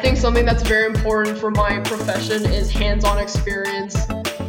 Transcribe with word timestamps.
think 0.00 0.16
something 0.16 0.46
that's 0.46 0.62
very 0.62 0.86
important 0.86 1.36
for 1.36 1.50
my 1.50 1.78
profession 1.80 2.46
is 2.46 2.70
hands-on 2.70 3.18
experience. 3.18 3.94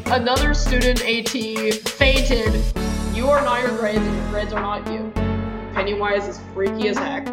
Another 0.05 0.53
student 0.53 1.01
AT 1.05 1.27
fainted. 1.73 2.63
You 3.13 3.27
are 3.27 3.43
not 3.43 3.61
your 3.61 3.77
grades 3.77 3.97
and 3.97 4.15
your 4.15 4.29
grades 4.29 4.53
are 4.53 4.61
not 4.61 4.89
you. 4.89 5.11
Pennywise 5.73 6.29
is 6.29 6.39
freaky 6.53 6.87
as 6.87 6.97
heck. 6.97 7.27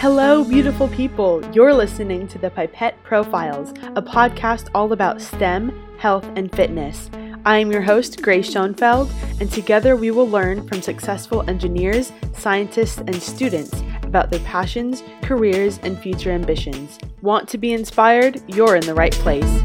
Hello, 0.00 0.44
beautiful 0.44 0.86
people. 0.86 1.44
You're 1.52 1.74
listening 1.74 2.28
to 2.28 2.38
the 2.38 2.50
Pipette 2.50 3.02
Profiles, 3.02 3.70
a 3.96 4.02
podcast 4.02 4.68
all 4.72 4.92
about 4.92 5.20
STEM, 5.20 5.72
health, 5.98 6.30
and 6.36 6.54
fitness. 6.54 7.10
I 7.44 7.56
am 7.56 7.72
your 7.72 7.80
host, 7.80 8.20
Grace 8.20 8.50
Schoenfeld, 8.50 9.10
and 9.40 9.50
together 9.50 9.96
we 9.96 10.10
will 10.10 10.28
learn 10.28 10.68
from 10.68 10.82
successful 10.82 11.42
engineers, 11.48 12.12
scientists, 12.34 12.98
and 12.98 13.14
students 13.14 13.82
about 14.02 14.30
their 14.30 14.40
passions, 14.40 15.02
careers, 15.22 15.78
and 15.82 15.98
future 15.98 16.32
ambitions. 16.32 16.98
Want 17.22 17.48
to 17.48 17.56
be 17.56 17.72
inspired? 17.72 18.42
You're 18.46 18.76
in 18.76 18.84
the 18.84 18.94
right 18.94 19.12
place. 19.12 19.62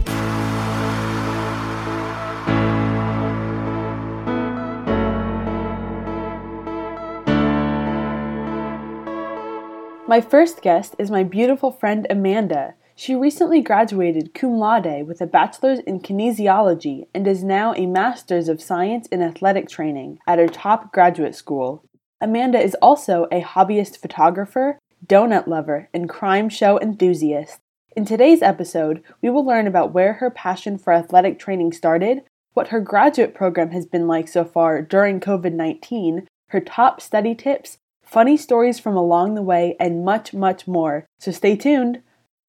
My 10.08 10.22
first 10.22 10.62
guest 10.62 10.96
is 10.98 11.12
my 11.12 11.24
beautiful 11.24 11.72
friend 11.72 12.08
Amanda. 12.10 12.76
She 12.98 13.14
recently 13.14 13.62
graduated 13.62 14.34
cum 14.34 14.58
laude 14.58 15.06
with 15.06 15.20
a 15.20 15.28
bachelor's 15.28 15.80
in 15.80 16.00
kinesiology 16.00 17.08
and 17.14 17.28
is 17.28 17.44
now 17.44 17.74
a 17.74 17.88
master's 17.88 18.48
of 18.48 18.62
science 18.62 19.06
in 19.08 19.22
athletic 19.22 19.68
training 19.68 20.20
at 20.26 20.40
her 20.40 20.48
top 20.48 20.94
graduate 20.94 21.36
school. 21.36 21.84
Amanda 22.22 22.58
is 22.58 22.74
also 22.82 23.28
a 23.34 23.42
hobbyist 23.42 23.98
photographer, 23.98 24.80
donut 25.06 25.46
lover, 25.46 25.90
and 25.94 26.08
crime 26.08 26.48
show 26.48 26.80
enthusiast. 26.80 27.60
In 27.98 28.06
today's 28.06 28.42
episode, 28.42 29.04
we 29.22 29.30
will 29.30 29.46
learn 29.46 29.68
about 29.68 29.94
where 29.94 30.14
her 30.14 30.30
passion 30.30 30.78
for 30.78 30.94
athletic 30.94 31.38
training 31.38 31.74
started, 31.74 32.22
what 32.54 32.70
her 32.70 32.80
graduate 32.80 33.36
program 33.36 33.72
has 33.72 33.86
been 33.86 34.08
like 34.08 34.30
so 34.30 34.46
far 34.46 34.82
during 34.82 35.20
COVID 35.20 35.52
19, 35.52 36.28
her 36.50 36.62
top 36.62 37.02
study 37.02 37.36
tips, 37.36 37.78
funny 38.04 38.38
stories 38.38 38.80
from 38.80 38.96
along 38.96 39.36
the 39.36 39.42
way, 39.42 39.76
and 39.82 40.06
much, 40.06 40.34
much 40.34 40.66
more. 40.66 41.06
So 41.20 41.34
stay 41.34 41.58
tuned. 41.58 42.02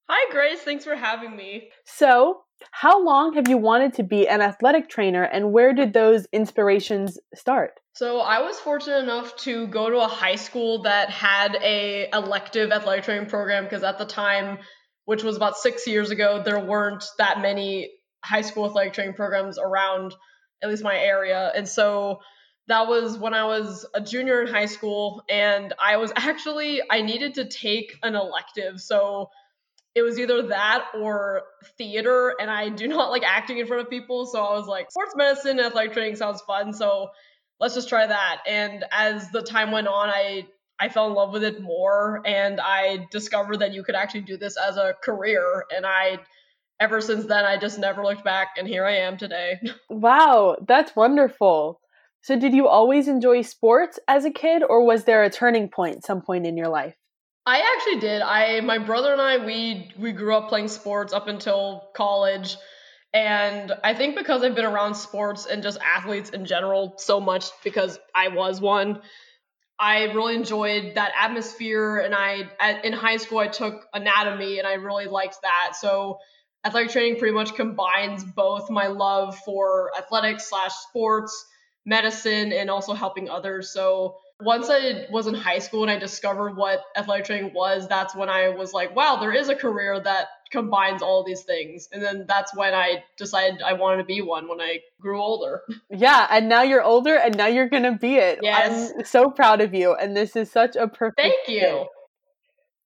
Hi, 0.09 0.33
Grace. 0.33 0.61
Thanks 0.61 0.85
for 0.85 0.95
having 0.95 1.37
me. 1.37 1.71
So, 1.85 2.43
how 2.71 3.05
long 3.05 3.35
have 3.35 3.49
you 3.49 3.59
wanted 3.59 3.95
to 3.95 4.03
be 4.03 4.29
an 4.29 4.41
athletic 4.41 4.89
trainer, 4.89 5.23
and 5.23 5.53
where 5.53 5.73
did 5.73 5.93
those 5.93 6.27
inspirations 6.33 7.19
start? 7.35 7.81
So 7.93 8.21
I 8.21 8.43
was 8.43 8.59
fortunate 8.59 8.99
enough 8.99 9.37
to 9.39 9.67
go 9.69 9.89
to 9.89 10.01
a 10.01 10.07
high 10.07 10.37
school 10.37 10.83
that 10.83 11.11
had 11.11 11.57
a 11.63 12.09
elective 12.13 12.71
athletic 12.71 13.05
training 13.05 13.29
program 13.29 13.65
because 13.65 13.83
at 13.83 13.99
the 13.99 14.05
time, 14.05 14.59
which 15.07 15.23
was 15.23 15.37
about 15.37 15.57
six 15.57 15.87
years 15.87 16.11
ago, 16.11 16.43
there 16.45 16.61
weren't 16.61 17.05
that 17.19 17.41
many 17.41 17.91
high 18.23 18.43
school 18.43 18.67
athletic 18.67 18.93
training 18.93 19.15
programs 19.15 19.59
around, 19.59 20.15
at 20.63 20.69
least 20.69 20.85
my 20.85 20.99
area, 20.99 21.51
and 21.57 21.67
so 21.67 22.21
that 22.69 22.87
was 22.87 23.17
when 23.17 23.33
I 23.35 23.45
was 23.45 23.87
a 23.95 24.01
junior 24.01 24.43
in 24.43 24.49
high 24.49 24.67
school, 24.67 25.23
and 25.29 25.73
I 25.81 25.97
was 25.97 26.13
actually 26.17 26.83
I 26.91 27.03
needed 27.03 27.35
to 27.35 27.49
take 27.49 27.97
an 28.03 28.15
elective, 28.15 28.81
so 28.81 29.31
it 29.97 30.03
was 30.03 30.19
either 30.19 30.43
that 30.49 30.89
or 30.95 31.43
theater, 31.79 32.35
and 32.39 32.51
I 32.51 32.69
do 32.69 32.87
not 32.97 33.11
like 33.11 33.25
acting 33.25 33.59
in 33.59 33.67
front 33.67 33.83
of 33.83 33.91
people, 33.91 34.27
so 34.27 34.45
I 34.45 34.53
was 34.53 34.69
like, 34.69 34.91
sports 34.91 35.15
medicine 35.17 35.59
athletic 35.59 35.95
training 35.95 36.17
sounds 36.17 36.43
fun, 36.43 36.73
so 36.73 37.09
let's 37.59 37.75
just 37.75 37.89
try 37.89 38.07
that. 38.07 38.43
And 38.47 38.85
as 38.93 39.31
the 39.31 39.43
time 39.43 39.73
went 39.73 39.89
on, 39.89 40.11
I 40.11 40.47
I 40.79 40.91
fell 40.91 41.07
in 41.07 41.15
love 41.15 41.33
with 41.33 41.43
it 41.43 41.63
more, 41.63 42.21
and 42.27 42.61
I 42.61 43.07
discovered 43.11 43.61
that 43.61 43.73
you 43.73 43.83
could 43.83 43.95
actually 43.95 44.21
do 44.21 44.37
this 44.37 44.59
as 44.59 44.77
a 44.77 44.95
career, 45.03 45.65
and 45.75 45.87
I 45.87 46.19
ever 46.79 47.01
since 47.01 47.25
then 47.25 47.47
I 47.47 47.57
just 47.57 47.79
never 47.79 48.05
looked 48.05 48.23
back, 48.23 48.49
and 48.59 48.69
here 48.69 48.85
I 48.85 48.99
am 48.99 49.17
today. 49.17 49.59
Wow, 49.89 50.57
that's 50.69 50.95
wonderful. 50.95 51.81
So, 52.21 52.39
did 52.39 52.53
you 52.53 52.69
always 52.69 53.09
enjoy 53.09 53.43
sports 53.43 53.99
as 54.09 54.27
a 54.27 54.31
kid, 54.31 54.63
or 54.63 54.85
was 54.85 55.05
there 55.05 55.23
a 55.23 55.31
turning 55.31 55.71
point 55.71 56.05
some 56.05 56.21
point 56.21 56.45
in 56.47 56.59
your 56.59 56.69
life? 56.69 56.97
I 57.47 57.63
actually 57.77 58.01
did. 58.01 58.23
I 58.23 58.61
my 58.61 58.79
brother 58.79 59.13
and 59.13 59.21
I 59.21 59.45
we 59.45 59.93
we 59.97 60.13
grew 60.13 60.35
up 60.35 60.49
playing 60.49 60.69
sports 60.69 61.13
up 61.13 61.29
until 61.29 61.89
college. 61.95 62.57
And 63.15 63.73
I 63.85 63.95
think 63.95 64.17
because 64.17 64.43
I've 64.43 64.57
been 64.57 64.65
around 64.67 64.95
sports 64.97 65.47
and 65.47 65.63
just 65.63 65.79
athletes 65.81 66.31
in 66.31 66.45
general 66.45 66.95
so 66.99 67.21
much 67.21 67.47
because 67.65 67.99
I 68.15 68.29
was 68.29 68.61
one, 68.61 69.01
I 69.79 70.05
really 70.13 70.35
enjoyed 70.35 70.97
that 70.97 71.13
atmosphere. 71.19 71.99
And 71.99 72.15
I, 72.15 72.51
in 72.85 72.93
high 72.93 73.17
school, 73.17 73.39
I 73.39 73.47
took 73.47 73.87
anatomy 73.95 74.59
and 74.59 74.67
I 74.67 74.75
really 74.75 75.07
liked 75.07 75.39
that. 75.43 75.77
So 75.77 76.19
athletic 76.65 76.91
training 76.91 77.19
pretty 77.19 77.33
much 77.33 77.55
combines 77.55 78.23
both 78.23 78.69
my 78.69 78.89
love 78.89 79.39
for 79.39 79.93
athletics 79.97 80.51
slash 80.51 80.73
sports, 80.89 81.47
medicine, 81.87 82.53
and 82.53 82.69
also 82.69 82.93
helping 82.93 83.31
others. 83.31 83.73
So 83.73 84.17
once 84.41 84.69
I 84.69 85.07
was 85.11 85.27
in 85.27 85.35
high 85.35 85.61
school 85.61 85.83
and 85.83 85.91
I 85.91 85.99
discovered 85.99 86.57
what 86.57 86.83
athletic 86.97 87.25
training 87.25 87.53
was, 87.55 87.89
that's 87.89 88.15
when 88.15 88.29
I 88.29 88.51
was 88.51 88.73
like, 88.73 88.95
wow, 88.95 89.17
there 89.17 89.33
is 89.33 89.49
a 89.49 89.55
career 89.55 89.99
that 89.99 90.29
combines 90.51 91.01
all 91.03 91.25
these 91.25 91.43
things. 91.43 91.89
And 91.91 92.03
then 92.03 92.27
that's 92.29 92.55
when 92.55 92.75
I 92.75 93.03
decided 93.17 93.63
I 93.63 93.73
wanted 93.73 93.99
to 93.99 94.05
be 94.05 94.21
one 94.21 94.49
when 94.49 94.61
I 94.61 94.81
grew 95.01 95.21
older. 95.21 95.63
Yeah, 95.89 96.27
and 96.31 96.49
now 96.49 96.63
you're 96.63 96.83
older 96.83 97.17
and 97.17 97.37
now 97.37 97.47
you're 97.47 97.69
going 97.69 97.85
to 97.85 97.93
be 97.93 98.17
it. 98.17 98.41
Yes. 98.43 98.93
I'm 98.93 99.05
so 99.05 99.31
proud 99.31 99.61
of 99.61 99.73
you 99.73 99.95
and 99.95 100.17
this 100.17 100.37
is 100.37 100.51
such 100.51 100.77
a 100.77 100.89
perfect 100.89 101.21
Thank 101.21 101.49
you. 101.49 101.61
Fit. 101.61 101.87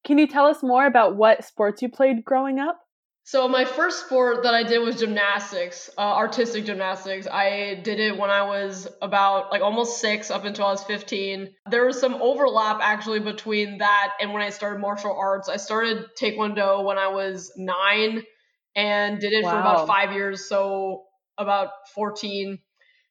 Can 0.05 0.19
you 0.19 0.29
tell 0.29 0.47
us 0.47 0.63
more 0.63 0.87
about 0.87 1.17
what 1.17 1.45
sports 1.45 1.83
you 1.83 1.89
played 1.89 2.25
growing 2.25 2.61
up? 2.61 2.81
So 3.31 3.47
my 3.47 3.65
first 3.65 4.07
sport 4.07 4.43
that 4.43 4.55
I 4.55 4.65
did 4.65 4.81
was 4.81 4.97
gymnastics, 4.97 5.89
uh, 5.97 6.01
artistic 6.01 6.65
gymnastics. 6.65 7.29
I 7.29 7.81
did 7.85 8.01
it 8.01 8.19
when 8.19 8.29
I 8.29 8.43
was 8.43 8.89
about 9.01 9.53
like 9.53 9.63
almost 9.63 10.01
six 10.01 10.33
up 10.33 10.45
until 10.45 10.67
I 10.67 10.73
was 10.73 10.83
15. 10.83 11.55
There 11.71 11.87
was 11.87 12.01
some 12.01 12.15
overlap 12.15 12.81
actually 12.83 13.21
between 13.21 13.79
that 13.79 14.15
and 14.21 14.33
when 14.33 14.43
I 14.43 14.51
started 14.51 14.81
martial 14.81 15.17
arts. 15.17 15.49
I 15.49 15.59
started 15.59 16.07
Taekwondo 16.21 16.83
when 16.85 16.99
I 16.99 17.07
was 17.07 17.53
nine 17.57 18.25
and 18.75 19.21
did 19.21 19.33
it 19.33 19.45
wow. 19.45 19.53
for 19.53 19.61
about 19.61 19.87
five 19.87 20.13
years, 20.13 20.49
so 20.49 21.05
about 21.39 21.69
14. 21.95 22.59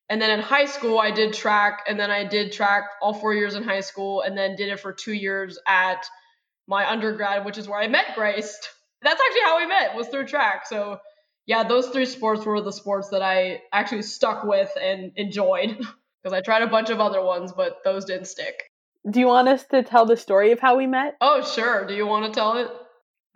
And 0.09 0.22
then 0.22 0.31
in 0.38 0.41
high 0.41 0.66
school, 0.66 1.00
I 1.00 1.12
did 1.12 1.31
track, 1.31 1.85
and 1.88 1.97
then 1.97 2.12
I 2.12 2.25
did 2.25 2.52
track 2.52 2.90
all 3.02 3.13
four 3.13 3.34
years 3.34 3.56
in 3.56 3.63
high 3.63 3.79
school, 3.79 4.19
and 4.19 4.38
then 4.38 4.58
did 4.58 4.68
it 4.68 4.81
for 4.81 4.91
two 4.91 5.13
years 5.13 5.58
at 5.66 6.06
my 6.68 6.91
undergrad, 6.91 7.46
which 7.46 7.58
is 7.58 7.69
where 7.69 7.79
I 7.79 7.88
met 7.88 8.16
Grace. 8.16 8.59
That's 9.01 9.19
actually 9.19 9.41
how 9.45 9.59
we 9.59 9.67
met 9.67 9.95
was 9.95 10.07
through 10.07 10.27
track. 10.27 10.67
So 10.67 10.99
yeah, 11.45 11.63
those 11.63 11.87
three 11.89 12.05
sports 12.05 12.45
were 12.45 12.61
the 12.61 12.71
sports 12.71 13.09
that 13.09 13.21
I 13.21 13.61
actually 13.71 14.03
stuck 14.03 14.43
with 14.43 14.69
and 14.79 15.11
enjoyed 15.15 15.77
because 16.23 16.33
I 16.33 16.41
tried 16.41 16.61
a 16.61 16.67
bunch 16.67 16.89
of 16.89 16.99
other 16.99 17.23
ones, 17.23 17.51
but 17.51 17.77
those 17.83 18.05
didn't 18.05 18.25
stick. 18.25 18.63
Do 19.09 19.19
you 19.19 19.27
want 19.27 19.47
us 19.47 19.65
to 19.67 19.81
tell 19.81 20.05
the 20.05 20.17
story 20.17 20.51
of 20.51 20.59
how 20.59 20.77
we 20.77 20.85
met? 20.85 21.15
Oh, 21.21 21.41
sure. 21.41 21.87
Do 21.87 21.95
you 21.95 22.05
want 22.05 22.25
to 22.25 22.37
tell 22.37 22.57
it? 22.57 22.67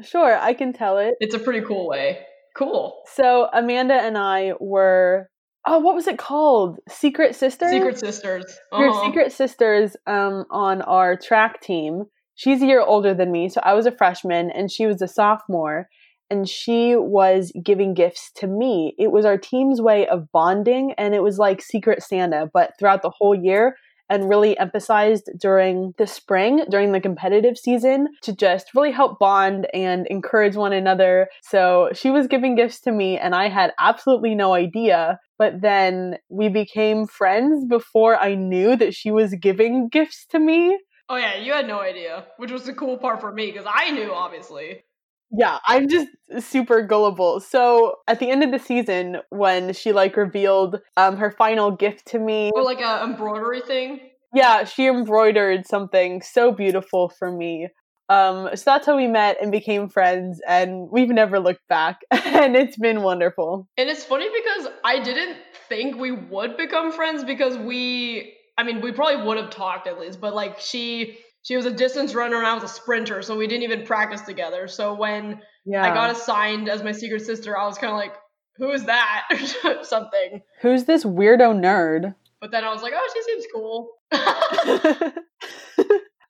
Sure, 0.01 0.37
I 0.37 0.53
can 0.53 0.73
tell 0.73 0.97
it. 0.97 1.15
It's 1.19 1.35
a 1.35 1.39
pretty 1.39 1.65
cool 1.65 1.87
way. 1.87 2.19
Cool. 2.55 3.01
So 3.13 3.47
Amanda 3.53 3.95
and 3.95 4.17
I 4.17 4.53
were 4.59 5.29
oh, 5.65 5.79
what 5.79 5.95
was 5.95 6.07
it 6.07 6.17
called? 6.17 6.79
Secret 6.89 7.35
Sisters. 7.35 7.71
Secret 7.71 7.97
Sisters. 7.97 8.45
Uh-huh. 8.71 8.83
Your 8.83 9.05
Secret 9.05 9.31
Sisters 9.31 9.95
um, 10.05 10.45
on 10.49 10.81
our 10.81 11.15
track 11.15 11.61
team, 11.61 12.05
she's 12.35 12.61
a 12.61 12.67
year 12.67 12.81
older 12.81 13.13
than 13.13 13.31
me. 13.31 13.49
So 13.49 13.61
I 13.63 13.73
was 13.73 13.85
a 13.85 13.91
freshman 13.91 14.51
and 14.51 14.71
she 14.71 14.85
was 14.85 15.01
a 15.01 15.07
sophomore. 15.07 15.87
And 16.29 16.49
she 16.49 16.95
was 16.95 17.51
giving 17.63 17.93
gifts 17.93 18.31
to 18.37 18.47
me. 18.47 18.95
It 18.97 19.11
was 19.11 19.23
our 19.23 19.37
team's 19.37 19.79
way 19.79 20.07
of 20.07 20.31
bonding, 20.31 20.93
and 20.97 21.13
it 21.13 21.21
was 21.21 21.37
like 21.37 21.61
Secret 21.61 22.01
Santa, 22.01 22.49
but 22.51 22.71
throughout 22.79 23.03
the 23.03 23.11
whole 23.15 23.35
year, 23.35 23.75
and 24.09 24.29
really 24.29 24.57
emphasized 24.57 25.29
during 25.39 25.93
the 25.99 26.07
spring, 26.07 26.65
during 26.71 26.91
the 26.91 27.01
competitive 27.01 27.55
season, 27.57 28.07
to 28.23 28.35
just 28.35 28.73
really 28.73 28.91
help 28.91 29.19
bond 29.19 29.67
and 29.75 30.07
encourage 30.07 30.55
one 30.55 30.73
another. 30.73 31.27
So 31.43 31.89
she 31.93 32.09
was 32.09 32.25
giving 32.25 32.55
gifts 32.55 32.79
to 32.81 32.91
me, 32.91 33.19
and 33.19 33.35
I 33.35 33.49
had 33.49 33.73
absolutely 33.77 34.33
no 34.33 34.53
idea. 34.53 35.19
But 35.37 35.61
then 35.61 36.17
we 36.29 36.49
became 36.49 37.05
friends 37.05 37.65
before 37.69 38.17
I 38.17 38.33
knew 38.33 38.75
that 38.77 38.95
she 38.95 39.11
was 39.11 39.35
giving 39.39 39.87
gifts 39.87 40.25
to 40.31 40.39
me. 40.39 40.79
Oh 41.13 41.15
yeah, 41.15 41.37
you 41.37 41.53
had 41.53 41.67
no 41.67 41.79
idea, 41.79 42.25
which 42.37 42.51
was 42.51 42.63
the 42.63 42.73
cool 42.73 42.97
part 42.97 43.21
for 43.21 43.31
me 43.31 43.51
because 43.51 43.67
I 43.71 43.91
knew 43.91 44.11
obviously. 44.11 44.83
Yeah, 45.29 45.59
I'm 45.67 45.87
just 45.87 46.07
super 46.39 46.81
gullible. 46.81 47.39
So 47.39 47.97
at 48.07 48.19
the 48.19 48.31
end 48.31 48.43
of 48.43 48.49
the 48.49 48.57
season, 48.57 49.17
when 49.29 49.73
she 49.73 49.91
like 49.91 50.17
revealed 50.17 50.79
um 50.97 51.17
her 51.17 51.29
final 51.29 51.69
gift 51.69 52.07
to 52.07 52.19
me, 52.19 52.49
or 52.55 52.63
like 52.63 52.81
a 52.81 53.03
embroidery 53.03 53.61
thing. 53.61 53.99
Yeah, 54.33 54.63
she 54.63 54.87
embroidered 54.87 55.67
something 55.67 56.23
so 56.23 56.51
beautiful 56.51 57.09
for 57.09 57.31
me. 57.31 57.67
Um, 58.09 58.49
so 58.55 58.63
that's 58.65 58.87
how 58.87 58.97
we 58.97 59.05
met 59.05 59.37
and 59.39 59.51
became 59.51 59.89
friends, 59.89 60.41
and 60.47 60.89
we've 60.91 61.09
never 61.09 61.39
looked 61.39 61.67
back, 61.69 61.99
and 62.11 62.55
it's 62.55 62.77
been 62.77 63.03
wonderful. 63.03 63.67
And 63.77 63.87
it's 63.87 64.03
funny 64.03 64.29
because 64.29 64.73
I 64.83 64.99
didn't 64.99 65.37
think 65.69 65.95
we 65.95 66.11
would 66.11 66.57
become 66.57 66.91
friends 66.91 67.23
because 67.23 67.55
we 67.55 68.33
I 68.57 68.63
mean, 68.63 68.81
we 68.81 68.91
probably 68.91 69.25
would 69.25 69.37
have 69.37 69.49
talked 69.49 69.87
at 69.87 69.99
least, 69.99 70.21
but 70.21 70.35
like 70.35 70.59
she 70.59 71.19
she 71.41 71.55
was 71.57 71.65
a 71.65 71.71
distance 71.71 72.15
runner 72.15 72.37
and 72.37 72.47
I 72.47 72.53
was 72.53 72.63
a 72.63 72.67
sprinter, 72.67 73.21
so 73.21 73.37
we 73.37 73.47
didn't 73.47 73.63
even 73.63 73.85
practice 73.85 74.21
together. 74.21 74.67
So 74.67 74.93
when 74.93 75.41
yeah. 75.65 75.83
I 75.83 75.93
got 75.93 76.11
assigned 76.11 76.69
as 76.69 76.83
my 76.83 76.91
secret 76.91 77.21
sister, 77.21 77.57
I 77.57 77.65
was 77.65 77.77
kind 77.77 77.91
of 77.91 77.97
like, 77.97 78.15
who 78.57 78.71
is 78.71 78.85
that? 78.85 79.27
or 79.63 79.83
something. 79.83 80.41
Who's 80.61 80.85
this 80.85 81.03
weirdo 81.03 81.59
nerd? 81.59 82.15
But 82.39 82.51
then 82.51 82.63
I 82.63 82.73
was 82.73 82.81
like, 82.81 82.93
oh, 82.95 83.09
she 83.13 83.23
seems 83.23 83.45
cool. 83.53 83.89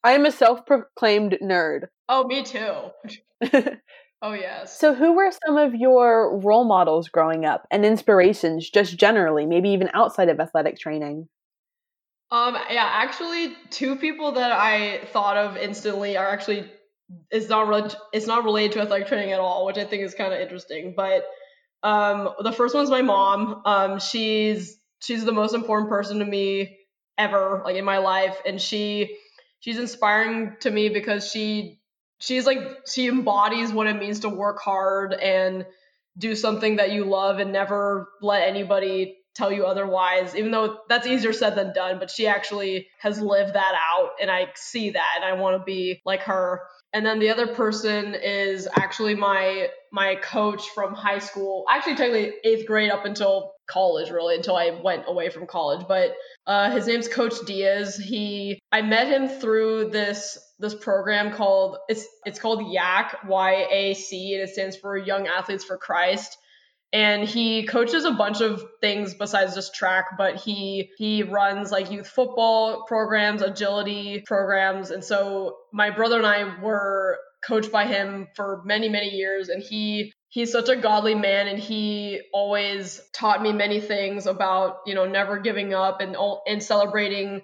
I 0.03 0.11
am 0.11 0.25
a 0.25 0.31
self 0.31 0.65
proclaimed 0.65 1.37
nerd. 1.41 1.87
Oh, 2.09 2.25
me 2.25 2.43
too. 2.43 2.91
oh, 4.21 4.33
yes. 4.33 4.77
So, 4.79 4.93
who 4.93 5.13
were 5.13 5.31
some 5.45 5.57
of 5.57 5.73
your 5.73 6.39
role 6.39 6.65
models 6.65 7.09
growing 7.09 7.45
up 7.45 7.65
and 7.71 7.85
inspirations, 7.85 8.69
just 8.69 8.97
generally, 8.97 9.45
maybe 9.45 9.69
even 9.69 9.89
outside 9.93 10.29
of 10.29 10.39
athletic 10.39 10.77
training? 10.77 11.29
Um, 12.33 12.57
yeah, 12.71 12.89
actually, 12.91 13.55
two 13.69 13.95
people 13.95 14.31
that 14.33 14.51
I 14.51 15.05
thought 15.13 15.37
of 15.37 15.55
instantly 15.55 16.17
are 16.17 16.27
actually 16.27 16.65
it's 17.29 17.47
not 17.47 17.67
re- 17.67 17.95
it's 18.11 18.25
not 18.25 18.43
related 18.43 18.71
to 18.71 18.81
athletic 18.81 19.07
training 19.07 19.33
at 19.33 19.39
all, 19.39 19.67
which 19.67 19.77
I 19.77 19.83
think 19.83 20.01
is 20.01 20.15
kind 20.15 20.33
of 20.33 20.39
interesting. 20.39 20.95
But 20.97 21.25
um, 21.83 22.29
the 22.41 22.51
first 22.51 22.73
one's 22.73 22.89
my 22.89 23.03
mom. 23.03 23.61
Um, 23.65 23.99
she's 23.99 24.79
she's 24.99 25.23
the 25.23 25.31
most 25.31 25.53
important 25.53 25.89
person 25.89 26.17
to 26.19 26.25
me 26.25 26.79
ever, 27.19 27.61
like 27.63 27.75
in 27.75 27.85
my 27.85 27.99
life, 27.99 28.41
and 28.47 28.59
she 28.59 29.15
she's 29.59 29.77
inspiring 29.77 30.55
to 30.61 30.71
me 30.71 30.89
because 30.89 31.29
she 31.29 31.81
she's 32.17 32.47
like 32.47 32.79
she 32.87 33.07
embodies 33.07 33.71
what 33.71 33.85
it 33.85 33.99
means 33.99 34.21
to 34.21 34.29
work 34.29 34.59
hard 34.59 35.13
and 35.13 35.67
do 36.17 36.35
something 36.35 36.77
that 36.77 36.91
you 36.91 37.05
love 37.05 37.37
and 37.37 37.53
never 37.53 38.09
let 38.23 38.47
anybody 38.47 39.19
tell 39.35 39.51
you 39.51 39.65
otherwise 39.65 40.35
even 40.35 40.51
though 40.51 40.77
that's 40.89 41.07
easier 41.07 41.33
said 41.33 41.55
than 41.55 41.73
done 41.73 41.99
but 41.99 42.11
she 42.11 42.27
actually 42.27 42.87
has 42.99 43.19
lived 43.19 43.53
that 43.55 43.73
out 43.73 44.11
and 44.21 44.29
i 44.29 44.47
see 44.55 44.91
that 44.91 45.13
and 45.15 45.25
i 45.25 45.33
want 45.33 45.59
to 45.59 45.63
be 45.63 46.01
like 46.05 46.21
her. 46.21 46.61
And 46.95 47.03
then 47.03 47.17
the 47.17 47.29
other 47.29 47.47
person 47.47 48.13
is 48.13 48.67
actually 48.71 49.15
my 49.15 49.69
my 49.91 50.13
coach 50.15 50.69
from 50.75 50.93
high 50.93 51.19
school 51.19 51.65
actually 51.69 51.95
technically 51.95 52.33
eighth 52.43 52.67
grade 52.67 52.91
up 52.91 53.05
until 53.05 53.53
college 53.67 54.11
really 54.11 54.35
until 54.35 54.55
i 54.55 54.79
went 54.83 55.05
away 55.07 55.29
from 55.29 55.47
college 55.47 55.87
but 55.87 56.13
uh, 56.45 56.69
his 56.71 56.85
name's 56.87 57.07
coach 57.07 57.33
diaz. 57.47 57.95
He 57.95 58.59
i 58.71 58.81
met 58.81 59.07
him 59.07 59.27
through 59.27 59.89
this 59.89 60.37
this 60.59 60.75
program 60.75 61.33
called 61.33 61.77
it's 61.89 62.05
it's 62.25 62.39
called 62.39 62.63
y-a-c 62.63 64.33
and 64.33 64.43
it 64.43 64.49
stands 64.53 64.75
for 64.75 64.95
young 64.97 65.27
athletes 65.27 65.63
for 65.63 65.77
christ 65.77 66.37
and 66.93 67.27
he 67.27 67.63
coaches 67.63 68.05
a 68.05 68.11
bunch 68.11 68.39
of 68.39 68.63
things 68.79 69.15
besides 69.15 69.55
just 69.55 69.73
track 69.73 70.09
but 70.17 70.35
he 70.35 70.91
he 70.97 71.23
runs 71.23 71.71
like 71.71 71.91
youth 71.91 72.07
football 72.07 72.85
programs 72.87 73.41
agility 73.41 74.23
programs. 74.25 74.91
And 74.91 75.03
so 75.03 75.57
my 75.73 75.89
brother 75.89 76.17
and 76.17 76.27
i 76.27 76.61
were 76.61 77.17
coached 77.45 77.71
by 77.71 77.85
him 77.85 78.27
for 78.35 78.61
many 78.63 78.87
many 78.87 79.09
years. 79.09 79.49
And 79.49 79.61
he 79.61 80.13
he's 80.29 80.51
such 80.51 80.69
a 80.69 80.75
godly 80.75 81.15
man 81.15 81.47
and 81.47 81.59
he 81.59 82.21
always 82.31 83.01
taught 83.13 83.41
me 83.41 83.51
many 83.51 83.81
things 83.81 84.27
about 84.27 84.77
you 84.85 84.93
know 84.93 85.05
never 85.05 85.39
giving 85.39 85.73
up 85.73 85.99
and 85.99 86.15
and 86.47 86.61
celebrating 86.61 87.41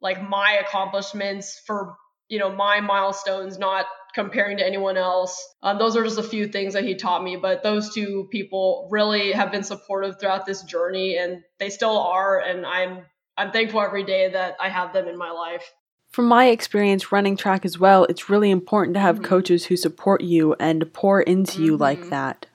like 0.00 0.22
my 0.28 0.60
accomplishments 0.64 1.60
for 1.66 1.96
you 2.28 2.38
know 2.38 2.54
my 2.54 2.80
milestones 2.80 3.58
not 3.58 3.86
comparing 4.14 4.58
to 4.58 4.66
anyone 4.66 4.96
else. 4.96 5.54
Um, 5.62 5.78
those 5.78 5.96
are 5.96 6.04
just 6.04 6.18
a 6.18 6.22
few 6.22 6.46
things 6.46 6.74
that 6.74 6.84
he 6.84 6.94
taught 6.94 7.22
me, 7.22 7.36
but 7.36 7.62
those 7.62 7.92
two 7.92 8.28
people 8.30 8.88
really 8.90 9.32
have 9.32 9.50
been 9.50 9.62
supportive 9.62 10.18
throughout 10.18 10.46
this 10.46 10.62
journey, 10.62 11.16
and 11.16 11.42
they 11.58 11.70
still 11.70 11.98
are. 11.98 12.40
And 12.40 12.66
I'm 12.66 13.06
I'm 13.36 13.50
thankful 13.50 13.80
every 13.80 14.04
day 14.04 14.30
that 14.30 14.56
I 14.60 14.68
have 14.68 14.92
them 14.92 15.08
in 15.08 15.16
my 15.16 15.30
life. 15.30 15.72
From 16.10 16.26
my 16.26 16.48
experience 16.48 17.10
running 17.10 17.36
track 17.36 17.64
as 17.64 17.78
well, 17.78 18.04
it's 18.04 18.28
really 18.28 18.50
important 18.50 18.94
to 18.94 19.00
have 19.00 19.16
mm-hmm. 19.16 19.24
coaches 19.24 19.66
who 19.66 19.76
support 19.76 20.20
you 20.20 20.54
and 20.60 20.92
pour 20.92 21.22
into 21.22 21.52
mm-hmm. 21.52 21.64
you 21.64 21.76
like 21.76 22.00
mm-hmm. 22.00 22.10
that. 22.10 22.46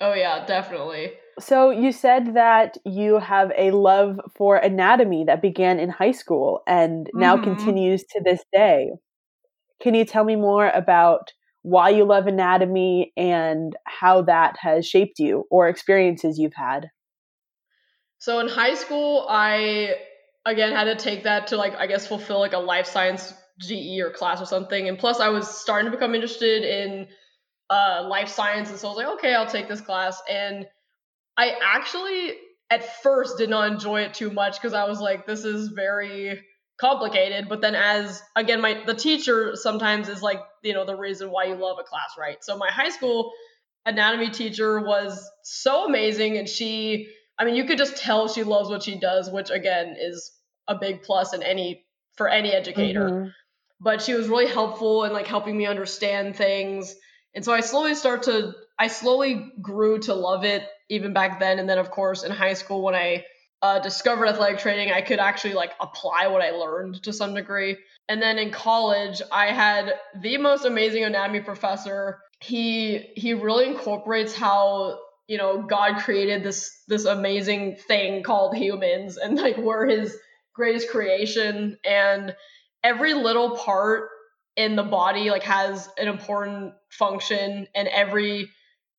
Oh 0.00 0.12
yeah, 0.12 0.44
definitely. 0.44 1.12
So 1.38 1.70
you 1.70 1.92
said 1.92 2.34
that 2.34 2.76
you 2.84 3.18
have 3.18 3.52
a 3.56 3.70
love 3.70 4.20
for 4.34 4.56
anatomy 4.56 5.24
that 5.24 5.42
began 5.42 5.78
in 5.78 5.90
high 5.90 6.12
school 6.12 6.62
and 6.66 7.10
now 7.14 7.36
mm-hmm. 7.36 7.54
continues 7.54 8.04
to 8.04 8.20
this 8.22 8.42
day. 8.52 8.90
Can 9.82 9.94
you 9.94 10.04
tell 10.04 10.24
me 10.24 10.36
more 10.36 10.68
about 10.70 11.32
why 11.62 11.90
you 11.90 12.04
love 12.04 12.26
anatomy 12.26 13.12
and 13.16 13.74
how 13.84 14.22
that 14.22 14.56
has 14.60 14.86
shaped 14.86 15.18
you 15.18 15.44
or 15.50 15.68
experiences 15.68 16.38
you've 16.38 16.54
had? 16.54 16.90
So 18.18 18.38
in 18.40 18.48
high 18.48 18.74
school, 18.74 19.26
I 19.28 19.96
again 20.44 20.72
had 20.72 20.84
to 20.84 20.96
take 20.96 21.24
that 21.24 21.48
to 21.48 21.56
like 21.56 21.74
I 21.76 21.86
guess 21.86 22.06
fulfill 22.06 22.38
like 22.38 22.52
a 22.52 22.58
life 22.58 22.86
science 22.86 23.34
GE 23.60 24.00
or 24.00 24.10
class 24.10 24.40
or 24.40 24.46
something. 24.46 24.88
And 24.88 24.98
plus, 24.98 25.20
I 25.20 25.28
was 25.28 25.48
starting 25.48 25.90
to 25.90 25.96
become 25.96 26.14
interested 26.14 26.62
in 26.62 27.08
uh, 27.70 28.06
life 28.08 28.28
science, 28.28 28.70
and 28.70 28.78
so 28.78 28.88
I 28.88 28.90
was 28.90 28.96
like, 28.98 29.14
okay, 29.18 29.34
I'll 29.34 29.46
take 29.46 29.68
this 29.68 29.80
class. 29.80 30.22
And 30.30 30.66
I 31.36 31.54
actually 31.62 32.34
at 32.70 33.02
first 33.02 33.38
did 33.38 33.50
not 33.50 33.70
enjoy 33.70 34.02
it 34.02 34.14
too 34.14 34.30
much 34.30 34.60
because 34.60 34.72
I 34.72 34.84
was 34.84 35.00
like, 35.00 35.26
this 35.26 35.44
is 35.44 35.68
very 35.68 36.42
complicated 36.78 37.48
but 37.48 37.60
then 37.60 37.74
as 37.74 38.22
again 38.34 38.60
my 38.60 38.82
the 38.84 38.94
teacher 38.94 39.56
sometimes 39.56 40.08
is 40.08 40.20
like 40.20 40.40
you 40.62 40.74
know 40.74 40.84
the 40.84 40.96
reason 40.96 41.30
why 41.30 41.44
you 41.44 41.54
love 41.54 41.78
a 41.80 41.84
class 41.84 42.10
right? 42.18 42.42
So 42.44 42.56
my 42.56 42.70
high 42.70 42.90
school 42.90 43.32
anatomy 43.86 44.30
teacher 44.30 44.80
was 44.80 45.30
so 45.42 45.86
amazing 45.86 46.36
and 46.36 46.48
she 46.48 47.08
i 47.38 47.44
mean 47.44 47.54
you 47.54 47.64
could 47.64 47.78
just 47.78 47.96
tell 47.96 48.28
she 48.28 48.42
loves 48.42 48.68
what 48.68 48.82
she 48.82 48.98
does 48.98 49.30
which 49.30 49.48
again 49.50 49.94
is 49.98 50.32
a 50.68 50.74
big 50.74 51.02
plus 51.02 51.32
in 51.32 51.42
any 51.42 51.84
for 52.16 52.28
any 52.28 52.50
educator. 52.50 53.08
Mm-hmm. 53.08 53.28
but 53.80 54.02
she 54.02 54.14
was 54.14 54.28
really 54.28 54.48
helpful 54.48 55.04
in 55.04 55.12
like 55.12 55.26
helping 55.26 55.56
me 55.56 55.66
understand 55.66 56.36
things. 56.36 56.94
And 57.34 57.44
so 57.44 57.52
i 57.52 57.60
slowly 57.60 57.94
start 57.94 58.24
to 58.24 58.52
i 58.78 58.88
slowly 58.88 59.52
grew 59.60 59.98
to 60.00 60.14
love 60.14 60.44
it 60.44 60.66
even 60.88 61.12
back 61.12 61.40
then. 61.40 61.58
And 61.58 61.68
then 61.68 61.78
of 61.78 61.90
course 61.90 62.24
in 62.24 62.32
high 62.32 62.54
school 62.54 62.82
when 62.82 62.94
i 62.94 63.24
uh, 63.62 63.78
discovered 63.80 64.28
athletic 64.28 64.58
training, 64.58 64.92
I 64.92 65.00
could 65.00 65.18
actually 65.18 65.54
like 65.54 65.72
apply 65.80 66.26
what 66.28 66.42
I 66.42 66.50
learned 66.50 67.02
to 67.04 67.12
some 67.12 67.34
degree. 67.34 67.76
And 68.08 68.20
then 68.20 68.38
in 68.38 68.50
college, 68.50 69.22
I 69.32 69.46
had 69.46 69.94
the 70.20 70.36
most 70.38 70.64
amazing 70.64 71.04
anatomy 71.04 71.40
professor. 71.40 72.20
He 72.40 72.98
he 73.16 73.34
really 73.34 73.66
incorporates 73.66 74.34
how 74.34 74.98
you 75.26 75.38
know 75.38 75.62
God 75.62 75.98
created 75.98 76.42
this 76.42 76.82
this 76.86 77.06
amazing 77.06 77.76
thing 77.76 78.22
called 78.22 78.56
humans, 78.56 79.16
and 79.16 79.36
like 79.36 79.56
we're 79.56 79.86
His 79.86 80.16
greatest 80.54 80.90
creation, 80.90 81.78
and 81.84 82.36
every 82.84 83.14
little 83.14 83.56
part 83.56 84.10
in 84.56 84.76
the 84.76 84.82
body 84.82 85.30
like 85.30 85.42
has 85.44 85.88
an 85.98 86.08
important 86.08 86.74
function, 86.90 87.66
and 87.74 87.88
every 87.88 88.50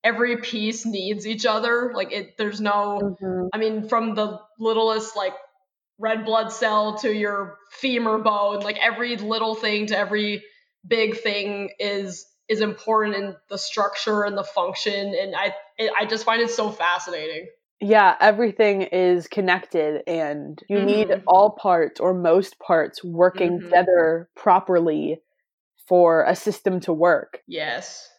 every 0.08 0.38
piece 0.38 0.86
needs 0.86 1.28
each 1.28 1.46
other. 1.46 1.92
Like 1.94 2.12
it, 2.14 2.38
there's 2.38 2.62
no, 2.62 3.18
mm-hmm. 3.22 3.48
I 3.54 3.58
mean, 3.58 3.90
from 3.90 4.16
the 4.16 4.40
littlest 4.58 5.18
like 5.18 5.34
red 6.00 6.24
blood 6.26 6.52
cell 6.52 6.98
to 7.00 7.14
your 7.14 7.58
femur 7.72 8.20
bone, 8.20 8.62
like 8.62 8.78
every 8.78 9.18
little 9.18 9.54
thing 9.54 9.88
to 9.88 9.98
every 9.98 10.44
big 10.88 11.20
thing 11.20 11.72
is 11.80 12.26
is 12.48 12.62
important 12.62 13.18
in 13.18 13.36
the 13.50 13.58
structure 13.58 14.24
and 14.24 14.38
the 14.38 14.44
function. 14.44 15.14
And 15.14 15.36
I, 15.36 15.54
it, 15.78 15.92
I 16.00 16.06
just 16.06 16.24
find 16.24 16.42
it 16.42 16.50
so 16.50 16.72
fascinating. 16.72 17.48
Yeah, 17.82 18.16
everything 18.22 18.84
is 18.84 19.28
connected, 19.28 20.02
and 20.08 20.60
you 20.68 20.78
mm-hmm. 20.78 20.86
need 20.86 21.24
all 21.28 21.52
parts 21.52 22.00
or 22.00 22.14
most 22.14 22.58
parts 22.60 23.04
working 23.04 23.58
mm-hmm. 23.58 23.66
together 23.66 24.30
properly 24.36 25.22
for 25.88 26.24
a 26.24 26.36
system 26.36 26.80
to 26.82 26.94
work. 26.94 27.42
Yes. 27.48 28.10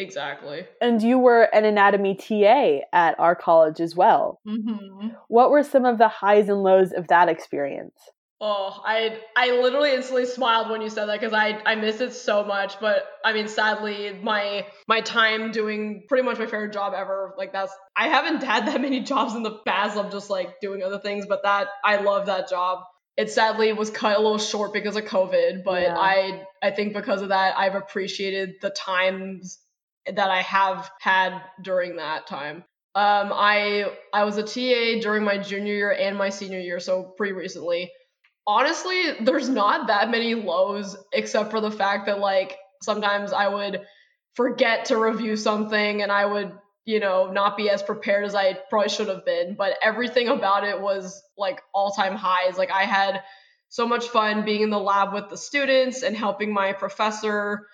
Exactly. 0.00 0.66
And 0.80 1.02
you 1.02 1.18
were 1.18 1.42
an 1.42 1.66
anatomy 1.66 2.14
TA 2.14 2.86
at 2.92 3.20
our 3.20 3.36
college 3.36 3.80
as 3.80 3.94
well. 3.94 4.40
Mm-hmm. 4.48 5.08
What 5.28 5.50
were 5.50 5.62
some 5.62 5.84
of 5.84 5.98
the 5.98 6.08
highs 6.08 6.48
and 6.48 6.62
lows 6.62 6.92
of 6.92 7.08
that 7.08 7.28
experience? 7.28 8.00
Oh, 8.42 8.80
I 8.82 9.18
I 9.36 9.50
literally 9.60 9.92
instantly 9.92 10.24
smiled 10.24 10.70
when 10.70 10.80
you 10.80 10.88
said 10.88 11.06
that 11.10 11.20
because 11.20 11.34
I 11.34 11.60
I 11.66 11.74
miss 11.74 12.00
it 12.00 12.14
so 12.14 12.42
much. 12.42 12.80
But 12.80 13.06
I 13.22 13.34
mean, 13.34 13.48
sadly, 13.48 14.18
my 14.22 14.66
my 14.88 15.02
time 15.02 15.52
doing 15.52 16.04
pretty 16.08 16.22
much 16.22 16.38
my 16.38 16.46
favorite 16.46 16.72
job 16.72 16.94
ever. 16.96 17.34
Like 17.36 17.52
that's 17.52 17.74
I 17.94 18.08
haven't 18.08 18.42
had 18.52 18.66
that 18.68 18.80
many 18.80 19.00
jobs 19.00 19.34
in 19.34 19.42
the 19.42 19.58
past 19.66 19.98
of 19.98 20.10
just 20.10 20.30
like 20.30 20.58
doing 20.60 20.82
other 20.82 20.98
things, 20.98 21.26
but 21.28 21.42
that 21.42 21.68
I 21.84 21.96
love 21.96 22.26
that 22.26 22.48
job. 22.48 22.84
It 23.18 23.30
sadly 23.30 23.74
was 23.74 23.90
cut 23.90 24.16
a 24.16 24.22
little 24.22 24.38
short 24.38 24.72
because 24.72 24.96
of 24.96 25.04
COVID, 25.04 25.62
but 25.62 25.82
yeah. 25.82 25.98
I 25.98 26.44
I 26.62 26.70
think 26.70 26.94
because 26.94 27.20
of 27.20 27.28
that 27.28 27.58
I've 27.58 27.74
appreciated 27.74 28.54
the 28.62 28.70
times 28.70 29.58
that 30.06 30.30
I 30.30 30.42
have 30.42 30.90
had 31.00 31.40
during 31.62 31.96
that 31.96 32.26
time. 32.26 32.64
Um, 32.94 33.30
I 33.32 33.86
I 34.12 34.24
was 34.24 34.36
a 34.36 34.42
TA 34.42 35.00
during 35.00 35.24
my 35.24 35.38
junior 35.38 35.74
year 35.74 35.92
and 35.92 36.16
my 36.16 36.30
senior 36.30 36.58
year, 36.60 36.80
so 36.80 37.14
pretty 37.16 37.32
recently. 37.32 37.90
Honestly, 38.46 39.12
there's 39.20 39.48
not 39.48 39.86
that 39.86 40.10
many 40.10 40.34
lows 40.34 40.96
except 41.12 41.50
for 41.50 41.60
the 41.60 41.70
fact 41.70 42.06
that 42.06 42.18
like 42.18 42.56
sometimes 42.82 43.32
I 43.32 43.48
would 43.48 43.82
forget 44.34 44.86
to 44.86 44.96
review 44.96 45.36
something 45.36 46.02
and 46.02 46.10
I 46.10 46.24
would 46.24 46.52
you 46.90 46.98
know, 46.98 47.30
not 47.30 47.56
be 47.56 47.70
as 47.70 47.82
prepared 47.82 48.24
as 48.24 48.34
I 48.34 48.54
probably 48.68 48.88
should 48.88 49.08
have 49.08 49.24
been. 49.24 49.54
But 49.54 49.76
everything 49.82 50.28
about 50.28 50.64
it 50.64 50.80
was 50.80 51.22
like 51.36 51.60
all 51.74 51.92
time 51.92 52.16
highs. 52.16 52.56
Like 52.58 52.70
I 52.70 52.84
had 52.84 53.22
so 53.68 53.86
much 53.86 54.08
fun 54.08 54.44
being 54.44 54.62
in 54.62 54.70
the 54.70 54.78
lab 54.78 55.14
with 55.14 55.28
the 55.28 55.36
students 55.36 56.02
and 56.02 56.16
helping 56.16 56.52
my 56.52 56.72
professor. 56.72 57.66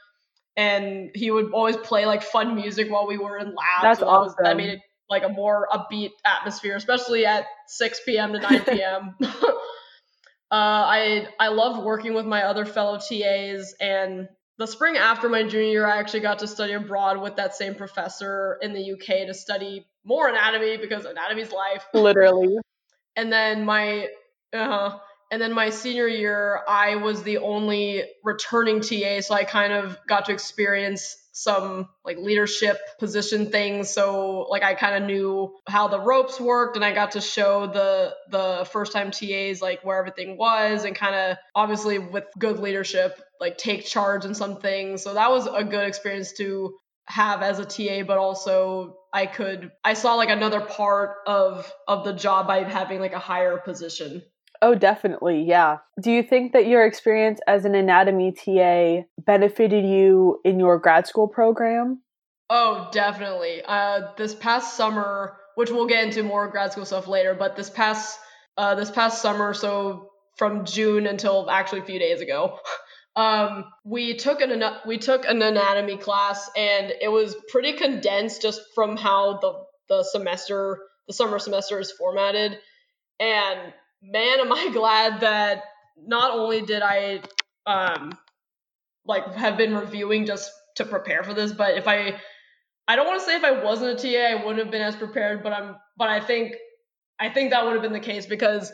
And 0.57 1.11
he 1.15 1.31
would 1.31 1.53
always 1.53 1.77
play 1.77 2.07
like 2.07 2.23
fun 2.23 2.55
music 2.55 2.91
while 2.91 3.07
we 3.07 3.19
were 3.19 3.39
in 3.39 3.49
lab. 3.49 3.83
That's 3.83 4.01
so 4.01 4.09
awesome. 4.09 4.37
That, 4.43 4.57
made 4.57 4.71
it 4.71 4.81
like 5.11 5.23
a 5.23 5.29
more 5.29 5.69
upbeat 5.73 6.11
atmosphere, 6.25 6.77
especially 6.77 7.27
at 7.27 7.47
6 7.69 8.01
p.m. 8.07 8.33
to 8.33 8.41
9 8.41 8.61
p.m. 8.63 9.15
uh, 9.21 9.25
I 10.51 11.29
I 11.39 11.49
loved 11.49 11.85
working 11.85 12.15
with 12.15 12.27
my 12.27 12.45
other 12.45 12.65
fellow 12.65 12.99
TAs, 12.99 13.75
and 13.81 14.29
the 14.59 14.67
spring 14.67 14.97
after 14.97 15.29
my 15.29 15.43
junior 15.43 15.69
year, 15.69 15.87
I 15.87 15.99
actually 15.99 16.21
got 16.21 16.39
to 16.39 16.47
study 16.47 16.73
abroad 16.73 17.21
with 17.21 17.37
that 17.37 17.55
same 17.55 17.75
professor 17.75 18.59
in 18.63 18.73
the 18.73 18.93
UK 18.93 19.27
to 19.27 19.35
study 19.35 19.87
more 20.05 20.29
anatomy 20.29 20.79
because 20.79 21.05
anatomy's 21.05 21.53
life. 21.53 21.85
Literally. 21.93 22.57
And 23.17 23.33
then 23.33 23.65
my 23.65 24.09
uh, 24.53 24.99
and 25.31 25.43
then 25.43 25.53
my 25.53 25.71
senior 25.71 26.07
year, 26.07 26.61
I 26.69 26.97
was 26.97 27.23
the 27.23 27.39
only 27.39 28.05
returning 28.23 28.81
TA, 28.81 29.21
so 29.21 29.35
I 29.35 29.45
kind 29.45 29.73
of 29.73 29.99
got 30.07 30.27
to 30.27 30.33
experience 30.33 31.17
some 31.33 31.89
like 32.03 32.17
leadership 32.17 32.79
position 32.99 33.51
things. 33.51 33.91
So 33.91 34.47
like 34.49 34.63
I 34.63 34.75
kind 34.75 34.97
of 34.97 35.07
knew 35.07 35.55
how 35.69 35.89
the 35.89 36.01
ropes 36.01 36.41
worked, 36.41 36.77
and 36.77 36.85
I 36.85 36.93
got 36.93 37.13
to 37.13 37.21
show 37.21 37.67
the 37.67 38.15
the 38.31 38.69
first 38.71 38.93
time 38.93 39.11
TAs 39.11 39.61
like 39.61 39.85
where 39.85 39.99
everything 39.99 40.39
was, 40.39 40.85
and 40.85 40.95
kind 40.95 41.15
of 41.15 41.37
obviously 41.55 41.99
with 41.99 42.25
good 42.39 42.59
leadership, 42.59 43.21
like 43.41 43.59
take 43.59 43.85
charge 43.85 44.25
in 44.25 44.35
some 44.35 44.61
things. 44.61 45.03
So 45.03 45.15
that 45.15 45.31
was 45.31 45.47
a 45.47 45.65
good 45.65 45.87
experience 45.87 46.33
to 46.35 46.77
have 47.09 47.43
as 47.43 47.59
a 47.59 47.65
TA, 47.65 48.05
but 48.07 48.19
also 48.19 48.97
I 49.13 49.27
could 49.27 49.73
I 49.85 49.95
saw 49.95 50.15
like 50.15 50.31
another 50.31 50.61
part 50.61 51.17
of 51.27 51.71
of 51.87 52.05
the 52.05 52.13
job 52.13 52.47
by 52.47 52.63
having 52.63 53.01
like 53.01 53.13
a 53.13 53.19
higher 53.19 53.59
position. 53.59 54.23
Oh, 54.63 54.75
definitely. 54.75 55.43
Yeah. 55.43 55.79
Do 56.01 56.11
you 56.11 56.23
think 56.23 56.53
that 56.53 56.67
your 56.67 56.87
experience 56.87 57.41
as 57.47 57.65
an 57.65 57.75
anatomy 57.75 58.33
TA 58.33 59.03
benefited 59.19 59.85
you 59.85 60.41
in 60.45 60.59
your 60.59 60.79
grad 60.79 61.07
school 61.07 61.29
program? 61.29 62.03
Oh, 62.49 62.89
definitely. 62.93 63.63
Uh, 63.67 64.13
this 64.17 64.35
past 64.35 64.77
summer, 64.77 65.37
which 65.57 65.71
we'll 65.71 65.87
get 65.87 66.05
into 66.05 66.23
more 66.23 66.49
grad 66.49 66.73
school 66.73 66.85
stuff 66.85 67.09
later, 67.09 67.35
but 67.35 67.57
this 67.57 67.71
past 67.71 68.19
uh, 68.57 68.75
this 68.75 68.91
past 68.91 69.21
summer, 69.21 69.53
so 69.53 70.11
from 70.37 70.65
June 70.65 71.07
until 71.07 71.51
actually 71.51 71.81
a 71.81 71.85
few 71.85 71.99
days 71.99 72.21
ago, 72.21 72.59
um, 73.17 73.65
we 73.85 74.17
took 74.17 74.41
an 74.41 74.63
we 74.87 74.99
took 74.99 75.27
an 75.27 75.43
anatomy 75.43 75.97
class, 75.97 76.49
and 76.57 76.93
it 77.01 77.09
was 77.09 77.37
pretty 77.51 77.73
condensed 77.73 78.43
just 78.43 78.61
from 78.75 78.97
how 78.97 79.39
the 79.39 79.53
the 79.89 80.05
semester 80.05 80.79
the 81.09 81.13
summer 81.13 81.39
semester 81.39 81.81
is 81.81 81.91
formatted, 81.91 82.59
and 83.19 83.73
man, 84.03 84.41
am 84.41 84.53
I 84.53 84.71
glad 84.73 85.21
that 85.21 85.63
not 85.97 86.33
only 86.33 86.63
did 86.63 86.83
I 86.83 87.21
um 87.67 88.17
like 89.05 89.35
have 89.35 89.57
been 89.57 89.75
reviewing 89.75 90.27
just 90.27 90.51
to 90.77 90.85
prepare 90.85 91.23
for 91.23 91.35
this, 91.35 91.53
but 91.53 91.77
if 91.77 91.89
I 91.89 92.21
I 92.89 92.97
don't 92.97 93.07
want 93.07 93.21
to 93.21 93.27
say 93.27 93.37
if 93.37 93.45
I 93.45 93.63
wasn't 93.63 93.99
a 93.99 94.03
TA, 94.03 94.33
I 94.33 94.35
wouldn't 94.37 94.59
have 94.59 94.71
been 94.71 94.83
as 94.83 94.97
prepared, 94.97 95.43
but 95.43 95.53
I'm 95.53 95.77
but 95.97 96.09
I 96.09 96.21
think 96.21 96.55
I 97.19 97.31
think 97.31 97.51
that 97.51 97.65
would 97.65 97.73
have 97.75 97.83
been 97.83 97.93
the 97.93 98.01
case 98.01 98.27
because 98.27 98.73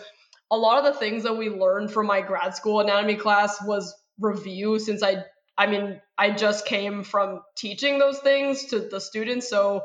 a 0.50 0.56
lot 0.56 0.78
of 0.78 0.92
the 0.92 0.98
things 0.98 1.22
that 1.22 1.36
we 1.36 1.48
learned 1.48 1.90
from 1.90 2.06
my 2.06 2.20
grad 2.20 2.54
school 2.54 2.80
anatomy 2.80 3.16
class 3.16 3.62
was 3.64 3.94
review 4.18 4.78
since 4.78 5.02
I 5.02 5.24
I 5.56 5.66
mean, 5.66 6.00
I 6.16 6.30
just 6.30 6.66
came 6.66 7.04
from 7.04 7.42
teaching 7.56 7.98
those 7.98 8.18
things 8.18 8.66
to 8.66 8.80
the 8.80 9.00
students, 9.00 9.48
so 9.48 9.82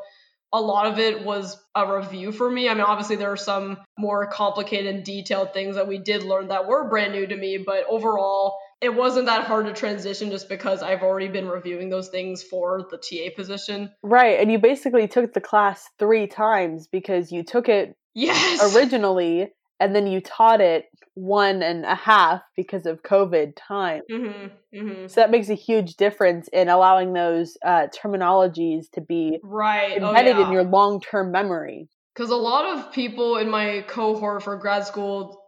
a 0.54 0.62
lot 0.62 0.86
of 0.86 1.00
it 1.00 1.24
was 1.24 1.62
a 1.76 1.96
review 1.98 2.32
for 2.32 2.50
me. 2.50 2.70
I 2.70 2.74
mean, 2.74 2.84
obviously, 2.84 3.18
there 3.18 3.32
are 3.32 3.38
some 3.38 3.78
more 3.98 4.28
complicated 4.28 4.96
and 4.96 5.04
detailed 5.04 5.54
things 5.54 5.76
that 5.76 5.88
we 5.88 5.98
did 5.98 6.24
learn 6.24 6.48
that 6.48 6.68
were 6.68 6.90
brand 6.90 7.14
new 7.14 7.28
to 7.28 7.36
me, 7.36 7.58
but 7.58 7.86
overall, 7.90 8.58
it 8.80 8.94
wasn't 8.94 9.26
that 9.26 9.46
hard 9.46 9.66
to 9.66 9.74
transition 9.74 10.30
just 10.30 10.48
because 10.48 10.84
I've 10.84 11.02
already 11.02 11.28
been 11.28 11.48
reviewing 11.48 11.90
those 11.90 12.10
things 12.10 12.44
for 12.44 12.88
the 12.92 12.98
TA 12.98 13.36
position. 13.36 13.92
Right. 14.04 14.40
And 14.40 14.52
you 14.52 14.60
basically 14.60 15.08
took 15.08 15.34
the 15.34 15.42
class 15.42 15.90
three 15.98 16.28
times 16.28 16.88
because 16.88 17.32
you 17.32 17.44
took 17.44 17.70
it 17.70 17.96
yes. 18.14 18.76
originally 18.76 19.52
and 19.80 19.96
then 19.96 20.08
you 20.08 20.22
taught 20.22 20.62
it 20.62 20.86
one 21.14 21.64
and 21.64 21.84
a 21.84 21.96
half 21.96 22.42
because 22.56 22.86
of 22.86 23.02
COVID 23.02 23.54
time. 23.56 24.04
Mm-hmm, 24.10 24.78
mm-hmm. 24.78 25.08
So 25.08 25.22
that 25.22 25.32
makes 25.32 25.50
a 25.50 25.56
huge 25.56 25.96
difference 25.96 26.48
in 26.54 26.70
allowing 26.70 27.14
those 27.14 27.58
uh, 27.66 27.88
terminologies 27.88 28.90
to 28.94 29.02
be 29.02 29.40
right 29.44 29.98
embedded 29.98 30.36
oh, 30.36 30.40
yeah. 30.40 30.48
in 30.48 30.54
your 30.54 30.64
long 30.64 31.02
term 31.02 31.32
memory. 31.32 31.90
Because 32.16 32.30
a 32.30 32.36
lot 32.36 32.78
of 32.78 32.92
people 32.92 33.38
in 33.38 33.50
my 33.50 33.84
cohort 33.88 34.44
for 34.44 34.56
grad 34.58 34.86
school, 34.86 35.42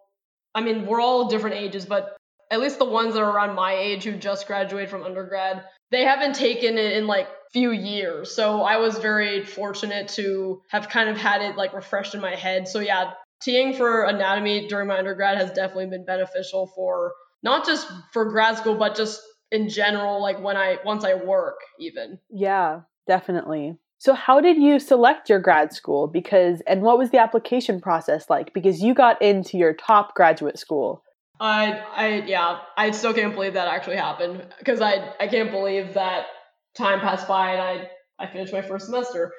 I 0.56 0.62
mean, 0.62 0.86
we're 0.86 1.02
all 1.02 1.28
different 1.28 1.56
ages, 1.56 1.86
but 1.86 2.18
at 2.52 2.60
least 2.60 2.80
the 2.80 2.86
ones 2.86 3.14
that 3.14 3.22
are 3.22 3.30
around 3.30 3.56
my 3.56 3.74
age 3.74 4.04
who 4.04 4.16
just 4.16 4.48
graduated 4.48 4.90
from 4.90 5.04
undergrad, 5.04 5.64
they 5.92 6.04
haven't 6.04 6.34
taken 6.34 6.78
it 6.78 6.94
in 6.94 7.06
like 7.08 7.28
few 7.52 7.72
years. 7.72 8.36
So 8.36 8.62
I 8.62 8.78
was 8.78 8.98
very 8.98 9.44
fortunate 9.44 10.10
to 10.10 10.62
have 10.70 10.90
kind 10.90 11.10
of 11.10 11.18
had 11.18 11.42
it 11.42 11.56
like 11.56 11.74
refreshed 11.74 12.16
in 12.16 12.22
my 12.22 12.36
head. 12.36 12.68
So 12.68 12.80
yeah, 12.80 13.12
TAing 13.46 13.75
for 13.75 14.03
anatomy 14.03 14.67
during 14.67 14.88
my 14.88 14.98
undergrad 14.98 15.38
has 15.38 15.51
definitely 15.51 15.88
been 15.88 16.05
beneficial 16.05 16.67
for 16.67 17.13
not 17.41 17.65
just 17.65 17.88
for 18.12 18.25
grad 18.25 18.58
school, 18.58 18.75
but 18.75 18.96
just 18.96 19.22
in 19.51 19.69
general, 19.69 20.22
like 20.22 20.39
when 20.41 20.58
I 20.58 20.77
once 20.86 21.03
I 21.03 21.15
work 21.15 21.60
even. 21.79 22.19
Yeah, 22.29 22.81
definitely. 23.08 23.77
So 23.98 24.13
how 24.13 24.39
did 24.39 24.58
you 24.58 24.79
select 24.79 25.29
your 25.29 25.39
grad 25.39 25.74
school? 25.74 26.08
Because 26.08 26.62
and 26.67 26.81
what 26.81 26.98
was 26.98 27.12
the 27.12 27.17
application 27.17 27.81
process 27.81 28.29
like? 28.29 28.53
Because 28.53 28.81
you 28.81 28.93
got 28.93 29.22
into 29.22 29.58
your 29.58 29.74
top 29.74 30.15
graduate 30.15 30.58
school. 30.58 31.03
I 31.39 31.81
I 31.93 32.08
yeah, 32.25 32.60
I 32.77 32.91
still 32.91 33.13
can't 33.13 33.34
believe 33.34 33.53
that 33.53 33.67
actually 33.67 33.98
happened 33.98 34.46
because 34.58 34.81
I 34.81 35.13
I 35.19 35.27
can't 35.27 35.51
believe 35.51 35.93
that 35.93 36.27
time 36.75 37.00
passed 37.00 37.27
by 37.27 37.53
and 37.53 37.62
I 37.62 37.89
I 38.19 38.27
finished 38.27 38.53
my 38.53 38.62
first 38.62 38.86
semester. 38.86 39.34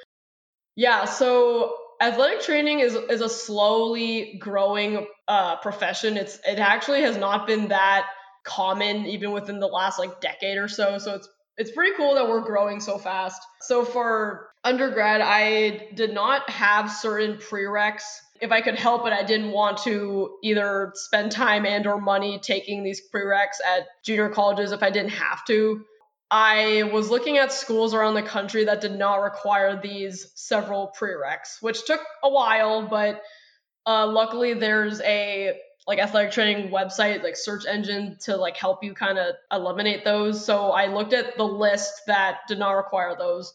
Yeah, 0.77 1.05
so 1.05 1.75
athletic 2.01 2.41
training 2.41 2.81
is 2.81 2.95
is 2.95 3.21
a 3.21 3.29
slowly 3.29 4.37
growing 4.41 5.07
uh, 5.29 5.57
profession. 5.57 6.17
It's 6.17 6.39
it 6.47 6.59
actually 6.59 7.03
has 7.03 7.17
not 7.17 7.47
been 7.47 7.69
that 7.69 8.07
common 8.45 9.07
even 9.07 9.33
within 9.33 9.61
the 9.61 9.67
last 9.67 9.99
like 9.99 10.21
decade 10.21 10.59
or 10.59 10.69
so. 10.69 10.99
So 10.99 11.15
it's 11.15 11.29
it's 11.57 11.71
pretty 11.73 11.95
cool 11.97 12.15
that 12.15 12.27
we're 12.29 12.41
growing 12.41 12.81
so 12.81 12.97
fast. 12.97 13.43
So 13.61 13.85
for 13.85 14.49
undergrad, 14.65 15.21
I 15.21 15.91
did 15.95 16.15
not 16.15 16.49
have 16.49 16.91
certain 16.91 17.37
prereqs. 17.37 18.03
If 18.41 18.51
I 18.51 18.63
could 18.63 18.77
help 18.77 19.07
it, 19.07 19.13
I 19.13 19.23
didn't 19.23 19.51
want 19.51 19.79
to 19.83 20.39
either 20.43 20.93
spend 20.95 21.33
time 21.33 21.67
and 21.67 21.87
or 21.87 22.01
money 22.01 22.39
taking 22.43 22.83
these 22.83 23.03
prereqs 23.15 23.61
at 23.67 23.87
junior 24.03 24.31
colleges 24.31 24.73
if 24.73 24.83
I 24.83 24.91
didn't 24.91 25.11
have 25.11 25.45
to. 25.47 25.85
I 26.31 26.85
was 26.93 27.11
looking 27.11 27.39
at 27.39 27.53
schools 27.53 27.93
around 27.93 28.15
the 28.15 28.23
country 28.23 28.65
that 28.65 28.81
did 28.81 28.97
not 28.97 29.17
require 29.17 29.81
these 29.81 30.31
several 30.37 30.95
prereqs, 30.97 31.61
which 31.61 31.85
took 31.85 32.01
a 32.23 32.31
while, 32.31 32.87
but 32.87 33.21
uh, 33.87 34.07
luckily 34.07 34.55
there's 34.55 35.01
a 35.01 35.59
like 35.87 35.99
athletic 35.99 36.31
training 36.31 36.71
website 36.71 37.25
like 37.25 37.37
search 37.37 37.65
engine 37.67 38.17
to 38.21 38.37
like 38.37 38.57
help 38.57 38.85
you 38.85 38.95
kind 38.95 39.19
of 39.19 39.35
eliminate 39.51 40.05
those. 40.05 40.45
So 40.45 40.71
I 40.71 40.87
looked 40.87 41.15
at 41.15 41.37
the 41.37 41.45
list 41.45 42.03
that 42.07 42.41
did 42.47 42.59
not 42.59 42.73
require 42.73 43.17
those. 43.19 43.53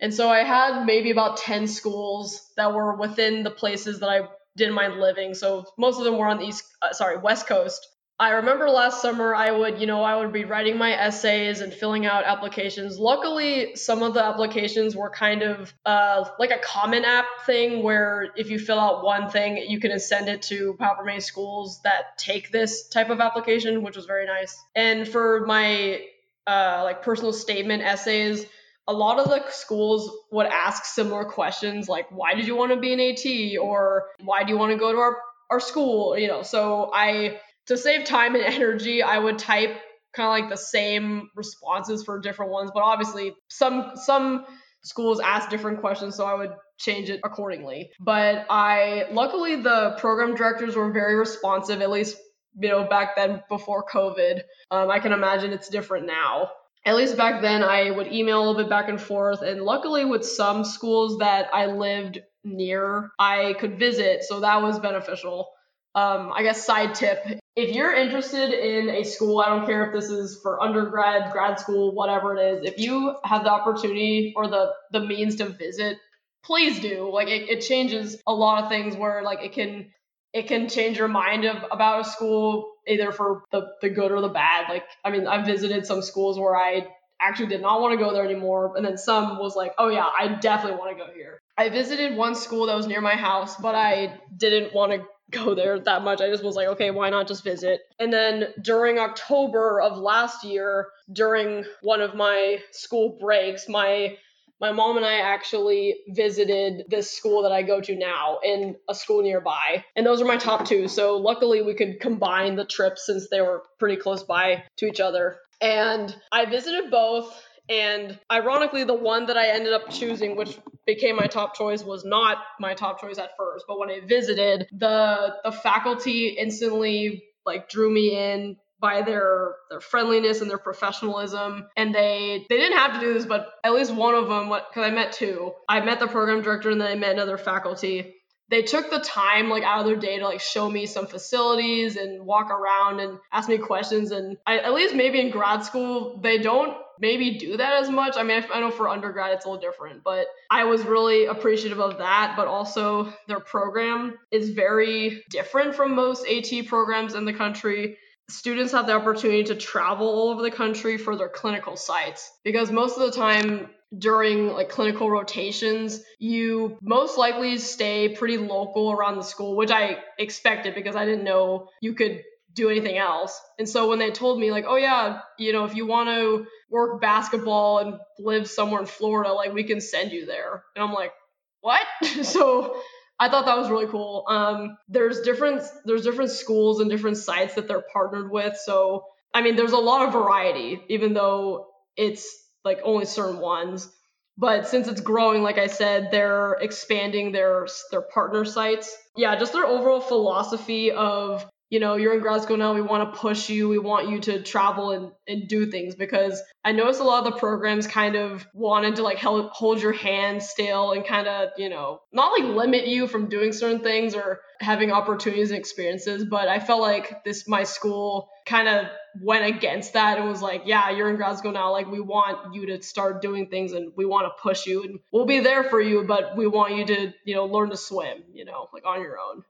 And 0.00 0.14
so 0.14 0.28
I 0.28 0.44
had 0.44 0.84
maybe 0.84 1.10
about 1.10 1.38
10 1.38 1.66
schools 1.66 2.52
that 2.56 2.72
were 2.72 2.94
within 2.94 3.42
the 3.42 3.50
places 3.50 3.98
that 4.00 4.08
I 4.08 4.28
didn't 4.56 4.74
mind 4.74 5.00
living. 5.00 5.34
So 5.34 5.64
most 5.76 5.98
of 5.98 6.04
them 6.04 6.16
were 6.16 6.28
on 6.28 6.38
the 6.38 6.44
east 6.44 6.64
uh, 6.80 6.92
sorry, 6.92 7.16
west 7.16 7.48
coast. 7.48 7.84
I 8.20 8.30
remember 8.30 8.68
last 8.68 9.00
summer 9.00 9.32
I 9.32 9.52
would, 9.52 9.80
you 9.80 9.86
know, 9.86 10.02
I 10.02 10.16
would 10.16 10.32
be 10.32 10.44
writing 10.44 10.76
my 10.76 10.92
essays 10.92 11.60
and 11.60 11.72
filling 11.72 12.04
out 12.04 12.24
applications. 12.24 12.98
Luckily, 12.98 13.76
some 13.76 14.02
of 14.02 14.12
the 14.12 14.24
applications 14.24 14.96
were 14.96 15.08
kind 15.08 15.42
of 15.42 15.72
uh, 15.86 16.24
like 16.40 16.50
a 16.50 16.58
common 16.58 17.04
app 17.04 17.26
thing 17.46 17.84
where 17.84 18.30
if 18.34 18.50
you 18.50 18.58
fill 18.58 18.80
out 18.80 19.04
one 19.04 19.30
thing, 19.30 19.58
you 19.68 19.78
can 19.78 19.96
send 20.00 20.28
it 20.28 20.42
to 20.42 20.76
however 20.80 21.04
many 21.04 21.20
schools 21.20 21.80
that 21.84 22.18
take 22.18 22.50
this 22.50 22.88
type 22.88 23.10
of 23.10 23.20
application, 23.20 23.82
which 23.82 23.94
was 23.94 24.06
very 24.06 24.26
nice. 24.26 24.60
And 24.74 25.06
for 25.06 25.46
my 25.46 26.04
uh, 26.48 26.80
like 26.82 27.02
personal 27.02 27.32
statement 27.32 27.84
essays, 27.84 28.44
a 28.88 28.92
lot 28.92 29.20
of 29.20 29.28
the 29.28 29.48
schools 29.50 30.10
would 30.32 30.46
ask 30.46 30.84
similar 30.86 31.24
questions 31.24 31.88
like, 31.88 32.10
why 32.10 32.34
did 32.34 32.48
you 32.48 32.56
want 32.56 32.72
to 32.72 32.80
be 32.80 32.92
an 32.92 33.00
AT? 33.00 33.60
Or 33.60 34.08
why 34.24 34.42
do 34.42 34.52
you 34.52 34.58
want 34.58 34.72
to 34.72 34.78
go 34.78 34.90
to 34.90 34.98
our, 34.98 35.18
our 35.50 35.60
school? 35.60 36.18
You 36.18 36.26
know, 36.26 36.42
so 36.42 36.90
I 36.92 37.38
to 37.68 37.76
save 37.76 38.04
time 38.04 38.34
and 38.34 38.44
energy, 38.44 39.02
I 39.02 39.18
would 39.18 39.38
type 39.38 39.80
kind 40.14 40.26
of 40.26 40.32
like 40.32 40.50
the 40.50 40.56
same 40.56 41.30
responses 41.36 42.02
for 42.02 42.18
different 42.18 42.50
ones, 42.50 42.70
but 42.74 42.82
obviously 42.82 43.34
some 43.48 43.92
some 43.94 44.44
schools 44.82 45.20
ask 45.20 45.48
different 45.50 45.80
questions, 45.80 46.16
so 46.16 46.24
I 46.24 46.34
would 46.34 46.52
change 46.78 47.10
it 47.10 47.20
accordingly. 47.24 47.90
But 48.00 48.46
I 48.50 49.06
luckily 49.12 49.56
the 49.56 49.96
program 49.98 50.34
directors 50.34 50.76
were 50.76 50.90
very 50.92 51.14
responsive, 51.16 51.80
at 51.80 51.90
least 51.90 52.16
you 52.58 52.68
know 52.70 52.84
back 52.84 53.16
then 53.16 53.42
before 53.48 53.84
COVID. 53.84 54.40
Um, 54.70 54.90
I 54.90 54.98
can 54.98 55.12
imagine 55.12 55.52
it's 55.52 55.68
different 55.68 56.06
now. 56.06 56.50
at 56.86 56.96
least 56.96 57.16
back 57.16 57.42
then, 57.42 57.62
I 57.62 57.90
would 57.90 58.10
email 58.12 58.38
a 58.38 58.40
little 58.40 58.62
bit 58.62 58.70
back 58.70 58.88
and 58.88 59.00
forth. 59.00 59.42
And 59.42 59.62
luckily, 59.62 60.04
with 60.06 60.24
some 60.24 60.64
schools 60.64 61.18
that 61.18 61.48
I 61.52 61.66
lived 61.66 62.20
near, 62.44 63.10
I 63.18 63.54
could 63.60 63.78
visit. 63.78 64.24
So 64.24 64.40
that 64.40 64.62
was 64.62 64.78
beneficial. 64.78 65.50
Um, 65.94 66.32
I 66.34 66.42
guess 66.42 66.64
side 66.64 66.94
tip 66.94 67.18
if 67.58 67.74
you're 67.74 67.92
interested 67.92 68.52
in 68.52 68.88
a 68.88 69.02
school, 69.02 69.40
I 69.40 69.48
don't 69.48 69.66
care 69.66 69.84
if 69.84 69.92
this 69.92 70.10
is 70.10 70.38
for 70.40 70.62
undergrad, 70.62 71.32
grad 71.32 71.58
school, 71.58 71.92
whatever 71.92 72.36
it 72.36 72.40
is, 72.40 72.72
if 72.72 72.78
you 72.78 73.16
have 73.24 73.42
the 73.42 73.50
opportunity 73.50 74.32
or 74.36 74.46
the 74.46 74.72
the 74.92 75.00
means 75.00 75.34
to 75.36 75.46
visit, 75.46 75.98
please 76.44 76.78
do. 76.78 77.10
Like 77.12 77.26
it, 77.26 77.48
it 77.50 77.62
changes 77.62 78.16
a 78.28 78.32
lot 78.32 78.62
of 78.62 78.70
things 78.70 78.94
where 78.96 79.24
like 79.24 79.40
it 79.42 79.54
can 79.54 79.90
it 80.32 80.46
can 80.46 80.68
change 80.68 80.98
your 80.98 81.08
mind 81.08 81.46
of 81.46 81.64
about 81.72 82.02
a 82.02 82.04
school 82.08 82.74
either 82.86 83.10
for 83.10 83.42
the, 83.50 83.66
the 83.82 83.88
good 83.88 84.12
or 84.12 84.20
the 84.20 84.28
bad. 84.28 84.68
Like 84.68 84.84
I 85.04 85.10
mean, 85.10 85.26
I've 85.26 85.44
visited 85.44 85.84
some 85.84 86.00
schools 86.00 86.38
where 86.38 86.56
I 86.56 86.86
actually 87.20 87.48
did 87.48 87.60
not 87.60 87.80
want 87.80 87.98
to 87.98 88.04
go 88.04 88.12
there 88.12 88.24
anymore, 88.24 88.74
and 88.76 88.86
then 88.86 88.96
some 88.96 89.36
was 89.40 89.56
like, 89.56 89.72
oh 89.78 89.88
yeah, 89.88 90.06
I 90.06 90.28
definitely 90.28 90.78
want 90.78 90.96
to 90.96 91.04
go 91.04 91.12
here. 91.12 91.40
I 91.56 91.70
visited 91.70 92.16
one 92.16 92.36
school 92.36 92.66
that 92.66 92.76
was 92.76 92.86
near 92.86 93.00
my 93.00 93.16
house, 93.16 93.56
but 93.56 93.74
I 93.74 94.20
didn't 94.36 94.72
want 94.72 94.92
to 94.92 95.04
go 95.30 95.54
there 95.54 95.78
that 95.78 96.02
much. 96.02 96.20
I 96.20 96.28
just 96.28 96.44
was 96.44 96.56
like, 96.56 96.68
okay, 96.68 96.90
why 96.90 97.10
not 97.10 97.28
just 97.28 97.44
visit? 97.44 97.80
And 97.98 98.12
then 98.12 98.48
during 98.60 98.98
October 98.98 99.80
of 99.80 99.98
last 99.98 100.44
year, 100.44 100.88
during 101.12 101.64
one 101.82 102.00
of 102.00 102.14
my 102.14 102.58
school 102.72 103.18
breaks, 103.20 103.68
my 103.68 104.16
my 104.60 104.72
mom 104.72 104.96
and 104.96 105.06
I 105.06 105.20
actually 105.20 105.98
visited 106.08 106.84
this 106.88 107.10
school 107.10 107.42
that 107.42 107.52
I 107.52 107.62
go 107.62 107.80
to 107.80 107.94
now 107.94 108.40
in 108.42 108.74
a 108.88 108.94
school 108.94 109.22
nearby. 109.22 109.84
And 109.94 110.04
those 110.04 110.20
are 110.20 110.24
my 110.24 110.36
top 110.36 110.66
two. 110.66 110.88
So 110.88 111.16
luckily 111.16 111.62
we 111.62 111.74
could 111.74 112.00
combine 112.00 112.56
the 112.56 112.64
trips 112.64 113.06
since 113.06 113.28
they 113.28 113.40
were 113.40 113.62
pretty 113.78 113.96
close 113.96 114.24
by 114.24 114.64
to 114.78 114.86
each 114.86 114.98
other. 114.98 115.38
And 115.60 116.14
I 116.32 116.46
visited 116.46 116.90
both 116.90 117.40
and 117.68 118.18
ironically, 118.32 118.84
the 118.84 118.94
one 118.94 119.26
that 119.26 119.36
I 119.36 119.48
ended 119.48 119.72
up 119.72 119.90
choosing, 119.90 120.36
which 120.36 120.58
became 120.86 121.16
my 121.16 121.26
top 121.26 121.54
choice, 121.54 121.84
was 121.84 122.04
not 122.04 122.38
my 122.58 122.74
top 122.74 123.00
choice 123.00 123.18
at 123.18 123.36
first. 123.36 123.66
But 123.68 123.78
when 123.78 123.90
I 123.90 124.00
visited, 124.00 124.68
the 124.72 125.34
the 125.44 125.52
faculty 125.52 126.28
instantly 126.28 127.24
like 127.44 127.68
drew 127.68 127.90
me 127.90 128.16
in 128.16 128.56
by 128.80 129.02
their 129.02 129.54
their 129.70 129.80
friendliness 129.80 130.40
and 130.40 130.50
their 130.50 130.58
professionalism. 130.58 131.68
And 131.76 131.94
they 131.94 132.46
they 132.48 132.56
didn't 132.56 132.78
have 132.78 132.94
to 132.94 133.00
do 133.00 133.12
this 133.12 133.26
but 133.26 133.48
at 133.64 133.72
least 133.72 133.92
one 133.92 134.14
of 134.14 134.28
them 134.28 134.48
because 134.48 134.84
i 134.84 134.90
met 134.90 135.12
two. 135.12 135.52
I 135.68 135.80
met 135.80 136.00
the 136.00 136.06
program 136.06 136.42
director 136.42 136.70
and 136.70 136.80
then 136.80 136.88
i 136.88 136.94
met 136.94 137.12
another 137.12 137.38
faculty. 137.38 138.14
They 138.50 138.62
took 138.62 138.90
the 138.90 139.00
time 139.00 139.50
like 139.50 139.62
out 139.62 139.80
of 139.80 139.86
their 139.86 139.96
day 139.96 140.18
to 140.18 140.24
like 140.24 140.40
show 140.40 140.70
me 140.70 140.86
some 140.86 141.06
facilities 141.06 141.96
and 141.96 142.24
walk 142.24 142.50
around 142.50 143.00
and 143.00 143.18
ask 143.30 143.46
me 143.46 143.58
questions. 143.58 144.10
And 144.10 144.38
I, 144.46 144.58
at 144.58 144.72
least 144.72 144.94
maybe 144.94 145.20
in 145.20 145.30
grad 145.30 145.64
school 145.64 146.18
they 146.22 146.38
don't 146.38 146.74
maybe 147.00 147.38
do 147.38 147.56
that 147.56 147.82
as 147.82 147.90
much. 147.90 148.16
I 148.16 148.22
mean 148.22 148.42
I, 148.42 148.56
I 148.56 148.60
know 148.60 148.70
for 148.70 148.88
undergrad 148.88 149.32
it's 149.32 149.44
a 149.44 149.48
little 149.48 149.60
different 149.60 150.02
but 150.04 150.26
i 150.50 150.64
was 150.64 150.82
really 150.84 151.26
appreciative 151.26 151.80
of 151.80 151.98
that 151.98 152.34
but 152.36 152.46
also 152.46 153.12
their 153.26 153.40
program 153.40 154.18
is 154.30 154.50
very 154.50 155.24
different 155.30 155.74
from 155.74 155.94
most 155.94 156.26
at 156.26 156.66
programs 156.66 157.14
in 157.14 157.24
the 157.24 157.32
country. 157.32 157.98
Students 158.30 158.72
have 158.72 158.86
the 158.86 158.92
opportunity 158.92 159.44
to 159.44 159.54
travel 159.54 160.06
all 160.06 160.30
over 160.30 160.42
the 160.42 160.50
country 160.50 160.98
for 160.98 161.16
their 161.16 161.28
clinical 161.28 161.76
sites 161.76 162.30
because 162.44 162.70
most 162.70 162.98
of 162.98 163.04
the 163.04 163.16
time 163.16 163.70
during 163.96 164.48
like 164.48 164.68
clinical 164.68 165.10
rotations, 165.10 166.02
you 166.18 166.76
most 166.82 167.16
likely 167.16 167.56
stay 167.56 168.10
pretty 168.10 168.36
local 168.36 168.92
around 168.92 169.16
the 169.16 169.22
school, 169.22 169.56
which 169.56 169.70
I 169.70 169.98
expected 170.18 170.74
because 170.74 170.94
I 170.94 171.06
didn't 171.06 171.24
know 171.24 171.70
you 171.80 171.94
could 171.94 172.22
do 172.58 172.70
anything 172.70 172.98
else. 172.98 173.40
And 173.58 173.68
so 173.68 173.88
when 173.88 173.98
they 173.98 174.10
told 174.10 174.38
me 174.38 174.50
like, 174.50 174.64
"Oh 174.66 174.76
yeah, 174.76 175.20
you 175.38 175.52
know, 175.52 175.64
if 175.64 175.74
you 175.74 175.86
want 175.86 176.08
to 176.08 176.46
work 176.70 177.00
basketball 177.00 177.78
and 177.78 177.98
live 178.18 178.48
somewhere 178.48 178.80
in 178.80 178.86
Florida, 178.86 179.32
like 179.32 179.54
we 179.54 179.64
can 179.64 179.80
send 179.80 180.12
you 180.12 180.26
there." 180.26 180.64
And 180.74 180.84
I'm 180.84 180.92
like, 180.92 181.12
"What?" 181.60 181.86
so 182.22 182.80
I 183.18 183.28
thought 183.28 183.46
that 183.46 183.56
was 183.56 183.70
really 183.70 183.86
cool. 183.86 184.24
Um, 184.28 184.76
there's 184.88 185.20
different 185.22 185.62
there's 185.84 186.02
different 186.02 186.30
schools 186.30 186.80
and 186.80 186.90
different 186.90 187.16
sites 187.16 187.54
that 187.54 187.68
they're 187.68 187.84
partnered 187.92 188.30
with. 188.30 188.56
So 188.56 189.04
I 189.34 189.42
mean, 189.42 189.56
there's 189.56 189.72
a 189.72 189.78
lot 189.78 190.06
of 190.06 190.12
variety, 190.12 190.82
even 190.88 191.14
though 191.14 191.68
it's 191.96 192.26
like 192.64 192.80
only 192.84 193.06
certain 193.06 193.40
ones. 193.40 193.90
But 194.36 194.68
since 194.68 194.86
it's 194.86 195.00
growing, 195.00 195.42
like 195.42 195.58
I 195.58 195.66
said, 195.66 196.10
they're 196.12 196.52
expanding 196.60 197.32
their 197.32 197.66
their 197.90 198.02
partner 198.02 198.44
sites. 198.44 198.96
Yeah, 199.16 199.36
just 199.36 199.52
their 199.52 199.66
overall 199.66 200.00
philosophy 200.00 200.92
of 200.92 201.44
you 201.70 201.80
know, 201.80 201.96
you're 201.96 202.14
in 202.14 202.20
grad 202.20 202.42
school 202.42 202.56
now, 202.56 202.74
we 202.74 202.80
want 202.80 203.12
to 203.12 203.20
push 203.20 203.50
you, 203.50 203.68
we 203.68 203.78
want 203.78 204.08
you 204.08 204.20
to 204.20 204.42
travel 204.42 204.90
and, 204.90 205.12
and 205.26 205.48
do 205.48 205.70
things 205.70 205.94
because 205.94 206.42
I 206.64 206.72
noticed 206.72 207.00
a 207.00 207.04
lot 207.04 207.26
of 207.26 207.32
the 207.32 207.38
programs 207.38 207.86
kind 207.86 208.16
of 208.16 208.46
wanted 208.54 208.96
to 208.96 209.02
like 209.02 209.18
hold, 209.18 209.50
hold 209.50 209.82
your 209.82 209.92
hand 209.92 210.42
still 210.42 210.92
and 210.92 211.04
kind 211.04 211.28
of, 211.28 211.50
you 211.58 211.68
know, 211.68 212.00
not 212.12 212.38
like 212.38 212.48
limit 212.48 212.86
you 212.86 213.06
from 213.06 213.28
doing 213.28 213.52
certain 213.52 213.80
things 213.80 214.14
or 214.14 214.40
having 214.60 214.90
opportunities 214.90 215.50
and 215.50 215.58
experiences, 215.58 216.24
but 216.24 216.48
I 216.48 216.58
felt 216.58 216.80
like 216.80 217.22
this, 217.24 217.46
my 217.46 217.64
school 217.64 218.30
kind 218.46 218.66
of 218.66 218.86
went 219.20 219.44
against 219.44 219.92
that 219.92 220.18
and 220.18 220.28
was 220.28 220.40
like, 220.40 220.62
yeah, 220.64 220.90
you're 220.90 221.10
in 221.10 221.16
grad 221.16 221.38
school 221.38 221.52
now. 221.52 221.70
Like, 221.70 221.90
we 221.90 222.00
want 222.00 222.54
you 222.54 222.66
to 222.66 222.82
start 222.82 223.20
doing 223.20 223.48
things 223.48 223.72
and 223.72 223.92
we 223.94 224.06
want 224.06 224.26
to 224.26 224.42
push 224.42 224.66
you 224.66 224.82
and 224.84 225.00
we'll 225.12 225.26
be 225.26 225.40
there 225.40 225.64
for 225.64 225.80
you, 225.80 226.04
but 226.04 226.36
we 226.36 226.46
want 226.46 226.76
you 226.76 226.86
to, 226.86 227.12
you 227.24 227.34
know, 227.34 227.44
learn 227.44 227.70
to 227.70 227.76
swim, 227.76 228.24
you 228.32 228.44
know, 228.44 228.68
like 228.72 228.86
on 228.86 229.02
your 229.02 229.18
own, 229.18 229.44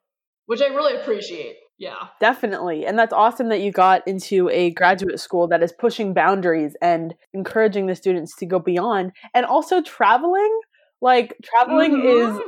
which 0.47 0.61
I 0.61 0.67
really 0.67 1.01
appreciate. 1.01 1.57
Yeah. 1.79 2.09
Definitely. 2.21 2.87
And 2.87 2.99
that's 2.99 3.13
awesome 3.13 3.49
that 3.51 3.61
you 3.61 3.71
got 3.71 4.07
into 4.07 4.49
a 4.51 4.71
graduate 4.71 5.21
school 5.21 5.47
that 5.49 5.63
is 5.63 5.73
pushing 5.73 6.13
boundaries 6.13 6.77
and 6.83 7.15
encouraging 7.33 7.87
the 7.87 7.95
students 7.95 8.35
to 8.37 8.47
go 8.47 8.59
beyond 8.59 9.13
and 9.33 9.47
also 9.47 9.81
traveling. 9.81 10.59
Like 11.01 11.37
traveling 11.45 11.93
mm-hmm. 11.93 12.39
is 12.39 12.43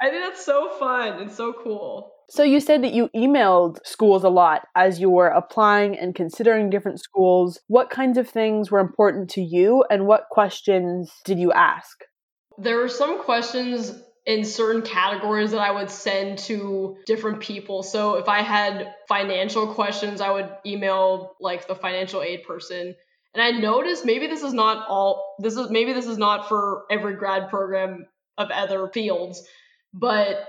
I 0.00 0.10
think 0.10 0.24
that's 0.24 0.44
so 0.44 0.70
fun 0.78 1.20
and 1.20 1.30
so 1.30 1.54
cool. 1.62 2.12
So 2.28 2.42
you 2.42 2.58
said 2.58 2.82
that 2.82 2.92
you 2.92 3.08
emailed 3.14 3.78
schools 3.84 4.24
a 4.24 4.28
lot 4.28 4.66
as 4.74 5.00
you 5.00 5.08
were 5.08 5.28
applying 5.28 5.96
and 5.96 6.14
considering 6.14 6.68
different 6.68 7.00
schools. 7.00 7.60
What 7.68 7.88
kinds 7.88 8.18
of 8.18 8.28
things 8.28 8.70
were 8.70 8.80
important 8.80 9.30
to 9.30 9.40
you 9.40 9.84
and 9.88 10.06
what 10.06 10.24
questions 10.30 11.12
did 11.24 11.38
you 11.38 11.52
ask? 11.52 12.00
There 12.58 12.78
were 12.78 12.88
some 12.88 13.22
questions 13.22 14.02
in 14.26 14.44
certain 14.44 14.82
categories 14.82 15.52
that 15.52 15.60
I 15.60 15.70
would 15.70 15.88
send 15.88 16.38
to 16.40 16.96
different 17.06 17.40
people. 17.40 17.84
So 17.84 18.16
if 18.16 18.28
I 18.28 18.42
had 18.42 18.92
financial 19.08 19.72
questions, 19.72 20.20
I 20.20 20.30
would 20.30 20.50
email 20.66 21.36
like 21.40 21.68
the 21.68 21.76
financial 21.76 22.22
aid 22.22 22.42
person. 22.42 22.94
And 23.34 23.42
I 23.42 23.52
noticed 23.52 24.04
maybe 24.04 24.26
this 24.26 24.42
is 24.42 24.52
not 24.52 24.88
all 24.88 25.36
this 25.38 25.56
is 25.56 25.70
maybe 25.70 25.92
this 25.92 26.06
is 26.06 26.18
not 26.18 26.48
for 26.48 26.84
every 26.90 27.14
grad 27.14 27.48
program 27.48 28.06
of 28.36 28.50
other 28.50 28.88
fields, 28.88 29.46
but 29.94 30.48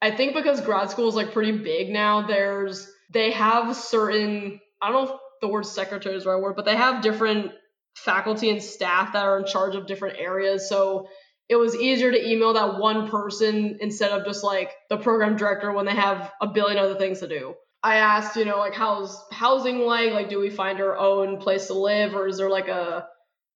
I 0.00 0.12
think 0.12 0.34
because 0.34 0.60
grad 0.60 0.90
school 0.90 1.08
is 1.08 1.14
like 1.14 1.32
pretty 1.32 1.52
big 1.52 1.90
now, 1.90 2.26
there's 2.26 2.88
they 3.12 3.32
have 3.32 3.74
certain 3.74 4.60
I 4.80 4.92
don't 4.92 5.06
know 5.06 5.14
if 5.14 5.20
the 5.40 5.48
word 5.48 5.66
secretary 5.66 6.14
is 6.14 6.24
the 6.24 6.30
right 6.30 6.40
word, 6.40 6.54
but 6.54 6.66
they 6.66 6.76
have 6.76 7.02
different 7.02 7.50
faculty 7.96 8.50
and 8.50 8.62
staff 8.62 9.14
that 9.14 9.24
are 9.24 9.40
in 9.40 9.46
charge 9.46 9.74
of 9.74 9.86
different 9.86 10.18
areas. 10.18 10.68
So 10.68 11.08
it 11.48 11.56
was 11.56 11.74
easier 11.74 12.12
to 12.12 12.30
email 12.30 12.52
that 12.54 12.78
one 12.78 13.08
person 13.08 13.78
instead 13.80 14.10
of 14.10 14.26
just 14.26 14.44
like 14.44 14.72
the 14.90 14.98
program 14.98 15.36
director 15.36 15.72
when 15.72 15.86
they 15.86 15.94
have 15.94 16.30
a 16.40 16.46
billion 16.46 16.78
other 16.78 16.96
things 16.96 17.20
to 17.20 17.28
do. 17.28 17.54
I 17.82 17.96
asked, 17.96 18.36
you 18.36 18.44
know, 18.44 18.58
like 18.58 18.74
how's 18.74 19.22
housing 19.32 19.80
like? 19.80 20.12
Like 20.12 20.28
do 20.28 20.38
we 20.38 20.50
find 20.50 20.80
our 20.80 20.96
own 20.98 21.38
place 21.38 21.68
to 21.68 21.74
live 21.74 22.14
or 22.14 22.26
is 22.26 22.36
there 22.38 22.50
like 22.50 22.68
a 22.68 23.06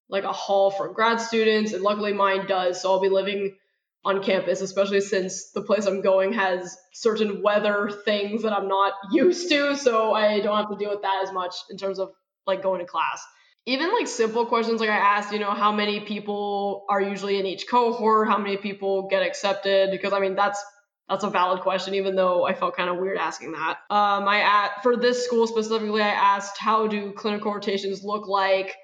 like 0.08 0.24
a 0.24 0.32
hall 0.32 0.70
for 0.70 0.92
grad 0.92 1.20
students? 1.20 1.72
And 1.72 1.82
luckily 1.82 2.12
mine 2.12 2.46
does, 2.46 2.80
so 2.80 2.92
I'll 2.92 3.00
be 3.00 3.08
living 3.08 3.56
on 4.04 4.22
campus, 4.22 4.62
especially 4.62 5.00
since 5.00 5.50
the 5.52 5.62
place 5.62 5.86
I'm 5.86 6.00
going 6.00 6.32
has 6.32 6.76
certain 6.92 7.42
weather 7.42 7.90
things 8.04 8.42
that 8.42 8.52
I'm 8.52 8.68
not 8.68 8.94
used 9.12 9.48
to, 9.50 9.76
so 9.76 10.14
I 10.14 10.40
don't 10.40 10.56
have 10.56 10.70
to 10.70 10.76
deal 10.76 10.90
with 10.90 11.02
that 11.02 11.24
as 11.24 11.32
much 11.32 11.54
in 11.70 11.76
terms 11.76 11.98
of 11.98 12.10
like 12.46 12.62
going 12.62 12.80
to 12.80 12.86
class 12.86 13.22
even 13.66 13.92
like 13.92 14.08
simple 14.08 14.46
questions 14.46 14.80
like 14.80 14.90
I 14.90 14.96
asked, 14.96 15.32
you 15.32 15.38
know, 15.38 15.52
how 15.52 15.72
many 15.72 16.00
people 16.00 16.84
are 16.88 17.00
usually 17.00 17.38
in 17.38 17.46
each 17.46 17.68
cohort, 17.68 18.28
how 18.28 18.38
many 18.38 18.56
people 18.56 19.08
get 19.08 19.22
accepted 19.22 19.90
because 19.90 20.12
I 20.12 20.18
mean 20.18 20.34
that's 20.34 20.62
that's 21.08 21.24
a 21.24 21.30
valid 21.30 21.60
question 21.60 21.94
even 21.94 22.16
though 22.16 22.44
I 22.44 22.54
felt 22.54 22.76
kind 22.76 22.90
of 22.90 22.96
weird 22.96 23.18
asking 23.18 23.52
that. 23.52 23.78
Um 23.90 24.26
I 24.26 24.40
at 24.40 24.82
for 24.82 24.96
this 24.96 25.24
school 25.24 25.46
specifically 25.46 26.02
I 26.02 26.08
asked 26.08 26.58
how 26.58 26.88
do 26.88 27.12
clinical 27.12 27.52
rotations 27.54 28.02
look 28.02 28.26
like? 28.26 28.74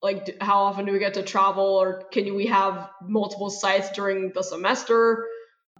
Like 0.00 0.40
how 0.40 0.60
often 0.60 0.86
do 0.86 0.92
we 0.92 1.00
get 1.00 1.14
to 1.14 1.22
travel 1.22 1.64
or 1.64 2.04
can 2.12 2.34
we 2.34 2.46
have 2.46 2.88
multiple 3.02 3.50
sites 3.50 3.90
during 3.90 4.30
the 4.32 4.42
semester? 4.42 5.26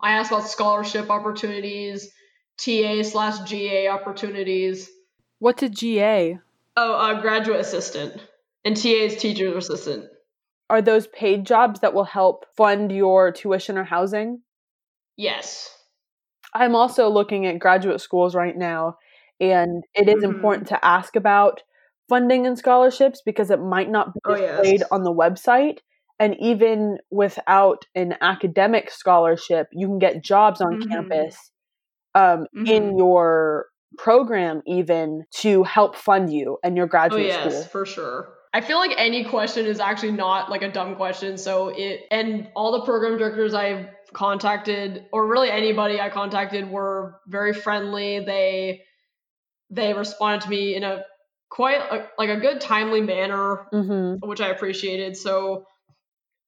I 0.03 0.13
asked 0.13 0.33
about 0.33 0.49
scholarship 0.49 1.09
opportunities, 1.11 2.11
TA 2.59 3.03
slash 3.03 3.49
GA 3.49 3.89
opportunities. 3.89 4.89
What's 5.39 5.63
a 5.63 5.69
GA? 5.69 6.39
Oh, 6.77 7.17
a 7.17 7.21
graduate 7.21 7.61
assistant. 7.61 8.21
And 8.65 8.77
TA 8.77 8.89
is 9.07 9.17
teacher 9.17 9.57
assistant. 9.57 10.07
Are 10.69 10.83
those 10.83 11.07
paid 11.09 11.47
jobs 11.47 11.81
that 11.81 11.95
will 11.95 12.05
help 12.05 12.45
fund 12.57 12.93
your 12.93 13.33
tuition 13.33 13.77
or 13.77 13.85
housing? 13.85 14.43
Yes. 15.17 15.77
I'm 16.55 16.75
also 16.75 17.09
looking 17.09 17.47
at 17.47 17.59
graduate 17.59 18.01
schools 18.01 18.35
right 18.35 18.57
now, 18.57 18.97
and 19.41 19.85
it 19.95 20.09
is 20.09 20.23
mm-hmm. 20.23 20.35
important 20.35 20.69
to 20.69 20.85
ask 20.85 21.17
about 21.17 21.63
funding 22.09 22.47
and 22.47 22.59
scholarships 22.59 23.23
because 23.25 23.51
it 23.51 23.61
might 23.61 23.89
not 23.91 24.13
be 24.15 24.21
Oh, 24.27 24.35
displayed 24.35 24.81
yes. 24.81 24.89
on 24.91 25.03
the 25.05 25.13
website. 25.13 25.79
And 26.19 26.37
even 26.39 26.99
without 27.11 27.87
an 27.95 28.17
academic 28.21 28.91
scholarship, 28.91 29.69
you 29.73 29.87
can 29.87 29.99
get 29.99 30.23
jobs 30.23 30.61
on 30.61 30.77
Mhm. 30.77 30.91
campus 30.91 31.51
um, 32.15 32.47
in 32.67 32.95
Mhm. 32.95 32.99
your 32.99 33.67
program, 33.99 34.63
even 34.67 35.25
to 35.37 35.63
help 35.63 35.97
fund 35.97 36.33
you 36.33 36.59
and 36.65 36.77
your 36.77 36.87
Oh 36.87 36.89
graduate 36.89 37.27
yes, 37.27 37.41
school. 37.55 37.63
for 37.65 37.87
sure. 37.87 38.35
I 38.53 38.61
feel 38.61 38.79
like 38.79 38.95
any 38.97 39.25
question 39.25 39.67
is 39.67 39.79
actually 39.79 40.13
not 40.13 40.51
like 40.51 40.63
a 40.63 40.73
dumb 40.73 40.97
question. 40.97 41.39
So 41.39 41.69
it 41.69 42.07
and 42.11 42.49
all 42.57 42.73
the 42.73 42.85
program 42.85 43.17
directors 43.17 43.55
I've 43.55 43.89
contacted, 44.13 45.07
or 45.13 45.27
really 45.29 45.51
anybody 45.51 46.01
I 46.01 46.11
contacted, 46.11 46.69
were 46.69 47.21
very 47.29 47.53
friendly. 47.53 48.21
They 48.21 48.83
they 49.71 49.95
responded 49.95 50.43
to 50.43 50.51
me 50.51 50.75
in 50.75 50.83
a 50.83 51.05
quite 51.49 51.81
a, 51.81 52.09
like 52.19 52.31
a 52.31 52.41
good 52.41 52.61
timely 52.61 53.01
manner, 53.01 53.67
hmm 53.71 54.15
which 54.17 54.41
I 54.41 54.49
appreciated. 54.49 55.17
So 55.17 55.67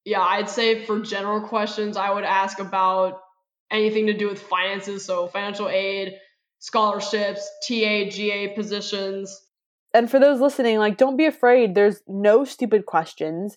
yeah, 0.05 0.23
I'd 0.23 0.51
say 0.51 0.85
for 0.85 1.01
general 1.01 1.47
questions, 1.47 1.97
I 1.97 2.13
would 2.13 2.25
ask 2.25 2.59
about 2.59 3.21
anything 3.71 4.09
to 4.09 4.13
do 4.13 4.29
with 4.29 4.43
finances, 4.43 5.05
so 5.05 5.29
financial 5.29 5.69
aid, 5.69 6.15
scholarships, 6.59 7.49
TA, 7.67 8.11
GA 8.11 8.55
positions. 8.55 9.41
And 9.95 10.11
for 10.11 10.19
those 10.19 10.41
listening, 10.41 10.79
like, 10.79 10.97
don't 10.97 11.17
be 11.17 11.27
afraid. 11.27 11.75
There's 11.75 12.01
no 12.09 12.45
stupid 12.45 12.87
questions. 12.87 13.57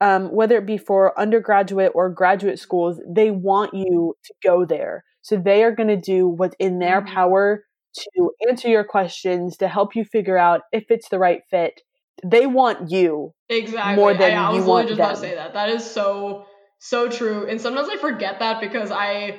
Um, 0.00 0.26
whether 0.34 0.58
it 0.58 0.66
be 0.66 0.76
for 0.78 1.18
undergraduate 1.18 1.92
or 1.94 2.10
graduate 2.10 2.58
schools, 2.58 3.00
they 3.08 3.30
want 3.30 3.72
you 3.72 4.14
to 4.24 4.34
go 4.44 4.64
there. 4.66 5.04
So 5.22 5.36
they 5.36 5.62
are 5.64 5.72
going 5.72 5.88
to 5.88 5.96
do 5.96 6.28
what's 6.28 6.54
in 6.58 6.78
their 6.80 7.00
Mhm. 7.02 7.06
power 7.14 7.64
to 7.94 8.30
answer 8.48 8.68
your 8.68 8.84
questions, 8.84 9.56
to 9.56 9.68
help 9.68 9.96
you 9.96 10.04
figure 10.04 10.36
out 10.36 10.60
if 10.72 10.84
it's 10.90 11.08
the 11.08 11.18
right 11.18 11.40
fit. 11.50 11.80
They 12.24 12.46
want 12.46 12.90
you. 12.90 13.32
Exactly. 13.48 13.96
more 13.96 14.12
than 14.12 14.36
I, 14.36 14.50
I 14.50 14.54
you 14.54 14.64
want 14.64 14.88
just 14.88 14.98
about 15.00 15.14
to 15.14 15.20
them. 15.22 15.30
say 15.30 15.34
that. 15.36 15.54
That 15.54 15.70
is 15.70 15.84
so 15.88 16.44
so 16.78 17.08
true. 17.08 17.46
And 17.48 17.58
sometimes 17.60 17.88
I 17.88 17.96
forget 17.96 18.38
that 18.40 18.60
because 18.60 18.90
I 18.90 19.38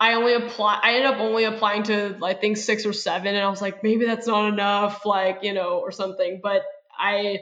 I 0.00 0.14
only 0.14 0.34
apply 0.34 0.78
I 0.82 0.94
ended 0.94 1.06
up 1.12 1.18
only 1.18 1.44
applying 1.44 1.82
to 1.84 2.18
I 2.22 2.34
think 2.34 2.56
six 2.56 2.86
or 2.86 2.92
seven 2.92 3.34
and 3.34 3.44
I 3.44 3.48
was 3.48 3.60
like, 3.60 3.82
maybe 3.82 4.06
that's 4.06 4.26
not 4.26 4.52
enough, 4.52 5.04
like, 5.04 5.40
you 5.42 5.52
know, 5.52 5.78
or 5.78 5.90
something. 5.92 6.40
But 6.42 6.62
I 6.96 7.40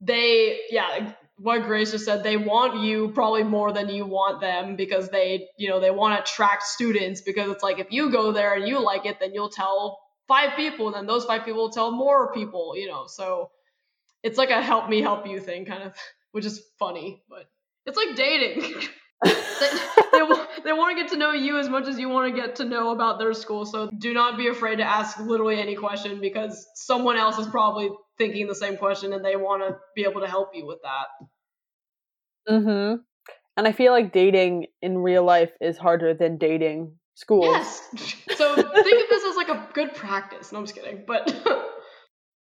they 0.00 0.60
yeah, 0.70 1.12
what 1.36 1.62
Grace 1.62 1.92
just 1.92 2.04
said, 2.04 2.22
they 2.22 2.36
want 2.36 2.82
you 2.82 3.10
probably 3.10 3.44
more 3.44 3.72
than 3.72 3.88
you 3.88 4.04
want 4.04 4.40
them 4.40 4.76
because 4.76 5.08
they, 5.08 5.48
you 5.56 5.68
know, 5.68 5.80
they 5.80 5.90
want 5.90 6.16
to 6.16 6.22
attract 6.22 6.64
students 6.64 7.20
because 7.20 7.50
it's 7.50 7.62
like 7.62 7.78
if 7.78 7.88
you 7.90 8.10
go 8.10 8.32
there 8.32 8.54
and 8.54 8.68
you 8.68 8.80
like 8.80 9.06
it, 9.06 9.20
then 9.20 9.32
you'll 9.32 9.48
tell 9.48 10.00
five 10.28 10.56
people 10.56 10.86
and 10.88 10.94
then 10.94 11.06
those 11.06 11.24
five 11.24 11.44
people 11.44 11.62
will 11.62 11.70
tell 11.70 11.90
more 11.90 12.32
people, 12.32 12.74
you 12.76 12.88
know. 12.88 13.06
So 13.06 13.50
it's 14.22 14.38
like 14.38 14.50
a 14.50 14.60
help 14.62 14.88
me 14.88 15.00
help 15.00 15.26
you 15.26 15.40
thing 15.40 15.64
kind 15.64 15.82
of 15.82 15.94
which 16.32 16.44
is 16.44 16.62
funny 16.78 17.22
but 17.28 17.46
it's 17.86 17.96
like 17.96 18.16
dating 18.16 18.62
they, 19.22 19.30
they, 20.64 20.72
want 20.72 20.96
to 20.96 21.02
get 21.02 21.10
to 21.10 21.16
know 21.16 21.32
you 21.32 21.58
as 21.58 21.68
much 21.68 21.86
as 21.86 21.98
you 21.98 22.08
want 22.08 22.34
to 22.34 22.40
get 22.40 22.56
to 22.56 22.64
know 22.64 22.90
about 22.90 23.18
their 23.18 23.32
school 23.32 23.64
so 23.64 23.90
do 23.98 24.14
not 24.14 24.38
be 24.38 24.48
afraid 24.48 24.76
to 24.76 24.82
ask 24.82 25.18
literally 25.18 25.60
any 25.60 25.74
question 25.74 26.20
because 26.20 26.66
someone 26.74 27.16
else 27.16 27.38
is 27.38 27.46
probably 27.48 27.90
thinking 28.20 28.46
the 28.46 28.54
same 28.54 28.76
question 28.76 29.12
and 29.12 29.24
they 29.24 29.36
want 29.36 29.62
to 29.62 29.76
be 29.96 30.04
able 30.04 30.20
to 30.20 30.26
help 30.26 30.50
you 30.54 30.66
with 30.66 30.78
that. 30.82 31.06
Hmm 32.46 32.94
And 33.56 33.66
I 33.66 33.72
feel 33.72 33.92
like 33.92 34.12
dating 34.12 34.66
in 34.82 34.98
real 34.98 35.24
life 35.24 35.52
is 35.60 35.78
harder 35.78 36.14
than 36.14 36.38
dating 36.38 36.92
schools. 37.14 37.46
yes! 37.46 38.16
So 38.36 38.54
think 38.54 39.02
of 39.02 39.08
this 39.10 39.24
as 39.24 39.36
like 39.36 39.48
a 39.48 39.68
good 39.74 39.94
practice. 39.94 40.50
No 40.52 40.60
i'm 40.60 40.64
just 40.64 40.74
kidding 40.74 41.04
but 41.06 41.34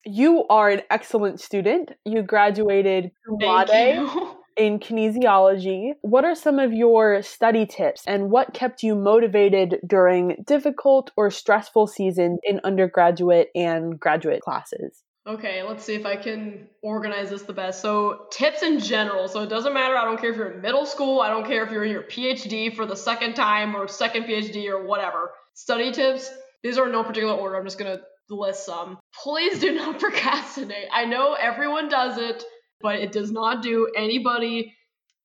You 0.05 0.47
are 0.47 0.69
an 0.69 0.81
excellent 0.89 1.41
student. 1.41 1.91
You 2.05 2.23
graduated 2.23 3.11
cum 3.25 3.37
laude 3.41 3.69
thank 3.69 3.99
you 3.99 4.38
in 4.59 4.77
kinesiology. 4.77 5.93
What 6.01 6.25
are 6.25 6.35
some 6.35 6.59
of 6.59 6.73
your 6.73 7.23
study 7.23 7.65
tips 7.65 8.03
and 8.05 8.29
what 8.29 8.53
kept 8.53 8.83
you 8.83 8.93
motivated 8.93 9.79
during 9.87 10.43
difficult 10.45 11.11
or 11.15 11.31
stressful 11.31 11.87
seasons 11.87 12.39
in 12.43 12.59
undergraduate 12.65 13.49
and 13.55 13.97
graduate 13.97 14.41
classes? 14.41 15.01
Okay, 15.25 15.63
let's 15.63 15.83
see 15.83 15.95
if 15.95 16.05
I 16.05 16.15
can 16.15 16.67
organize 16.81 17.29
this 17.29 17.43
the 17.43 17.53
best. 17.53 17.81
So, 17.81 18.25
tips 18.31 18.63
in 18.63 18.79
general. 18.79 19.27
So, 19.27 19.43
it 19.43 19.49
doesn't 19.49 19.73
matter. 19.73 19.95
I 19.95 20.03
don't 20.03 20.19
care 20.19 20.31
if 20.31 20.37
you're 20.37 20.51
in 20.51 20.61
middle 20.61 20.85
school. 20.85 21.21
I 21.21 21.29
don't 21.29 21.45
care 21.45 21.63
if 21.63 21.71
you're 21.71 21.83
in 21.85 21.91
your 21.91 22.03
PhD 22.03 22.75
for 22.75 22.85
the 22.85 22.95
second 22.95 23.35
time 23.35 23.75
or 23.75 23.87
second 23.87 24.23
PhD 24.23 24.69
or 24.69 24.85
whatever. 24.85 25.31
Study 25.53 25.91
tips. 25.91 26.29
These 26.63 26.77
are 26.77 26.87
in 26.87 26.91
no 26.91 27.03
particular 27.03 27.35
order. 27.35 27.57
I'm 27.57 27.65
just 27.65 27.77
going 27.77 27.95
to 27.95 28.03
list 28.35 28.65
some. 28.65 28.97
Please 29.23 29.59
do 29.59 29.73
not 29.73 29.99
procrastinate. 29.99 30.87
I 30.91 31.05
know 31.05 31.33
everyone 31.33 31.89
does 31.89 32.17
it, 32.17 32.43
but 32.81 32.95
it 32.95 33.11
does 33.11 33.31
not 33.31 33.61
do 33.61 33.91
anybody 33.95 34.75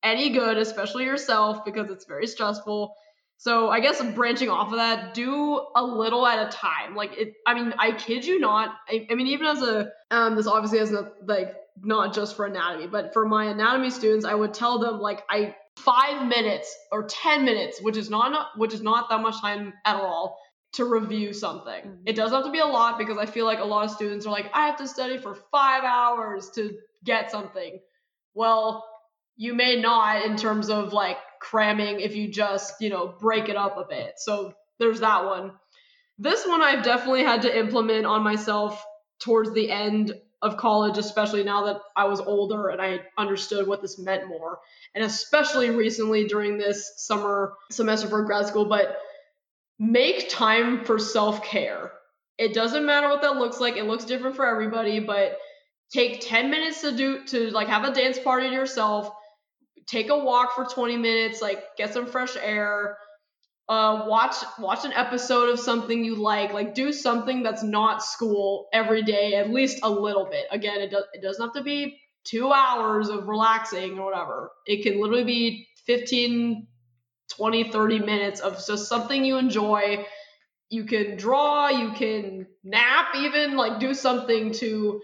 any 0.03 0.29
good, 0.29 0.57
especially 0.57 1.05
yourself, 1.05 1.65
because 1.65 1.89
it's 1.89 2.05
very 2.05 2.27
stressful. 2.27 2.93
So 3.37 3.69
I 3.69 3.79
guess 3.79 4.01
branching 4.13 4.49
off 4.49 4.71
of 4.71 4.77
that, 4.77 5.13
do 5.13 5.65
a 5.75 5.83
little 5.83 6.25
at 6.25 6.47
a 6.47 6.51
time. 6.51 6.95
Like 6.95 7.17
it, 7.17 7.33
I 7.45 7.53
mean, 7.53 7.73
I 7.77 7.91
kid 7.91 8.25
you 8.25 8.39
not. 8.39 8.75
I, 8.87 9.07
I 9.09 9.15
mean, 9.15 9.27
even 9.27 9.47
as 9.47 9.61
a, 9.61 9.91
um, 10.11 10.35
this 10.35 10.47
obviously 10.47 10.79
has 10.79 10.91
not 10.91 11.27
like 11.27 11.53
not 11.81 12.13
just 12.13 12.35
for 12.37 12.45
anatomy, 12.45 12.87
but 12.87 13.13
for 13.13 13.27
my 13.27 13.45
anatomy 13.45 13.89
students, 13.89 14.25
I 14.25 14.33
would 14.33 14.53
tell 14.53 14.79
them 14.79 14.99
like 14.99 15.23
I 15.29 15.55
five 15.75 16.25
minutes 16.27 16.73
or 16.91 17.03
ten 17.03 17.43
minutes, 17.43 17.81
which 17.81 17.97
is 17.97 18.09
not, 18.09 18.57
which 18.57 18.73
is 18.73 18.81
not 18.81 19.09
that 19.09 19.21
much 19.21 19.41
time 19.41 19.73
at 19.83 19.97
all 19.97 20.39
to 20.73 20.85
review 20.85 21.33
something. 21.33 21.83
Mhm. 21.83 22.01
It 22.05 22.15
doesn't 22.15 22.35
have 22.35 22.45
to 22.45 22.51
be 22.51 22.59
a 22.59 22.65
lot 22.65 22.97
because 22.97 23.17
I 23.17 23.25
feel 23.25 23.45
like 23.45 23.59
a 23.59 23.65
lot 23.65 23.85
of 23.85 23.91
students 23.91 24.25
are 24.25 24.31
like, 24.31 24.49
I 24.53 24.67
have 24.67 24.77
to 24.77 24.87
study 24.87 25.17
for 25.17 25.35
five 25.51 25.83
hours 25.83 26.49
to 26.51 26.77
get 27.05 27.31
something. 27.31 27.79
Well, 28.33 28.85
you 29.37 29.53
may 29.53 29.79
not 29.79 30.25
in 30.25 30.37
terms 30.37 30.69
of 30.69 30.93
like 30.93 31.17
cramming 31.41 31.99
if 31.99 32.15
you 32.15 32.31
just, 32.31 32.73
you 32.81 32.89
know, 32.89 33.07
break 33.19 33.49
it 33.49 33.55
up 33.55 33.77
a 33.77 33.85
bit. 33.87 34.13
So 34.17 34.53
there's 34.79 35.01
that 35.01 35.25
one. 35.25 35.51
This 36.17 36.45
one 36.45 36.61
I've 36.61 36.83
definitely 36.83 37.23
had 37.23 37.43
to 37.43 37.59
implement 37.59 38.05
on 38.05 38.23
myself 38.23 38.83
towards 39.19 39.53
the 39.53 39.69
end 39.69 40.13
of 40.41 40.57
college, 40.57 40.97
especially 40.97 41.43
now 41.43 41.65
that 41.65 41.81
I 41.95 42.05
was 42.05 42.19
older 42.19 42.69
and 42.69 42.81
I 42.81 43.01
understood 43.17 43.67
what 43.67 43.81
this 43.81 43.99
meant 43.99 44.27
more. 44.27 44.59
And 44.93 45.03
especially 45.03 45.69
recently 45.71 46.25
during 46.25 46.57
this 46.57 46.93
summer 46.97 47.53
semester 47.71 48.07
for 48.07 48.23
grad 48.23 48.47
school, 48.47 48.65
but 48.65 48.97
make 49.79 50.29
time 50.29 50.85
for 50.85 50.99
self 50.99 51.43
care. 51.43 51.91
It 52.37 52.53
doesn't 52.53 52.85
matter 52.85 53.07
what 53.07 53.21
that 53.21 53.37
looks 53.37 53.59
like, 53.59 53.77
it 53.77 53.85
looks 53.85 54.05
different 54.05 54.35
for 54.35 54.45
everybody, 54.45 54.99
but 54.99 55.37
take 55.93 56.21
10 56.21 56.49
minutes 56.49 56.81
to 56.81 56.95
do 56.95 57.23
to 57.25 57.49
like 57.51 57.67
have 57.67 57.83
a 57.83 57.93
dance 57.93 58.19
party 58.19 58.47
yourself 58.47 59.11
take 59.87 60.09
a 60.09 60.17
walk 60.17 60.55
for 60.55 60.65
20 60.65 60.97
minutes 60.97 61.41
like 61.41 61.63
get 61.77 61.93
some 61.93 62.07
fresh 62.07 62.35
air 62.41 62.97
uh 63.67 64.05
watch 64.07 64.35
watch 64.59 64.85
an 64.85 64.93
episode 64.93 65.49
of 65.49 65.59
something 65.59 66.03
you 66.03 66.15
like 66.15 66.53
like 66.53 66.75
do 66.75 66.93
something 66.93 67.41
that's 67.41 67.63
not 67.63 68.03
school 68.03 68.67
every 68.71 69.01
day 69.01 69.33
at 69.33 69.49
least 69.49 69.79
a 69.83 69.89
little 69.89 70.25
bit. 70.25 70.45
Again 70.51 70.81
it, 70.81 70.91
does, 70.91 71.03
it 71.13 71.21
doesn't 71.21 71.43
have 71.43 71.53
to 71.53 71.63
be 71.63 71.99
two 72.23 72.51
hours 72.51 73.09
of 73.09 73.27
relaxing 73.27 73.97
or 73.97 74.05
whatever. 74.05 74.51
It 74.65 74.83
can 74.83 75.01
literally 75.01 75.23
be 75.23 75.67
15 75.85 76.67
20 77.35 77.71
30 77.71 77.99
minutes 77.99 78.39
of 78.39 78.63
just 78.65 78.87
something 78.87 79.25
you 79.25 79.37
enjoy. 79.37 80.05
You 80.69 80.85
can 80.85 81.17
draw 81.17 81.69
you 81.69 81.91
can 81.93 82.45
nap 82.63 83.15
even 83.15 83.55
like 83.55 83.79
do 83.79 83.95
something 83.95 84.51
to 84.53 85.01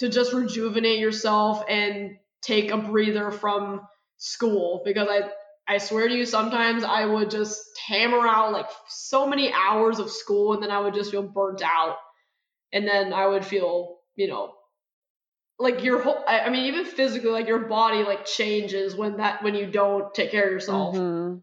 to 0.00 0.08
just 0.08 0.32
rejuvenate 0.32 0.98
yourself 0.98 1.62
and 1.68 2.16
take 2.42 2.70
a 2.70 2.78
breather 2.78 3.30
from 3.30 3.82
school 4.16 4.82
because 4.84 5.08
I 5.08 5.30
I 5.68 5.78
swear 5.78 6.08
to 6.08 6.14
you 6.14 6.26
sometimes 6.26 6.82
I 6.82 7.04
would 7.04 7.30
just 7.30 7.62
hammer 7.86 8.26
out 8.26 8.52
like 8.52 8.66
so 8.88 9.26
many 9.26 9.52
hours 9.52 9.98
of 9.98 10.10
school 10.10 10.54
and 10.54 10.62
then 10.62 10.70
I 10.70 10.80
would 10.80 10.94
just 10.94 11.12
feel 11.12 11.22
burnt 11.22 11.62
out 11.62 11.96
and 12.72 12.88
then 12.88 13.12
I 13.12 13.26
would 13.26 13.44
feel, 13.44 13.98
you 14.16 14.26
know, 14.28 14.54
like 15.58 15.84
your 15.84 16.02
whole 16.02 16.24
I 16.26 16.48
mean 16.48 16.66
even 16.66 16.86
physically 16.86 17.30
like 17.30 17.46
your 17.46 17.66
body 17.68 18.02
like 18.02 18.24
changes 18.24 18.96
when 18.96 19.18
that 19.18 19.42
when 19.42 19.54
you 19.54 19.70
don't 19.70 20.12
take 20.14 20.30
care 20.30 20.46
of 20.46 20.52
yourself. 20.52 20.96
Mhm. 20.96 21.42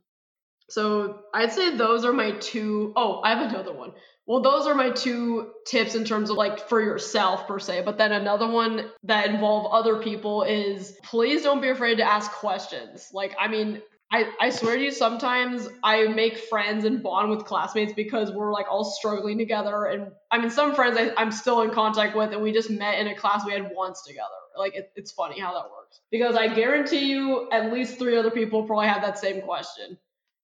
So 0.70 1.22
I'd 1.34 1.54
say 1.54 1.76
those 1.76 2.04
are 2.04 2.13
my 2.13 2.32
two 2.32 2.91
oh, 2.96 3.22
I 3.24 3.36
have 3.36 3.50
another 3.50 3.74
one. 3.74 3.93
Well, 4.28 4.42
those 4.42 4.68
are 4.68 4.76
my 4.76 4.92
two 4.92 5.52
tips 5.66 5.96
in 5.96 6.04
terms 6.04 6.30
of 6.30 6.36
like 6.36 6.68
for 6.68 6.82
yourself 6.82 7.48
per 7.48 7.60
se. 7.60 7.84
But 7.86 7.98
then 7.98 8.12
another 8.12 8.48
one 8.48 8.92
that 9.04 9.30
involve 9.30 9.72
other 9.72 10.02
people 10.02 10.44
is 10.44 10.98
please 11.04 11.44
don't 11.44 11.62
be 11.62 11.70
afraid 11.70 11.96
to 11.96 12.04
ask 12.04 12.30
questions. 12.32 13.10
Like, 13.13 13.36
I 13.40 13.48
mean, 13.48 13.82
I, 14.12 14.30
I 14.40 14.50
swear 14.52 14.76
to 14.76 14.82
you, 14.82 14.92
sometimes 14.92 15.68
I 15.84 16.08
make 16.08 16.38
friends 16.38 16.86
and 16.86 17.02
bond 17.02 17.30
with 17.30 17.46
classmates 17.46 17.94
because 17.94 18.32
we're 18.32 18.54
like 18.54 18.66
all 18.70 18.84
struggling 18.86 19.38
together. 19.38 19.86
And 19.86 20.12
I 20.30 20.38
mean, 20.40 20.50
some 20.50 20.76
friends 20.76 20.98
I, 20.98 21.12
I'm 21.18 21.32
still 21.32 21.62
in 21.62 21.72
contact 21.72 22.16
with, 22.16 22.32
and 22.32 22.42
we 22.42 22.52
just 22.52 22.70
met 22.70 23.00
in 23.00 23.08
a 23.08 23.16
class 23.16 23.46
we 23.46 23.54
had 23.54 23.72
once 23.74 24.04
together. 24.04 24.28
Like, 24.58 24.76
it, 24.76 24.92
it's 24.96 25.12
funny 25.12 25.40
how 25.40 25.54
that 25.54 25.70
works. 25.72 26.00
Because 26.10 26.36
I 26.36 26.48
guarantee 26.54 27.12
you, 27.12 27.50
at 27.52 27.72
least 27.72 28.00
three 28.00 28.18
other 28.18 28.32
people 28.32 28.63
probably 28.63 28.88
have 28.88 29.02
that 29.04 29.20
same 29.20 29.42
question. 29.42 29.98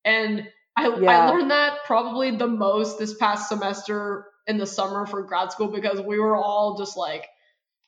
And 0.06 0.48
I, 0.76 0.88
I 0.88 1.30
learned 1.30 1.52
that 1.52 1.84
probably 1.86 2.36
the 2.36 2.48
most 2.48 2.98
this 3.00 3.14
past 3.14 3.50
semester 3.50 4.26
in 4.48 4.58
the 4.58 4.66
summer 4.66 5.06
for 5.06 5.24
grad 5.24 5.52
school 5.52 5.68
because 5.68 6.02
we 6.02 6.20
were 6.20 6.36
all 6.36 6.78
just 6.78 6.98
like 6.98 7.26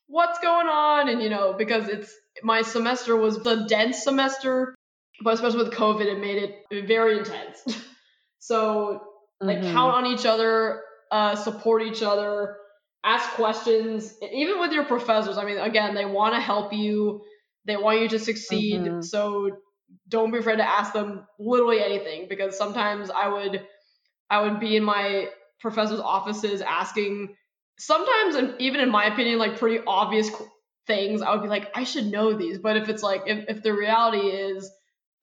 what's 0.08 0.40
going 0.40 0.68
on? 0.68 1.10
And, 1.10 1.22
you 1.22 1.30
know, 1.30 1.54
because 1.54 1.90
it's 1.90 2.14
my 2.44 2.62
semester 2.62 3.16
was 3.16 3.42
the 3.44 3.66
dense 3.68 4.04
semester, 4.04 4.76
but 5.22 5.34
especially 5.34 5.64
with 5.64 5.74
COVID, 5.74 6.06
it 6.06 6.20
made 6.20 6.52
it 6.72 6.88
very 6.88 7.20
intense. 7.20 7.64
so, 8.40 9.02
like, 9.42 9.60
mm-hmm. 9.60 9.74
count 9.74 9.96
on 9.96 10.06
each 10.06 10.26
other, 10.26 10.82
uh, 11.12 11.36
support 11.36 11.84
each 11.84 12.04
other, 12.04 12.58
ask 13.04 13.30
questions, 13.32 14.14
even 14.34 14.60
with 14.60 14.72
your 14.72 14.86
professors. 14.86 15.38
I 15.38 15.46
mean, 15.46 15.58
again, 15.58 15.96
they 15.96 16.06
want 16.06 16.34
to 16.36 16.40
help 16.40 16.74
you, 16.74 17.22
they 17.66 17.78
want 17.78 18.02
you 18.02 18.10
to 18.10 18.20
succeed. 18.20 18.82
Mm-hmm. 18.82 19.02
So, 19.02 19.52
don't 20.08 20.32
be 20.32 20.40
afraid 20.40 20.58
to 20.58 20.68
ask 20.68 20.94
them 20.94 21.26
literally 21.40 21.82
anything 21.82 22.28
because 22.30 22.58
sometimes 22.58 23.10
I 23.10 23.28
would 23.28 23.66
I 24.30 24.42
would 24.42 24.60
be 24.60 24.76
in 24.76 24.84
my 24.84 25.30
professor's 25.60 26.00
offices 26.00 26.62
asking 26.62 27.36
sometimes 27.80 28.56
even 28.60 28.82
in 28.82 28.90
my 28.90 29.06
opinion 29.06 29.40
like 29.40 29.58
pretty 29.58 29.84
obvious 29.86 30.30
things. 30.88 31.22
I 31.22 31.34
would 31.34 31.42
be 31.42 31.48
like 31.50 31.72
i 31.76 31.84
should 31.84 32.06
know 32.06 32.34
these. 32.34 32.58
But 32.58 32.78
if 32.78 32.90
it's 32.90 33.04
like 33.04 33.24
if, 33.28 33.46
if 33.50 33.64
the 33.64 33.74
reality 33.74 34.28
is 34.28 34.70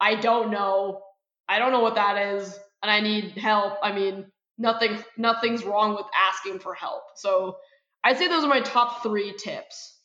i 0.01 0.15
don't 0.17 0.51
know 0.51 1.03
i 1.49 1.59
don't 1.59 1.73
know 1.73 1.81
what 1.81 1.95
that 1.95 2.35
is 2.35 2.59
and 2.83 2.91
i 2.91 3.01
need 3.01 3.33
help 3.39 3.75
i 3.83 3.93
mean 3.93 4.27
nothing 4.59 4.99
nothing's 5.17 5.65
wrong 5.65 5.95
with 5.95 6.07
asking 6.31 6.59
for 6.59 6.75
help. 6.75 7.03
So 7.17 7.57
i'd 8.05 8.19
say 8.19 8.29
those 8.29 8.45
are 8.45 8.49
my 8.49 8.61
top 8.61 9.03
three 9.03 9.35
tips. 9.37 9.97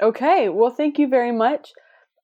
Okay 0.00 0.48
well 0.48 0.70
thank 0.70 0.98
you 0.98 1.08
very 1.08 1.32
much 1.32 1.72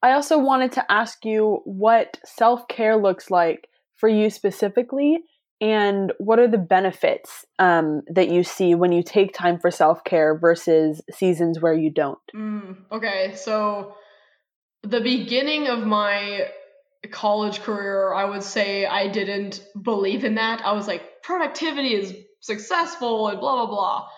i 0.05 0.13
also 0.13 0.39
wanted 0.39 0.71
to 0.71 0.93
ask 0.93 1.25
you 1.25 1.61
what 1.65 2.19
self-care 2.25 2.97
looks 2.97 3.31
like 3.31 3.69
for 3.97 4.09
you 4.09 4.31
specifically 4.31 5.19
and 5.61 6.13
what 6.19 6.39
are 6.39 6.49
the 6.49 6.59
benefits 6.59 7.47
um, 7.59 8.03
that 8.09 8.29
you 8.29 8.43
see 8.43 8.75
when 8.75 8.93
you 8.93 9.03
take 9.03 9.33
time 9.33 9.59
for 9.59 9.71
self-care 9.71 10.37
versus 10.37 11.01
seasons 11.11 11.61
where 11.61 11.73
you 11.73 11.91
don't? 11.91 12.19
Mm, 12.35 12.77
okay 12.93 13.33
so 13.35 13.95
the 14.83 15.01
beginning 15.01 15.69
of 15.69 15.87
my 15.87 16.49
college 17.11 17.61
career 17.61 18.13
i 18.13 18.25
would 18.25 18.43
say 18.43 18.87
i 18.87 19.09
didn't 19.09 19.65
believe 19.81 20.25
in 20.25 20.35
that. 20.37 20.63
I 20.65 20.73
was 20.73 20.87
like 20.87 21.23
productivity 21.23 21.95
is 21.95 22.15
successful 22.41 23.29
and 23.29 23.41
blah 23.41 23.67
blah 23.67 23.75
blah. 23.75 24.09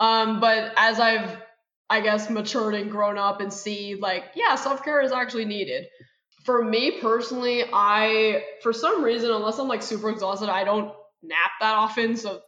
Um, 0.00 0.40
but 0.40 0.72
as 0.76 1.00
i've 1.00 1.38
i 1.94 2.00
guess 2.00 2.28
matured 2.30 2.74
and 2.74 2.90
grown 2.90 3.18
up 3.18 3.40
and 3.40 3.52
see 3.52 3.94
like 3.94 4.24
yeah 4.34 4.54
self-care 4.54 5.00
is 5.00 5.12
actually 5.12 5.44
needed 5.44 5.86
for 6.44 6.62
me 6.62 7.00
personally, 7.00 7.64
I 7.72 8.44
for 8.62 8.72
some 8.72 9.02
reason, 9.02 9.30
unless 9.30 9.58
I'm 9.58 9.68
like 9.68 9.82
super 9.82 10.10
exhausted, 10.10 10.50
I 10.50 10.64
don't 10.64 10.92
nap 11.22 11.52
that 11.60 11.74
often. 11.74 12.16
So 12.16 12.40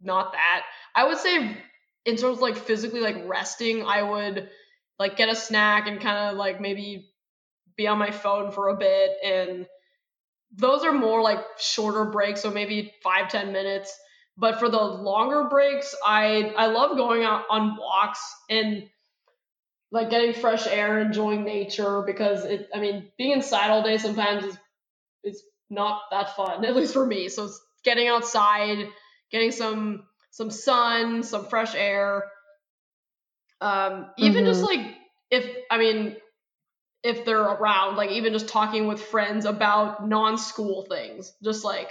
not 0.00 0.32
that. 0.32 0.64
I 0.94 1.08
would 1.08 1.18
say 1.18 1.56
in 2.04 2.16
terms 2.16 2.36
of 2.36 2.40
like 2.40 2.56
physically 2.56 3.00
like 3.00 3.16
resting, 3.26 3.82
I 3.82 4.02
would 4.02 4.50
like 4.98 5.16
get 5.16 5.30
a 5.30 5.34
snack 5.34 5.88
and 5.88 6.00
kind 6.00 6.30
of 6.30 6.36
like 6.36 6.60
maybe 6.60 7.10
be 7.76 7.86
on 7.86 7.98
my 7.98 8.10
phone 8.10 8.52
for 8.52 8.68
a 8.68 8.76
bit 8.76 9.10
and 9.24 9.66
those 10.56 10.84
are 10.84 10.92
more 10.92 11.20
like 11.20 11.40
shorter 11.58 12.04
breaks 12.04 12.42
so 12.42 12.50
maybe 12.52 12.92
five 13.02 13.28
ten 13.28 13.50
minutes 13.52 13.92
but 14.36 14.58
for 14.58 14.68
the 14.68 14.80
longer 14.80 15.44
breaks 15.44 15.94
i 16.04 16.52
i 16.56 16.66
love 16.66 16.96
going 16.96 17.22
out 17.22 17.44
on 17.50 17.76
walks 17.76 18.20
and 18.50 18.88
like 19.94 20.10
getting 20.10 20.34
fresh 20.34 20.66
air, 20.66 20.98
enjoying 20.98 21.44
nature 21.44 22.02
because 22.02 22.44
it 22.44 22.68
I 22.74 22.80
mean, 22.80 23.12
being 23.16 23.30
inside 23.30 23.70
all 23.70 23.84
day 23.84 23.96
sometimes 23.96 24.44
is 24.44 24.58
is 25.22 25.42
not 25.70 26.02
that 26.10 26.34
fun, 26.34 26.64
at 26.66 26.74
least 26.74 26.92
for 26.92 27.06
me. 27.06 27.28
So 27.28 27.48
getting 27.84 28.08
outside, 28.08 28.88
getting 29.30 29.52
some 29.52 30.04
some 30.32 30.50
sun, 30.50 31.22
some 31.22 31.46
fresh 31.46 31.76
air. 31.76 32.24
Um, 33.60 34.10
even 34.18 34.42
mm-hmm. 34.42 34.46
just 34.46 34.62
like 34.62 34.80
if 35.30 35.46
I 35.70 35.78
mean 35.78 36.16
if 37.04 37.24
they're 37.24 37.40
around, 37.40 37.96
like 37.96 38.10
even 38.10 38.32
just 38.32 38.48
talking 38.48 38.88
with 38.88 39.00
friends 39.00 39.44
about 39.44 40.08
non-school 40.08 40.86
things, 40.90 41.32
just 41.44 41.64
like 41.64 41.90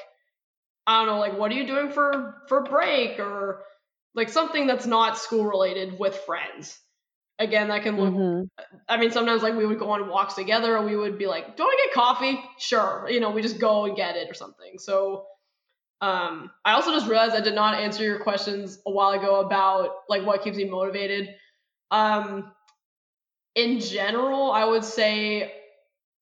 I 0.86 1.00
don't 1.00 1.08
know, 1.08 1.20
like 1.20 1.38
what 1.38 1.52
are 1.52 1.56
you 1.56 1.68
doing 1.68 1.90
for 1.90 2.36
for 2.48 2.64
break 2.64 3.20
or 3.20 3.64
like 4.16 4.30
something 4.30 4.68
that's 4.68 4.86
not 4.86 5.18
school 5.18 5.46
related 5.46 5.98
with 5.98 6.16
friends. 6.16 6.80
Again 7.40 7.70
that 7.70 7.82
can 7.82 7.98
look 7.98 8.14
mm-hmm. 8.14 8.44
i 8.88 8.98
mean 8.98 9.10
sometimes 9.10 9.42
like 9.42 9.56
we 9.56 9.66
would 9.66 9.80
go 9.80 9.90
on 9.90 10.08
walks 10.08 10.36
together 10.36 10.78
or 10.78 10.86
we 10.86 10.96
would 10.96 11.18
be 11.18 11.26
like 11.26 11.58
do 11.58 11.64
i 11.64 11.86
get 11.86 11.94
coffee? 11.94 12.40
Sure 12.60 13.08
you 13.10 13.20
know 13.20 13.32
we 13.32 13.42
just 13.42 13.60
go 13.60 13.86
and 13.86 13.96
get 13.98 14.16
it 14.16 14.30
or 14.30 14.36
something. 14.36 14.78
So 14.78 15.26
um 16.00 16.52
i 16.64 16.74
also 16.74 16.92
just 16.92 17.08
realized 17.08 17.34
i 17.34 17.42
did 17.42 17.56
not 17.56 17.80
answer 17.80 18.04
your 18.04 18.20
questions 18.20 18.80
a 18.86 18.92
while 18.92 19.12
ago 19.12 19.40
about 19.40 19.90
like 20.10 20.24
what 20.26 20.44
keeps 20.44 20.58
me 20.58 20.66
motivated. 20.66 21.36
Um 21.90 22.52
in 23.56 23.80
general 23.80 24.52
i 24.52 24.64
would 24.64 24.84
say 24.84 25.52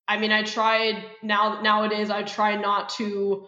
i 0.07 0.17
mean 0.17 0.31
i 0.31 0.43
tried 0.43 1.03
now 1.21 1.61
nowadays 1.61 2.09
i 2.09 2.23
try 2.23 2.55
not 2.55 2.89
to 2.89 3.47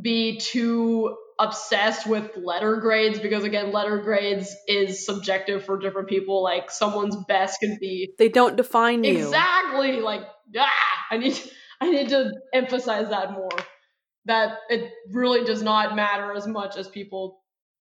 be 0.00 0.38
too 0.38 1.16
obsessed 1.38 2.06
with 2.06 2.36
letter 2.36 2.76
grades 2.76 3.20
because 3.20 3.44
again 3.44 3.72
letter 3.72 3.98
grades 3.98 4.54
is 4.66 5.06
subjective 5.06 5.64
for 5.64 5.78
different 5.78 6.08
people. 6.08 6.42
Like 6.42 6.70
someone's 6.70 7.16
best 7.28 7.60
can 7.60 7.78
be 7.80 8.12
they 8.18 8.28
don't 8.28 8.56
define 8.56 9.04
you. 9.04 9.18
Exactly. 9.18 10.00
Like 10.00 10.22
ah, 10.56 10.68
i 11.10 11.16
need 11.16 11.40
i 11.80 11.90
need 11.90 12.08
to 12.10 12.32
emphasize 12.52 13.10
that 13.10 13.32
more. 13.32 13.50
That 14.24 14.58
it 14.68 14.90
really 15.12 15.44
does 15.44 15.62
not 15.62 15.96
matter 15.96 16.34
as 16.34 16.46
much 16.46 16.76
as 16.76 16.88
people 16.88 17.40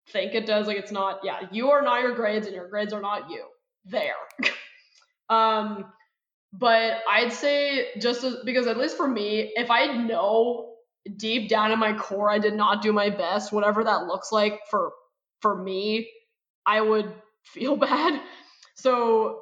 think 0.08 0.34
it 0.34 0.46
does. 0.46 0.66
Like 0.66 0.78
it's 0.78 0.92
not 0.92 1.20
yeah 1.22 1.40
you 1.52 1.70
are 1.70 1.82
not 1.82 2.02
your 2.02 2.14
grades 2.14 2.46
and 2.46 2.54
your 2.54 2.68
grades 2.68 2.92
are 2.92 3.02
not 3.02 3.30
you. 3.30 3.44
There. 3.84 4.14
Um 5.30 5.86
but 6.52 6.98
i'd 7.10 7.32
say 7.32 7.88
just 7.98 8.22
as, 8.22 8.36
because 8.44 8.66
at 8.66 8.76
least 8.76 8.96
for 8.96 9.08
me 9.08 9.52
if 9.56 9.70
i 9.70 9.86
know 9.86 10.73
deep 11.16 11.48
down 11.48 11.72
in 11.72 11.78
my 11.78 11.92
core 11.94 12.30
I 12.30 12.38
did 12.38 12.54
not 12.54 12.82
do 12.82 12.92
my 12.92 13.10
best, 13.10 13.52
whatever 13.52 13.84
that 13.84 14.06
looks 14.06 14.32
like 14.32 14.60
for 14.70 14.92
for 15.40 15.54
me, 15.54 16.08
I 16.64 16.80
would 16.80 17.12
feel 17.44 17.76
bad. 17.76 18.20
So 18.76 19.40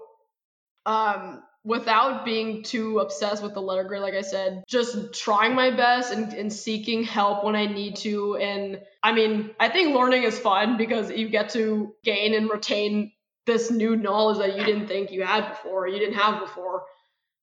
um 0.86 1.42
without 1.64 2.24
being 2.24 2.62
too 2.62 2.98
obsessed 2.98 3.42
with 3.42 3.54
the 3.54 3.62
letter 3.62 3.84
grade, 3.84 4.02
like 4.02 4.14
I 4.14 4.22
said, 4.22 4.64
just 4.66 5.14
trying 5.14 5.54
my 5.54 5.70
best 5.70 6.12
and, 6.12 6.32
and 6.32 6.52
seeking 6.52 7.04
help 7.04 7.44
when 7.44 7.54
I 7.54 7.66
need 7.66 7.96
to. 7.96 8.36
And 8.36 8.80
I 9.02 9.12
mean, 9.12 9.50
I 9.60 9.68
think 9.68 9.94
learning 9.94 10.24
is 10.24 10.38
fun 10.38 10.76
because 10.76 11.10
you 11.10 11.28
get 11.28 11.50
to 11.50 11.94
gain 12.02 12.34
and 12.34 12.50
retain 12.50 13.12
this 13.46 13.70
new 13.70 13.96
knowledge 13.96 14.38
that 14.38 14.56
you 14.56 14.64
didn't 14.64 14.88
think 14.88 15.10
you 15.12 15.22
had 15.22 15.48
before, 15.50 15.86
you 15.86 15.98
didn't 15.98 16.14
have 16.14 16.40
before. 16.40 16.84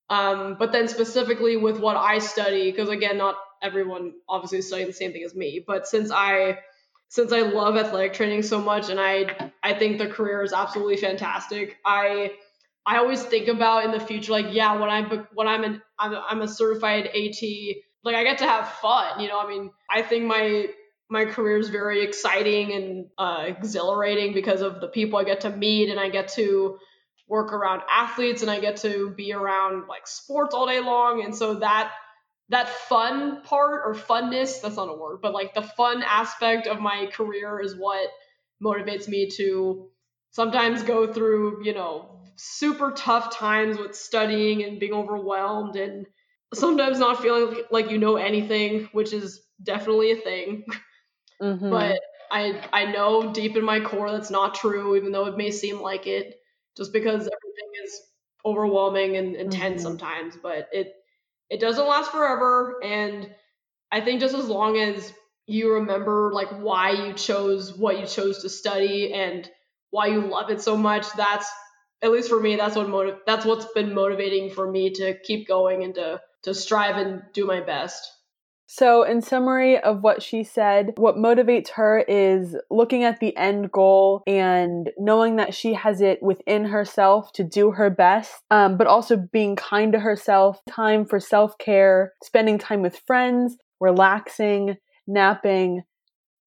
Um, 0.10 0.56
but 0.58 0.72
then 0.72 0.88
specifically 0.88 1.56
with 1.56 1.80
what 1.80 1.96
I 1.96 2.20
study, 2.20 2.72
because 2.72 2.90
again, 2.90 3.18
not 3.18 3.36
everyone 3.62 4.14
obviously 4.28 4.60
is 4.60 4.68
studying 4.68 4.88
the 4.88 4.94
same 4.94 5.12
thing 5.12 5.24
as 5.24 5.36
me, 5.36 5.64
but 5.66 5.88
since 5.88 6.12
I 6.12 6.60
since 7.10 7.34
I 7.34 7.42
love 7.42 7.76
athletic 7.76 8.14
training 8.14 8.44
so 8.44 8.62
much 8.62 8.90
and 8.90 9.00
I 9.00 9.52
I 9.64 9.74
think 9.74 9.98
the 9.98 10.08
career 10.08 10.44
is 10.44 10.54
absolutely 10.54 10.98
fantastic. 10.98 11.78
I 11.86 12.32
I 12.86 12.98
always 12.98 13.22
think 13.24 13.48
about 13.48 13.86
in 13.86 13.92
the 13.92 14.00
future 14.00 14.32
like 14.32 14.48
yeah, 14.52 14.76
when 14.80 14.90
I 14.90 15.04
when 15.34 15.48
I'm 15.48 15.64
an 15.64 15.82
I'm, 15.98 16.16
I'm 16.16 16.42
a 16.42 16.48
certified 16.48 17.08
AT, 17.08 17.42
like 18.04 18.16
I 18.16 18.24
get 18.24 18.38
to 18.40 18.46
have 18.46 18.70
fun, 18.70 19.20
you 19.20 19.28
know? 19.28 19.40
I 19.40 19.48
mean, 19.48 19.72
I 19.90 20.02
think 20.02 20.26
my 20.26 20.68
my 21.10 21.26
career 21.26 21.58
is 21.58 21.70
very 21.70 22.04
exciting 22.04 22.72
and 22.74 23.08
uh, 23.18 23.46
exhilarating 23.48 24.34
because 24.34 24.62
of 24.62 24.80
the 24.80 24.88
people 24.88 25.18
I 25.18 25.24
get 25.24 25.42
to 25.42 25.50
meet 25.50 25.90
and 25.90 26.00
I 26.00 26.10
get 26.10 26.30
to 26.30 26.78
work 27.28 27.52
around 27.54 27.82
athletes 27.90 28.42
and 28.42 28.50
I 28.50 28.60
get 28.60 28.78
to 28.78 29.10
be 29.12 29.34
around 29.34 29.88
like 29.88 30.08
sports 30.08 30.54
all 30.54 30.68
day 30.68 30.80
long 30.80 31.24
and 31.24 31.36
so 31.36 31.56
that 31.56 31.92
that 32.50 32.68
fun 32.68 33.42
part 33.44 33.82
or 33.86 33.94
funness 33.94 34.62
that's 34.62 34.76
not 34.76 34.90
a 34.90 34.94
word 34.94 35.20
but 35.22 35.34
like 35.34 35.54
the 35.54 35.62
fun 35.62 36.04
aspect 36.04 36.68
of 36.68 36.80
my 36.80 37.10
career 37.14 37.60
is 37.60 37.76
what 37.76 38.10
motivates 38.64 39.08
me 39.08 39.30
to 39.30 39.90
sometimes 40.32 40.84
go 40.84 41.12
through 41.12 41.64
you 41.64 41.74
know 41.74 42.20
super 42.36 42.92
tough 42.92 43.36
times 43.36 43.78
with 43.78 43.96
studying 43.96 44.64
and 44.64 44.80
being 44.80 44.94
overwhelmed 44.94 45.76
and 45.76 46.06
sometimes 46.54 46.98
not 46.98 47.22
feeling 47.22 47.64
like 47.70 47.92
you 47.92 47.98
know 47.98 48.16
anything 48.16 48.90
which 48.92 49.14
is 49.14 49.42
definitely 49.62 50.12
a 50.12 50.16
thing 50.16 50.64
mm-hmm. 51.42 51.70
but 51.70 52.00
i 52.32 52.62
i 52.74 52.86
know 52.86 53.32
deep 53.34 53.56
in 53.56 53.64
my 53.64 53.80
core 53.80 54.10
that's 54.12 54.32
not 54.32 54.56
true 54.56 54.96
even 54.96 55.12
though 55.12 55.26
it 55.26 55.38
may 55.38 55.52
seem 55.52 55.82
like 55.82 56.08
it 56.08 56.36
just 56.78 56.94
because 56.94 57.22
everything 57.22 57.72
is 57.84 58.02
overwhelming 58.46 59.18
and 59.18 59.36
intense 59.36 59.82
mm-hmm. 59.82 59.90
sometimes 59.90 60.36
but 60.42 60.70
it 60.72 60.94
it 61.50 61.60
doesn't 61.60 61.88
last 61.88 62.12
forever 62.12 62.80
and 62.84 63.30
i 63.92 64.02
think 64.02 64.20
just 64.22 64.36
as 64.36 64.48
long 64.48 64.78
as 64.78 65.14
you 65.48 65.74
remember 65.74 66.32
like 66.34 66.50
why 66.62 66.92
you 66.92 67.14
chose 67.14 67.74
what 67.78 68.00
you 68.00 68.06
chose 68.06 68.42
to 68.42 68.50
study 68.50 69.14
and 69.14 69.50
why 69.92 70.08
you 70.08 70.22
love 70.22 70.50
it 70.52 70.62
so 70.62 70.78
much 70.78 71.12
that's 71.14 71.50
at 72.02 72.12
least 72.12 72.30
for 72.30 72.40
me 72.40 72.56
that's 72.56 72.76
what 72.76 72.90
motiv- 72.90 73.20
that's 73.26 73.46
what's 73.46 73.66
been 73.74 73.94
motivating 73.94 74.50
for 74.52 74.70
me 74.70 74.92
to 74.92 75.18
keep 75.24 75.48
going 75.48 75.84
and 75.84 75.96
to 75.96 76.22
to 76.44 76.54
strive 76.54 76.98
and 76.98 77.24
do 77.34 77.46
my 77.46 77.60
best 77.62 78.08
So, 78.72 79.02
in 79.02 79.24
summary 79.24 79.80
of 79.80 80.04
what 80.04 80.22
she 80.22 80.44
said, 80.44 80.94
what 80.98 81.16
motivates 81.16 81.70
her 81.70 82.02
is 82.08 82.56
looking 82.70 83.04
at 83.04 83.20
the 83.20 83.36
end 83.36 83.72
goal 83.72 84.22
and 84.28 84.92
knowing 84.96 85.38
that 85.38 85.56
she 85.56 85.74
has 85.74 86.02
it 86.02 86.22
within 86.22 86.66
herself 86.66 87.34
to 87.34 87.44
do 87.44 87.72
her 87.72 87.90
best, 87.90 88.44
um, 88.52 88.78
but 88.78 88.86
also 88.86 89.18
being 89.18 89.56
kind 89.56 89.94
to 89.94 90.00
herself, 90.00 90.62
time 90.70 91.08
for 91.08 91.20
self 91.20 91.58
care, 91.58 92.14
spending 92.24 92.60
time 92.60 92.84
with 92.84 93.02
friends, 93.08 93.58
relaxing, 93.80 94.78
napping, 95.08 95.82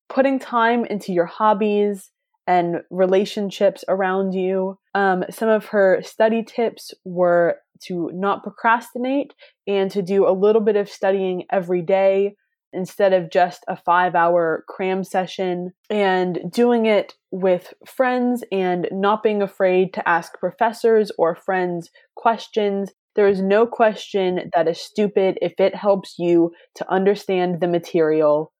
putting 0.08 0.38
time 0.38 0.84
into 0.84 1.12
your 1.12 1.26
hobbies 1.26 2.12
and 2.46 2.82
relationships 2.90 3.84
around 3.88 4.32
you. 4.32 4.78
Um, 4.94 5.24
some 5.28 5.48
of 5.48 5.66
her 5.66 6.00
study 6.02 6.44
tips 6.44 6.94
were 7.04 7.56
to 7.86 8.10
not 8.12 8.42
procrastinate 8.42 9.32
and 9.66 9.90
to 9.90 10.02
do 10.02 10.28
a 10.28 10.32
little 10.32 10.62
bit 10.62 10.76
of 10.76 10.88
studying 10.88 11.44
every 11.50 11.82
day 11.82 12.34
instead 12.72 13.12
of 13.12 13.30
just 13.30 13.64
a 13.68 13.76
five 13.76 14.14
hour 14.14 14.64
cram 14.68 15.04
session 15.04 15.72
and 15.90 16.38
doing 16.50 16.86
it 16.86 17.14
with 17.30 17.74
friends 17.86 18.42
and 18.50 18.88
not 18.90 19.22
being 19.22 19.42
afraid 19.42 19.92
to 19.94 20.08
ask 20.08 20.38
professors 20.38 21.12
or 21.18 21.34
friends 21.34 21.90
questions. 22.16 22.90
There 23.14 23.28
is 23.28 23.42
no 23.42 23.66
question 23.66 24.50
that 24.54 24.68
is 24.68 24.80
stupid 24.80 25.38
if 25.42 25.54
it 25.58 25.74
helps 25.74 26.14
you 26.18 26.52
to 26.76 26.90
understand 26.90 27.60
the 27.60 27.68
material. 27.68 28.52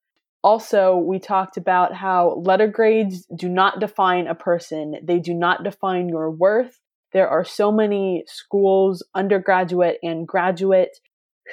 Also, 0.44 0.96
we 0.96 1.18
talked 1.18 1.56
about 1.56 1.94
how 1.94 2.34
letter 2.44 2.66
grades 2.66 3.26
do 3.34 3.48
not 3.48 3.80
define 3.80 4.26
a 4.26 4.34
person. 4.34 4.96
They 5.02 5.20
do 5.20 5.32
not 5.32 5.62
define 5.62 6.08
your 6.08 6.30
worth. 6.30 6.81
There 7.12 7.28
are 7.28 7.44
so 7.44 7.70
many 7.70 8.24
schools, 8.26 9.02
undergraduate 9.14 9.98
and 10.02 10.26
graduate, 10.26 10.98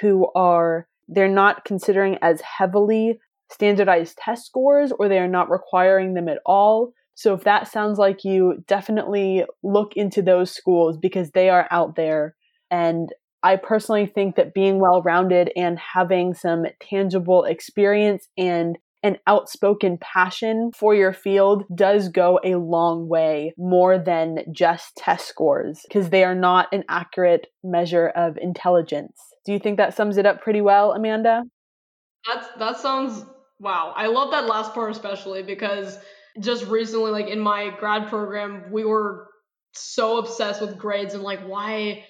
who 0.00 0.30
are, 0.34 0.86
they're 1.08 1.28
not 1.28 1.64
considering 1.64 2.18
as 2.22 2.40
heavily 2.40 3.18
standardized 3.50 4.16
test 4.16 4.46
scores 4.46 4.92
or 4.98 5.08
they 5.08 5.18
are 5.18 5.28
not 5.28 5.50
requiring 5.50 6.14
them 6.14 6.28
at 6.28 6.38
all. 6.46 6.92
So 7.14 7.34
if 7.34 7.44
that 7.44 7.68
sounds 7.68 7.98
like 7.98 8.24
you, 8.24 8.64
definitely 8.66 9.44
look 9.62 9.92
into 9.96 10.22
those 10.22 10.50
schools 10.50 10.96
because 10.96 11.32
they 11.32 11.50
are 11.50 11.68
out 11.70 11.96
there. 11.96 12.34
And 12.70 13.10
I 13.42 13.56
personally 13.56 14.06
think 14.06 14.36
that 14.36 14.54
being 14.54 14.78
well 14.78 15.02
rounded 15.02 15.50
and 15.56 15.78
having 15.78 16.34
some 16.34 16.64
tangible 16.80 17.44
experience 17.44 18.28
and 18.38 18.78
an 19.02 19.16
outspoken 19.26 19.98
passion 19.98 20.70
for 20.76 20.94
your 20.94 21.12
field 21.12 21.64
does 21.74 22.08
go 22.08 22.38
a 22.44 22.56
long 22.56 23.08
way 23.08 23.54
more 23.56 23.98
than 23.98 24.40
just 24.52 24.96
test 24.96 25.26
scores 25.26 25.80
because 25.88 26.10
they 26.10 26.24
are 26.24 26.34
not 26.34 26.68
an 26.72 26.84
accurate 26.88 27.46
measure 27.64 28.08
of 28.08 28.36
intelligence. 28.36 29.18
Do 29.46 29.52
you 29.52 29.58
think 29.58 29.78
that 29.78 29.94
sums 29.94 30.18
it 30.18 30.26
up 30.26 30.42
pretty 30.42 30.60
well, 30.60 30.92
Amanda? 30.92 31.42
That's 32.26 32.46
that 32.58 32.78
sounds 32.78 33.24
wow. 33.58 33.94
I 33.96 34.06
love 34.08 34.30
that 34.32 34.46
last 34.46 34.74
part 34.74 34.90
especially 34.90 35.42
because 35.42 35.98
just 36.38 36.66
recently 36.66 37.10
like 37.10 37.28
in 37.28 37.40
my 37.40 37.70
grad 37.78 38.08
program 38.08 38.70
we 38.70 38.84
were 38.84 39.28
so 39.72 40.18
obsessed 40.18 40.60
with 40.60 40.76
grades 40.76 41.14
and 41.14 41.22
like 41.22 41.40
why 41.46 42.04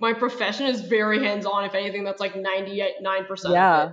my 0.00 0.12
profession 0.12 0.66
is 0.66 0.80
very 0.80 1.24
hands 1.24 1.46
on 1.46 1.64
if 1.64 1.74
anything 1.74 2.04
that's 2.04 2.20
like 2.20 2.34
99% 2.34 3.52
yeah. 3.52 3.92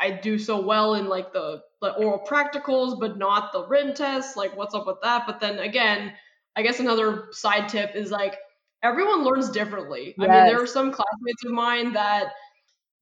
I 0.00 0.10
do 0.10 0.38
so 0.38 0.60
well 0.60 0.94
in 0.94 1.08
like 1.08 1.32
the, 1.32 1.62
the 1.80 1.94
oral 1.94 2.24
practicals, 2.26 2.98
but 2.98 3.18
not 3.18 3.52
the 3.52 3.66
written 3.66 3.94
tests. 3.94 4.36
Like, 4.36 4.56
what's 4.56 4.74
up 4.74 4.86
with 4.86 5.00
that? 5.02 5.24
But 5.26 5.40
then 5.40 5.58
again, 5.58 6.12
I 6.56 6.62
guess 6.62 6.80
another 6.80 7.28
side 7.32 7.68
tip 7.68 7.94
is 7.94 8.10
like 8.10 8.36
everyone 8.82 9.24
learns 9.24 9.50
differently. 9.50 10.14
Yes. 10.18 10.28
I 10.28 10.32
mean, 10.32 10.46
there 10.46 10.62
are 10.62 10.66
some 10.66 10.92
classmates 10.92 11.44
of 11.44 11.52
mine 11.52 11.92
that 11.94 12.32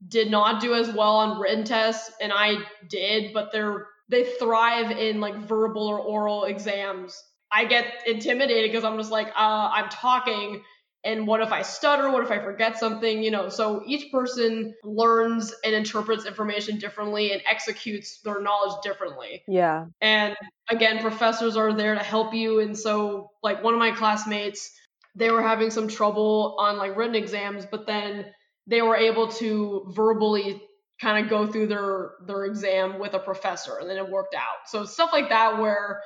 did 0.08 0.30
not 0.30 0.60
do 0.60 0.74
as 0.74 0.90
well 0.90 1.16
on 1.16 1.40
written 1.40 1.64
tests, 1.64 2.12
and 2.20 2.32
I 2.34 2.58
did, 2.88 3.32
but 3.32 3.52
they're 3.52 3.86
they 4.08 4.24
thrive 4.24 4.90
in 4.90 5.20
like 5.20 5.36
verbal 5.36 5.86
or 5.86 5.98
oral 5.98 6.44
exams. 6.44 7.22
I 7.50 7.64
get 7.64 7.86
intimidated 8.06 8.70
because 8.70 8.84
I'm 8.84 8.98
just 8.98 9.10
like, 9.10 9.28
uh, 9.28 9.70
I'm 9.72 9.88
talking 9.88 10.62
and 11.04 11.26
what 11.26 11.40
if 11.40 11.52
I 11.52 11.62
stutter? 11.62 12.10
What 12.10 12.22
if 12.22 12.30
I 12.30 12.38
forget 12.38 12.78
something? 12.78 13.22
You 13.22 13.30
know, 13.30 13.48
so 13.48 13.82
each 13.86 14.10
person 14.12 14.74
learns 14.84 15.52
and 15.64 15.74
interprets 15.74 16.26
information 16.26 16.78
differently 16.78 17.32
and 17.32 17.42
executes 17.44 18.20
their 18.20 18.40
knowledge 18.40 18.80
differently. 18.82 19.42
Yeah. 19.48 19.86
And 20.00 20.36
again, 20.70 21.00
professors 21.00 21.56
are 21.56 21.72
there 21.72 21.94
to 21.94 22.02
help 22.02 22.34
you. 22.34 22.60
And 22.60 22.78
so, 22.78 23.30
like, 23.42 23.64
one 23.64 23.74
of 23.74 23.80
my 23.80 23.90
classmates, 23.90 24.70
they 25.16 25.30
were 25.30 25.42
having 25.42 25.70
some 25.70 25.88
trouble 25.88 26.56
on 26.58 26.78
like 26.78 26.96
written 26.96 27.16
exams, 27.16 27.66
but 27.66 27.86
then 27.86 28.26
they 28.66 28.80
were 28.80 28.96
able 28.96 29.28
to 29.28 29.92
verbally 29.94 30.62
kind 31.00 31.24
of 31.24 31.28
go 31.28 31.46
through 31.46 31.66
their 31.66 32.12
their 32.26 32.44
exam 32.44 33.00
with 33.00 33.12
a 33.12 33.18
professor 33.18 33.78
and 33.78 33.90
then 33.90 33.96
it 33.96 34.08
worked 34.08 34.36
out. 34.36 34.68
So 34.68 34.84
stuff 34.84 35.10
like 35.12 35.30
that 35.30 35.58
where 35.58 36.00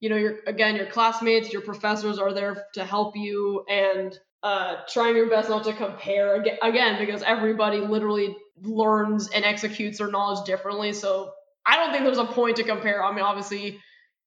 you 0.00 0.08
know, 0.08 0.16
your 0.16 0.40
again, 0.48 0.74
your 0.74 0.86
classmates, 0.86 1.52
your 1.52 1.62
professors 1.62 2.18
are 2.18 2.34
there 2.34 2.66
to 2.74 2.84
help 2.84 3.16
you 3.16 3.64
and 3.70 4.18
uh, 4.42 4.76
trying 4.88 5.16
your 5.16 5.28
best 5.28 5.48
not 5.48 5.64
to 5.64 5.72
compare 5.72 6.40
again, 6.40 6.58
again 6.62 6.98
because 6.98 7.22
everybody 7.22 7.78
literally 7.78 8.36
learns 8.60 9.30
and 9.30 9.44
executes 9.44 9.98
their 9.98 10.08
knowledge 10.08 10.44
differently. 10.44 10.92
So 10.92 11.32
I 11.64 11.76
don't 11.76 11.92
think 11.92 12.04
there's 12.04 12.18
a 12.18 12.24
point 12.24 12.56
to 12.56 12.64
compare. 12.64 13.04
I 13.04 13.14
mean, 13.14 13.24
obviously, 13.24 13.80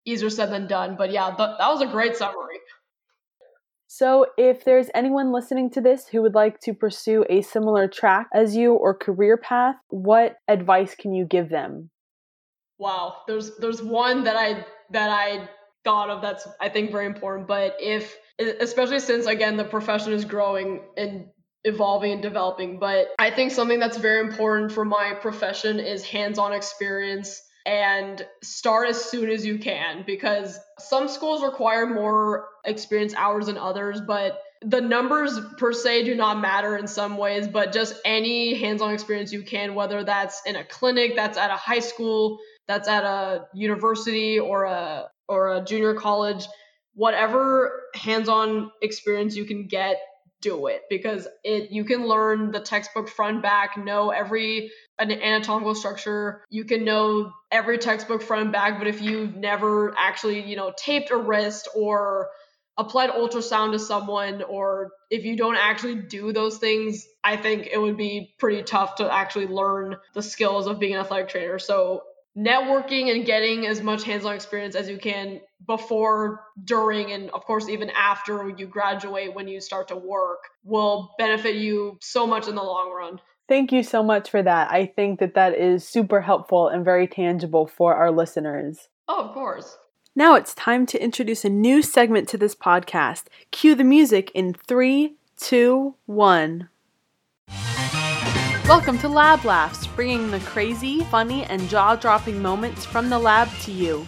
easier 0.06 0.30
said 0.30 0.52
than 0.52 0.68
done, 0.68 0.96
but 0.98 1.12
yeah, 1.12 1.28
th- 1.28 1.58
that 1.60 1.68
was 1.68 1.82
a 1.82 1.88
great 1.88 2.16
summary. 2.16 2.60
So, 3.88 4.26
if 4.38 4.66
there's 4.66 4.90
anyone 4.94 5.32
listening 5.32 5.70
to 5.72 5.82
this 5.82 6.08
who 6.08 6.22
would 6.22 6.34
like 6.34 6.60
to 6.62 6.74
pursue 6.74 7.24
a 7.30 7.42
similar 7.42 7.88
track 7.88 8.28
as 8.34 8.56
you 8.56 8.74
or 8.74 8.94
career 8.94 9.38
path, 9.38 9.76
what 9.90 10.38
advice 10.48 10.96
can 10.96 11.14
you 11.14 11.26
give 11.26 11.50
them? 11.50 11.92
Wow, 12.78 13.18
there's 13.28 13.56
there's 13.58 13.82
one 13.82 14.24
that 14.26 14.36
I 14.36 14.66
that 14.92 15.10
I 15.10 15.50
thought 15.84 16.10
of 16.10 16.22
that's 16.22 16.48
I 16.60 16.68
think 16.68 16.92
very 16.92 17.06
important, 17.06 17.48
but 17.48 17.76
if 17.80 18.18
especially 18.40 19.00
since 19.00 19.26
again 19.26 19.58
the 19.58 19.64
profession 19.64 20.14
is 20.14 20.26
growing 20.26 20.82
and 20.98 21.28
evolving 21.64 22.14
and 22.14 22.22
developing. 22.22 22.80
But 22.80 23.08
I 23.20 23.32
think 23.32 23.52
something 23.52 23.80
that's 23.80 23.98
very 23.98 24.20
important 24.20 24.72
for 24.72 24.86
my 24.86 25.14
profession 25.20 25.80
is 25.80 26.04
hands-on 26.04 26.54
experience 26.54 27.42
and 27.66 28.26
start 28.44 28.88
as 28.90 29.04
soon 29.04 29.30
as 29.30 29.44
you 29.46 29.58
can 29.58 30.04
because 30.06 30.60
some 30.78 31.08
schools 31.08 31.44
require 31.44 31.88
more 31.88 32.48
experience 32.64 33.16
hours 33.16 33.48
than 33.48 33.58
others, 33.58 34.00
but 34.00 34.40
the 34.62 34.82
numbers 34.82 35.40
per 35.58 35.74
se 35.74 36.06
do 36.06 36.16
not 36.16 36.40
matter 36.40 36.78
in 36.78 36.88
some 36.88 37.18
ways, 37.18 37.48
but 37.48 37.72
just 37.72 37.96
any 38.06 38.54
hands-on 38.56 38.94
experience 38.94 39.34
you 39.34 39.42
can, 39.42 39.74
whether 39.74 40.04
that's 40.04 40.42
in 40.46 40.56
a 40.56 40.64
clinic, 40.64 41.16
that's 41.16 41.38
at 41.38 41.50
a 41.50 41.56
high 41.56 41.80
school, 41.80 42.40
that's 42.68 42.88
at 42.88 43.04
a 43.04 43.46
university 43.54 44.40
or 44.40 44.66
a 44.66 45.10
or 45.28 45.56
a 45.56 45.66
junior 45.66 45.96
college, 45.96 46.46
whatever 46.96 47.84
hands-on 47.94 48.72
experience 48.82 49.36
you 49.36 49.46
can 49.46 49.68
get 49.68 49.98
do 50.42 50.68
it. 50.68 50.84
Because 50.90 51.28
it 51.44 51.72
you 51.72 51.86
can 51.86 52.08
learn 52.08 52.52
the 52.52 52.60
textbook 52.60 53.10
front 53.10 53.42
back 53.42 53.78
know 53.78 54.10
every 54.10 54.72
an 55.00 55.12
anatomical 55.12 55.76
structure. 55.76 56.44
You 56.50 56.66
can 56.66 56.86
know 56.86 57.32
every 57.52 57.78
textbook 57.78 58.22
front 58.22 58.52
back 58.52 58.80
but 58.80 58.88
if 58.88 59.02
you've 59.02 59.36
never 59.36 59.96
actually 59.98 60.42
you 60.42 60.56
know 60.56 60.74
taped 60.78 61.12
a 61.12 61.18
wrist 61.18 61.68
or 61.76 62.30
applied 62.78 63.10
ultrasound 63.10 63.72
to 63.72 63.80
someone 63.80 64.44
or 64.44 64.92
if 65.10 65.24
you 65.24 65.38
don't 65.38 65.56
actually 65.56 65.96
do 65.96 66.34
those 66.34 66.58
things 66.58 67.08
i 67.24 67.38
think 67.38 67.70
it 67.72 67.78
would 67.78 67.96
be 67.96 68.36
pretty 68.38 68.62
tough 68.64 68.96
to 68.96 69.10
actually 69.10 69.48
learn 69.48 69.96
the 70.14 70.22
skills 70.22 70.68
of 70.68 70.78
being 70.78 70.94
an 70.94 71.00
athletic 71.00 71.30
trainer. 71.30 71.58
So 71.60 72.04
networking 72.38 73.14
and 73.16 73.26
getting 73.26 73.66
as 73.66 73.82
much 73.82 74.04
hands-on 74.04 74.36
experience 74.36 74.76
as 74.76 74.90
you 74.90 74.98
can 74.98 75.40
before 75.66 76.44
during 76.66 77.12
and 77.12 77.30
of 77.32 77.46
course 77.46 77.70
even 77.70 77.90
after 77.92 78.50
you 78.58 78.68
graduate 78.68 79.34
when 79.34 79.48
you 79.48 79.62
start 79.62 79.88
to 79.88 79.96
work 79.96 80.50
will 80.64 81.14
benefit 81.18 81.56
you 81.56 81.98
so 82.02 82.28
much 82.28 82.48
in 82.48 82.56
the 82.56 82.64
long 82.64 82.92
run. 82.92 83.22
Thank 83.48 83.72
you 83.72 83.84
so 83.84 84.04
much 84.04 84.30
for 84.30 84.42
that. 84.42 84.72
I 84.72 84.88
think 84.88 85.20
that 85.20 85.36
that 85.36 85.56
is 85.56 85.88
super 85.88 86.20
helpful 86.20 86.68
and 86.68 86.84
very 86.84 87.08
tangible 87.08 87.68
for 87.68 87.96
our 87.96 88.12
listeners. 88.12 88.90
Oh 89.08 89.24
of 89.24 89.34
course. 89.34 89.78
Now 90.14 90.36
it's 90.36 90.54
time 90.56 90.86
to 90.88 91.02
introduce 91.02 91.46
a 91.46 91.50
new 91.50 91.82
segment 91.82 92.28
to 92.30 92.38
this 92.38 92.56
podcast. 92.56 93.24
Cue 93.52 93.76
the 93.76 93.84
music 93.84 94.32
in 94.34 94.54
three 94.54 95.16
two 95.38 95.96
one 96.06 96.70
Welcome 98.68 98.98
to 99.00 99.08
Lab 99.08 99.46
Laughs, 99.46 99.86
bringing 99.86 100.32
the 100.32 100.40
crazy, 100.40 101.02
funny, 101.04 101.44
and 101.44 101.70
jaw 101.70 101.96
dropping 101.96 102.42
moments 102.42 102.84
from 102.84 103.12
the 103.12 103.20
lab 103.20 103.48
to 103.60 103.72
you. 103.72 104.08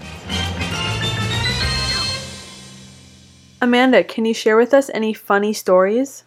Amanda, 3.61 4.03
can 4.03 4.25
you 4.25 4.33
share 4.33 4.57
with 4.57 4.73
us 4.73 4.89
any 4.95 5.13
funny 5.13 5.53
stories? 5.53 6.23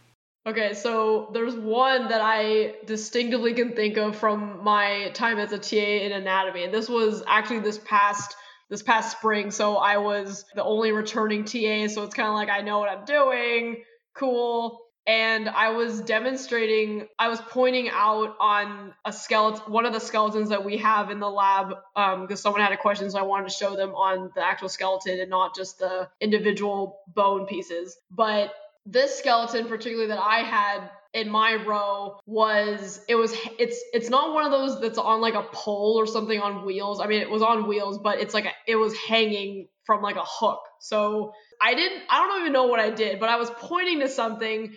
Okay, 0.46 0.74
so 0.74 1.30
there's 1.32 1.56
one 1.56 2.06
that 2.06 2.20
I 2.22 2.76
distinctively 2.86 3.52
can 3.52 3.74
think 3.74 3.96
of 3.96 4.14
from 4.14 4.62
my 4.62 5.10
time 5.12 5.40
as 5.40 5.50
a 5.50 5.58
TA 5.58 5.76
in 5.76 6.12
anatomy. 6.12 6.62
And 6.62 6.72
this 6.72 6.88
was 6.88 7.24
actually 7.26 7.58
this 7.58 7.78
past 7.78 8.36
this 8.68 8.84
past 8.84 9.18
spring, 9.18 9.50
so 9.50 9.78
I 9.78 9.96
was 9.96 10.44
the 10.54 10.62
only 10.62 10.92
returning 10.92 11.42
TA, 11.44 11.88
so 11.88 12.04
it's 12.04 12.14
kind 12.14 12.28
of 12.28 12.34
like 12.34 12.48
I 12.48 12.60
know 12.60 12.78
what 12.78 12.90
I'm 12.90 13.04
doing. 13.04 13.82
Cool 14.14 14.78
and 15.10 15.48
I 15.48 15.70
was 15.70 16.02
demonstrating, 16.02 17.08
I 17.18 17.30
was 17.30 17.40
pointing 17.40 17.88
out 17.90 18.36
on 18.38 18.94
a 19.04 19.12
skeleton, 19.12 19.72
one 19.72 19.84
of 19.84 19.92
the 19.92 19.98
skeletons 19.98 20.50
that 20.50 20.64
we 20.64 20.76
have 20.76 21.10
in 21.10 21.18
the 21.18 21.28
lab, 21.28 21.70
because 21.96 22.30
um, 22.30 22.36
someone 22.36 22.62
had 22.62 22.70
a 22.70 22.76
question, 22.76 23.10
so 23.10 23.18
I 23.18 23.22
wanted 23.22 23.48
to 23.48 23.54
show 23.54 23.74
them 23.74 23.92
on 23.96 24.30
the 24.36 24.46
actual 24.46 24.68
skeleton 24.68 25.18
and 25.18 25.28
not 25.28 25.56
just 25.56 25.80
the 25.80 26.08
individual 26.20 27.00
bone 27.12 27.46
pieces. 27.46 27.96
But 28.08 28.54
this 28.86 29.18
skeleton, 29.18 29.66
particularly 29.66 30.10
that 30.10 30.20
I 30.20 30.44
had 30.44 30.88
in 31.12 31.28
my 31.28 31.56
row 31.56 32.20
was 32.24 33.00
it 33.08 33.16
was 33.16 33.34
it's 33.58 33.82
it's 33.92 34.10
not 34.10 34.32
one 34.32 34.44
of 34.44 34.52
those 34.52 34.80
that's 34.80 34.96
on 34.96 35.20
like 35.20 35.34
a 35.34 35.42
pole 35.42 35.96
or 35.98 36.06
something 36.06 36.40
on 36.40 36.64
wheels. 36.64 37.00
I 37.00 37.08
mean 37.08 37.20
it 37.20 37.28
was 37.28 37.42
on 37.42 37.66
wheels, 37.66 37.98
but 37.98 38.20
it's 38.20 38.32
like 38.32 38.44
a, 38.44 38.52
it 38.68 38.76
was 38.76 38.96
hanging 38.96 39.66
from 39.82 40.02
like 40.02 40.14
a 40.14 40.24
hook. 40.24 40.60
So 40.78 41.32
I 41.60 41.74
didn't 41.74 42.02
I 42.08 42.24
don't 42.24 42.42
even 42.42 42.52
know 42.52 42.66
what 42.66 42.78
I 42.78 42.90
did, 42.90 43.18
but 43.18 43.28
I 43.28 43.36
was 43.36 43.50
pointing 43.50 43.98
to 44.00 44.08
something 44.08 44.72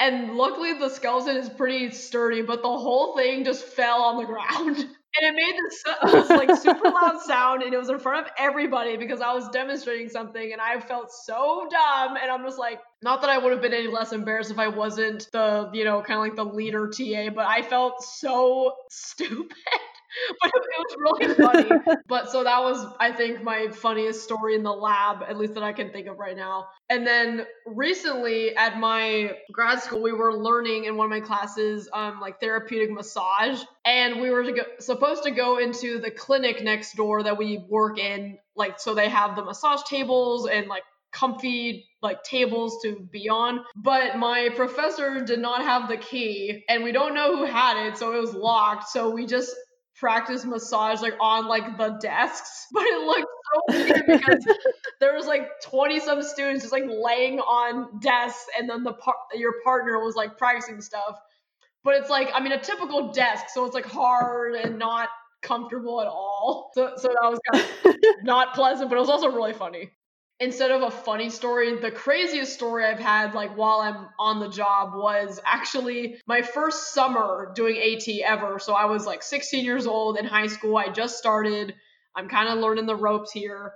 and 0.00 0.36
luckily 0.36 0.72
the 0.72 0.88
skeleton 0.88 1.36
is 1.36 1.48
pretty 1.48 1.90
sturdy, 1.90 2.42
but 2.42 2.62
the 2.62 2.68
whole 2.68 3.16
thing 3.16 3.44
just 3.44 3.64
fell 3.64 4.02
on 4.02 4.18
the 4.18 4.24
ground. 4.24 4.86
And 5.20 5.36
it 5.36 5.44
made 5.44 6.12
this, 6.12 6.30
like 6.30 6.56
super 6.56 6.88
loud 6.88 7.20
sound, 7.20 7.64
and 7.64 7.74
it 7.74 7.76
was 7.76 7.88
in 7.88 7.98
front 7.98 8.24
of 8.24 8.32
everybody 8.38 8.96
because 8.96 9.20
I 9.20 9.34
was 9.34 9.48
demonstrating 9.48 10.08
something, 10.08 10.52
and 10.52 10.60
I 10.60 10.78
felt 10.78 11.10
so 11.10 11.66
dumb. 11.68 12.16
And 12.16 12.30
I'm 12.30 12.44
just 12.44 12.60
like, 12.60 12.78
not 13.02 13.20
that 13.22 13.28
I 13.28 13.36
would 13.36 13.50
have 13.50 13.60
been 13.60 13.74
any 13.74 13.88
less 13.88 14.12
embarrassed 14.12 14.52
if 14.52 14.58
I 14.60 14.68
wasn't 14.68 15.28
the, 15.32 15.68
you 15.74 15.84
know, 15.84 16.00
kind 16.00 16.16
of 16.16 16.24
like 16.24 16.36
the 16.36 16.44
leader 16.44 16.88
TA, 16.88 17.30
but 17.34 17.44
I 17.44 17.62
felt 17.62 18.04
so 18.04 18.76
stupid. 18.90 19.56
but 20.42 20.50
it, 20.54 20.62
was 20.78 20.96
really 20.98 21.34
funny. 21.34 22.00
but 22.08 22.30
so 22.30 22.44
that 22.44 22.60
was, 22.60 22.84
I 22.98 23.12
think, 23.12 23.42
my 23.42 23.68
funniest 23.68 24.22
story 24.22 24.54
in 24.54 24.62
the 24.62 24.72
lab, 24.72 25.22
at 25.28 25.36
least 25.36 25.54
that 25.54 25.62
I 25.62 25.72
can 25.72 25.90
think 25.90 26.06
of 26.06 26.18
right 26.18 26.36
now. 26.36 26.68
And 26.88 27.06
then 27.06 27.46
recently 27.66 28.56
at 28.56 28.78
my 28.78 29.36
grad 29.52 29.80
school, 29.82 30.02
we 30.02 30.12
were 30.12 30.36
learning 30.36 30.84
in 30.84 30.96
one 30.96 31.06
of 31.06 31.10
my 31.10 31.20
classes, 31.20 31.88
um, 31.92 32.20
like 32.20 32.40
therapeutic 32.40 32.90
massage, 32.90 33.62
and 33.84 34.20
we 34.20 34.30
were 34.30 34.44
to 34.44 34.52
go, 34.52 34.62
supposed 34.78 35.24
to 35.24 35.30
go 35.30 35.58
into 35.58 35.98
the 35.98 36.10
clinic 36.10 36.62
next 36.62 36.96
door 36.96 37.22
that 37.22 37.38
we 37.38 37.64
work 37.68 37.98
in. 37.98 38.38
Like, 38.56 38.80
so 38.80 38.94
they 38.94 39.08
have 39.08 39.36
the 39.36 39.44
massage 39.44 39.82
tables 39.84 40.46
and 40.48 40.66
like 40.66 40.82
comfy 41.12 41.86
like 42.02 42.22
tables 42.22 42.78
to 42.82 43.00
be 43.10 43.28
on 43.28 43.60
but 43.74 44.16
my 44.16 44.48
professor 44.54 45.24
did 45.24 45.40
not 45.40 45.62
have 45.62 45.88
the 45.88 45.96
key 45.96 46.64
and 46.68 46.84
we 46.84 46.92
don't 46.92 47.14
know 47.14 47.36
who 47.36 47.44
had 47.44 47.88
it 47.88 47.98
so 47.98 48.14
it 48.14 48.20
was 48.20 48.32
locked 48.32 48.88
so 48.88 49.10
we 49.10 49.26
just 49.26 49.54
practice 50.00 50.44
massage 50.44 51.00
like 51.02 51.14
on 51.20 51.46
like 51.46 51.76
the 51.76 51.90
desks, 52.00 52.66
but 52.72 52.82
it 52.82 53.06
looked 53.06 53.30
so 53.52 53.60
weird 53.68 54.06
because 54.06 54.56
there 55.00 55.14
was 55.14 55.26
like 55.26 55.48
20 55.62 56.00
some 56.00 56.22
students 56.22 56.62
just 56.62 56.72
like 56.72 56.84
laying 56.88 57.38
on 57.38 58.00
desks 58.00 58.46
and 58.58 58.68
then 58.68 58.82
the 58.82 58.94
par- 58.94 59.14
your 59.34 59.54
partner 59.62 60.02
was 60.02 60.16
like 60.16 60.36
practicing 60.38 60.80
stuff. 60.80 61.20
But 61.84 61.94
it's 61.94 62.10
like 62.10 62.30
I 62.34 62.40
mean 62.40 62.52
a 62.52 62.60
typical 62.60 63.12
desk, 63.12 63.46
so 63.52 63.64
it's 63.66 63.74
like 63.74 63.86
hard 63.86 64.54
and 64.54 64.78
not 64.78 65.08
comfortable 65.42 66.00
at 66.00 66.06
all. 66.06 66.70
So 66.74 66.94
so 66.96 67.08
that 67.08 67.30
was 67.30 67.38
kind 67.52 67.64
of 67.64 68.00
not 68.24 68.54
pleasant, 68.54 68.90
but 68.90 68.96
it 68.96 69.00
was 69.00 69.10
also 69.10 69.30
really 69.30 69.52
funny 69.52 69.90
instead 70.40 70.70
of 70.70 70.82
a 70.82 70.90
funny 70.90 71.28
story, 71.30 71.78
the 71.78 71.90
craziest 71.90 72.54
story 72.54 72.84
I've 72.84 72.98
had 72.98 73.34
like 73.34 73.56
while 73.56 73.80
I'm 73.80 74.08
on 74.18 74.40
the 74.40 74.48
job 74.48 74.94
was 74.94 75.40
actually 75.44 76.20
my 76.26 76.42
first 76.42 76.94
summer 76.94 77.52
doing 77.54 77.76
AT 77.76 78.08
ever. 78.24 78.58
So 78.58 78.72
I 78.72 78.86
was 78.86 79.06
like 79.06 79.22
16 79.22 79.64
years 79.64 79.86
old 79.86 80.18
in 80.18 80.24
high 80.24 80.46
school. 80.46 80.76
I 80.76 80.88
just 80.88 81.18
started. 81.18 81.74
I'm 82.16 82.28
kind 82.28 82.48
of 82.48 82.58
learning 82.58 82.86
the 82.86 82.96
ropes 82.96 83.30
here. 83.30 83.72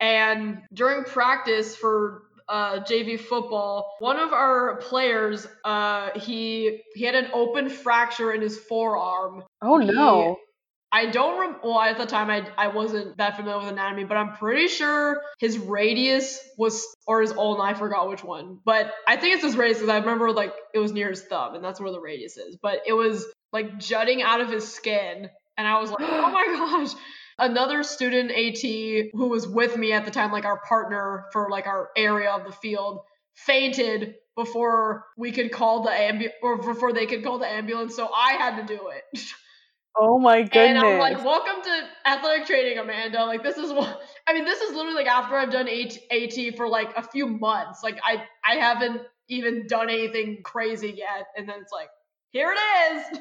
And 0.00 0.62
during 0.72 1.04
practice 1.04 1.76
for 1.76 2.22
uh, 2.48 2.80
JV 2.80 3.18
football, 3.18 3.94
one 4.00 4.18
of 4.18 4.32
our 4.32 4.76
players, 4.76 5.46
uh, 5.64 6.10
he 6.18 6.80
he 6.94 7.04
had 7.04 7.14
an 7.14 7.28
open 7.32 7.68
fracture 7.68 8.32
in 8.32 8.40
his 8.40 8.58
forearm. 8.58 9.44
Oh 9.62 9.76
no! 9.76 10.36
I 10.92 11.06
don't 11.06 11.40
rem- 11.40 11.60
well 11.62 11.80
at 11.80 11.98
the 11.98 12.06
time 12.06 12.30
I 12.30 12.46
I 12.58 12.68
wasn't 12.68 13.16
that 13.18 13.36
familiar 13.36 13.58
with 13.60 13.68
anatomy, 13.68 14.04
but 14.04 14.16
I'm 14.16 14.32
pretty 14.32 14.66
sure 14.66 15.22
his 15.38 15.56
radius 15.58 16.40
was 16.58 16.84
or 17.06 17.20
his 17.20 17.32
ulna, 17.32 17.62
I 17.62 17.74
forgot 17.74 18.08
which 18.08 18.24
one. 18.24 18.58
But 18.64 18.92
I 19.06 19.16
think 19.16 19.34
it's 19.34 19.44
his 19.44 19.56
radius 19.56 19.78
because 19.78 19.90
I 19.90 19.98
remember 19.98 20.32
like 20.32 20.52
it 20.74 20.80
was 20.80 20.92
near 20.92 21.10
his 21.10 21.22
thumb 21.22 21.54
and 21.54 21.64
that's 21.64 21.80
where 21.80 21.92
the 21.92 22.00
radius 22.00 22.36
is. 22.36 22.56
But 22.60 22.80
it 22.86 22.92
was 22.92 23.24
like 23.52 23.78
jutting 23.78 24.22
out 24.22 24.40
of 24.40 24.50
his 24.50 24.70
skin 24.72 25.30
and 25.56 25.68
I 25.68 25.80
was 25.80 25.90
like, 25.90 26.00
"Oh 26.02 26.30
my 26.30 26.46
gosh." 26.46 27.00
Another 27.38 27.82
student 27.84 28.32
AT 28.32 28.60
who 29.14 29.28
was 29.28 29.46
with 29.46 29.76
me 29.76 29.92
at 29.92 30.04
the 30.04 30.10
time, 30.10 30.32
like 30.32 30.44
our 30.44 30.60
partner 30.60 31.26
for 31.32 31.48
like 31.50 31.66
our 31.66 31.90
area 31.96 32.30
of 32.32 32.44
the 32.44 32.52
field, 32.52 33.00
fainted 33.34 34.16
before 34.36 35.06
we 35.16 35.30
could 35.32 35.52
call 35.52 35.82
the 35.82 35.90
ambulance 35.90 36.34
or 36.42 36.58
before 36.58 36.92
they 36.92 37.06
could 37.06 37.22
call 37.24 37.38
the 37.38 37.46
ambulance, 37.46 37.94
so 37.94 38.10
I 38.14 38.32
had 38.32 38.66
to 38.66 38.76
do 38.76 38.88
it. 38.88 39.20
Oh 39.96 40.18
my 40.18 40.42
goodness. 40.42 40.54
And 40.68 40.78
I'm 40.78 40.98
like, 40.98 41.24
welcome 41.24 41.62
to 41.62 41.82
athletic 42.06 42.46
training, 42.46 42.78
Amanda. 42.78 43.24
Like 43.24 43.42
this 43.42 43.56
is 43.56 43.72
what 43.72 44.00
I 44.26 44.32
mean, 44.32 44.44
this 44.44 44.60
is 44.60 44.74
literally 44.74 44.94
like 44.94 45.06
after 45.06 45.36
I've 45.36 45.50
done 45.50 45.68
AT 45.68 46.56
for 46.56 46.68
like 46.68 46.96
a 46.96 47.02
few 47.02 47.26
months. 47.26 47.82
Like 47.82 47.98
I 48.04 48.24
I 48.44 48.56
haven't 48.56 49.02
even 49.28 49.66
done 49.66 49.90
anything 49.90 50.42
crazy 50.42 50.94
yet. 50.96 51.26
And 51.36 51.48
then 51.48 51.56
it's 51.60 51.72
like, 51.72 51.88
here 52.32 52.52
it 52.54 52.94
is. 52.94 53.18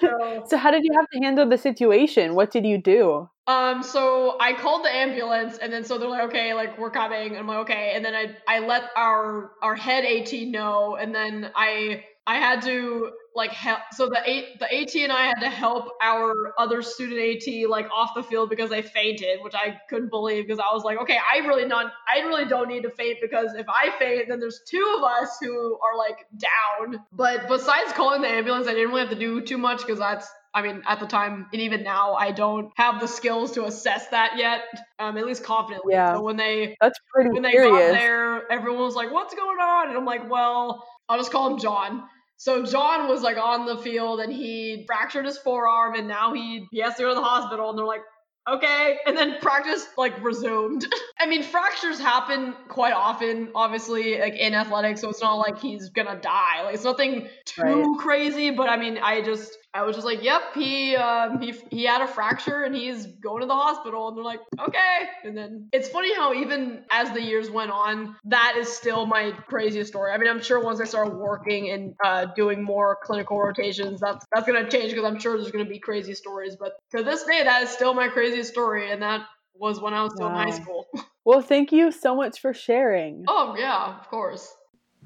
So, 0.00 0.44
so 0.48 0.56
how 0.56 0.70
did 0.70 0.84
you 0.84 0.92
have 0.94 1.08
to 1.10 1.18
handle 1.18 1.48
the 1.48 1.58
situation? 1.58 2.34
What 2.34 2.50
did 2.50 2.64
you 2.66 2.78
do? 2.78 3.28
Um, 3.46 3.82
so 3.82 4.36
I 4.40 4.54
called 4.54 4.84
the 4.84 4.94
ambulance 4.94 5.58
and 5.58 5.72
then 5.72 5.84
so 5.84 5.98
they're 5.98 6.08
like, 6.08 6.24
okay, 6.28 6.54
like 6.54 6.78
we're 6.78 6.90
coming. 6.90 7.30
And 7.30 7.38
I'm 7.38 7.46
like, 7.46 7.58
okay. 7.58 7.92
And 7.94 8.04
then 8.04 8.14
I 8.14 8.36
I 8.48 8.60
let 8.60 8.84
our 8.96 9.52
our 9.62 9.74
head 9.74 10.04
AT 10.04 10.32
know 10.48 10.96
and 10.96 11.14
then 11.14 11.50
I 11.54 12.04
I 12.26 12.36
had 12.36 12.62
to 12.62 13.10
like 13.34 13.50
help. 13.50 13.80
So 13.92 14.08
the 14.08 14.18
A, 14.24 14.56
the 14.58 14.72
AT 14.72 14.94
and 14.94 15.12
I 15.12 15.26
had 15.26 15.40
to 15.40 15.50
help 15.50 15.90
our 16.02 16.32
other 16.58 16.80
student 16.80 17.20
AT 17.20 17.68
like 17.68 17.86
off 17.90 18.14
the 18.14 18.22
field 18.22 18.48
because 18.48 18.70
they 18.70 18.80
fainted, 18.80 19.40
which 19.42 19.54
I 19.54 19.78
couldn't 19.90 20.10
believe 20.10 20.46
because 20.46 20.58
I 20.58 20.72
was 20.72 20.84
like, 20.84 20.98
okay, 21.00 21.18
I 21.18 21.38
really 21.38 21.66
not, 21.66 21.92
I 22.08 22.20
really 22.20 22.46
don't 22.46 22.68
need 22.68 22.84
to 22.84 22.90
faint 22.90 23.18
because 23.20 23.54
if 23.54 23.66
I 23.68 23.90
faint, 23.98 24.28
then 24.28 24.40
there's 24.40 24.60
two 24.68 24.94
of 24.96 25.02
us 25.04 25.36
who 25.40 25.78
are 25.80 25.98
like 25.98 26.26
down. 26.38 27.04
But 27.12 27.48
besides 27.48 27.92
calling 27.92 28.22
the 28.22 28.28
ambulance, 28.28 28.68
I 28.68 28.72
didn't 28.72 28.88
really 28.88 29.00
have 29.00 29.10
to 29.10 29.18
do 29.18 29.40
too 29.42 29.58
much 29.58 29.78
because 29.78 29.98
that's 29.98 30.28
I 30.56 30.62
mean, 30.62 30.84
at 30.86 31.00
the 31.00 31.06
time, 31.06 31.46
and 31.52 31.60
even 31.60 31.82
now, 31.82 32.14
I 32.14 32.30
don't 32.30 32.70
have 32.76 33.00
the 33.00 33.08
skills 33.08 33.50
to 33.52 33.64
assess 33.64 34.06
that 34.10 34.34
yet, 34.38 34.60
um, 35.00 35.16
at 35.16 35.26
least 35.26 35.42
confidently. 35.42 35.94
Yeah. 35.94 36.14
So 36.14 36.22
when 36.22 36.36
they 36.36 36.76
that's 36.80 36.96
pretty 37.12 37.30
when 37.30 37.42
they 37.42 37.50
serious. 37.50 37.90
got 37.90 37.98
there, 37.98 38.52
everyone 38.52 38.82
was 38.82 38.94
like, 38.94 39.12
"What's 39.12 39.34
going 39.34 39.58
on?" 39.58 39.88
And 39.88 39.98
I'm 39.98 40.04
like, 40.04 40.30
"Well, 40.30 40.86
I'll 41.08 41.18
just 41.18 41.32
call 41.32 41.52
him 41.52 41.58
John." 41.58 42.04
So 42.36 42.64
John 42.64 43.08
was 43.08 43.22
like 43.22 43.36
on 43.36 43.66
the 43.66 43.76
field 43.76 44.20
and 44.20 44.32
he 44.32 44.84
fractured 44.86 45.24
his 45.24 45.38
forearm 45.38 45.94
and 45.94 46.08
now 46.08 46.34
he 46.34 46.66
he 46.72 46.80
has 46.80 46.96
to 46.96 47.02
go 47.02 47.08
to 47.10 47.14
the 47.14 47.22
hospital 47.22 47.70
and 47.70 47.78
they're 47.78 47.86
like, 47.86 48.02
okay. 48.48 48.98
And 49.06 49.16
then 49.16 49.36
practice 49.40 49.86
like 49.96 50.22
resumed. 50.22 50.86
I 51.20 51.26
mean, 51.26 51.42
fractures 51.42 51.98
happen 51.98 52.54
quite 52.68 52.92
often, 52.92 53.50
obviously, 53.54 54.18
like 54.18 54.34
in 54.34 54.54
athletics, 54.54 55.00
so 55.00 55.10
it's 55.10 55.22
not 55.22 55.34
like 55.34 55.58
he's 55.58 55.90
gonna 55.90 56.20
die. 56.20 56.62
Like 56.64 56.74
it's 56.74 56.84
nothing 56.84 57.28
too 57.44 57.62
right. 57.62 57.98
crazy, 57.98 58.50
but 58.50 58.68
I 58.68 58.76
mean, 58.76 58.98
I 58.98 59.22
just 59.22 59.56
I 59.74 59.82
was 59.82 59.96
just 59.96 60.06
like, 60.06 60.22
yep, 60.22 60.54
he 60.54 60.94
um, 60.94 61.40
he 61.40 61.52
he 61.70 61.84
had 61.84 62.00
a 62.00 62.06
fracture 62.06 62.62
and 62.62 62.74
he's 62.74 63.06
going 63.06 63.40
to 63.40 63.46
the 63.46 63.54
hospital. 63.54 64.06
And 64.06 64.16
they're 64.16 64.24
like, 64.24 64.38
okay. 64.60 65.00
And 65.24 65.36
then 65.36 65.68
it's 65.72 65.88
funny 65.88 66.14
how 66.14 66.32
even 66.32 66.84
as 66.92 67.10
the 67.10 67.20
years 67.20 67.50
went 67.50 67.72
on, 67.72 68.14
that 68.26 68.54
is 68.56 68.68
still 68.68 69.04
my 69.04 69.32
craziest 69.48 69.90
story. 69.90 70.12
I 70.12 70.18
mean, 70.18 70.30
I'm 70.30 70.40
sure 70.40 70.62
once 70.62 70.80
I 70.80 70.84
start 70.84 71.12
working 71.16 71.70
and 71.70 71.94
uh, 72.04 72.26
doing 72.36 72.62
more 72.62 72.98
clinical 73.02 73.40
rotations, 73.40 74.00
that's 74.00 74.24
that's 74.32 74.46
gonna 74.46 74.70
change 74.70 74.92
because 74.92 75.04
I'm 75.04 75.18
sure 75.18 75.36
there's 75.36 75.50
gonna 75.50 75.64
be 75.64 75.80
crazy 75.80 76.14
stories. 76.14 76.54
But 76.54 76.74
to 76.96 77.02
this 77.02 77.24
day, 77.24 77.42
that 77.42 77.64
is 77.64 77.70
still 77.70 77.94
my 77.94 78.06
craziest 78.06 78.50
story, 78.52 78.92
and 78.92 79.02
that 79.02 79.22
was 79.54 79.80
when 79.80 79.92
I 79.92 80.04
was 80.04 80.12
still 80.14 80.28
wow. 80.30 80.40
in 80.40 80.48
high 80.48 80.56
school. 80.56 80.86
well, 81.24 81.40
thank 81.40 81.72
you 81.72 81.90
so 81.90 82.14
much 82.14 82.40
for 82.40 82.54
sharing. 82.54 83.24
Oh 83.26 83.56
yeah, 83.58 83.98
of 83.98 84.08
course. 84.08 84.54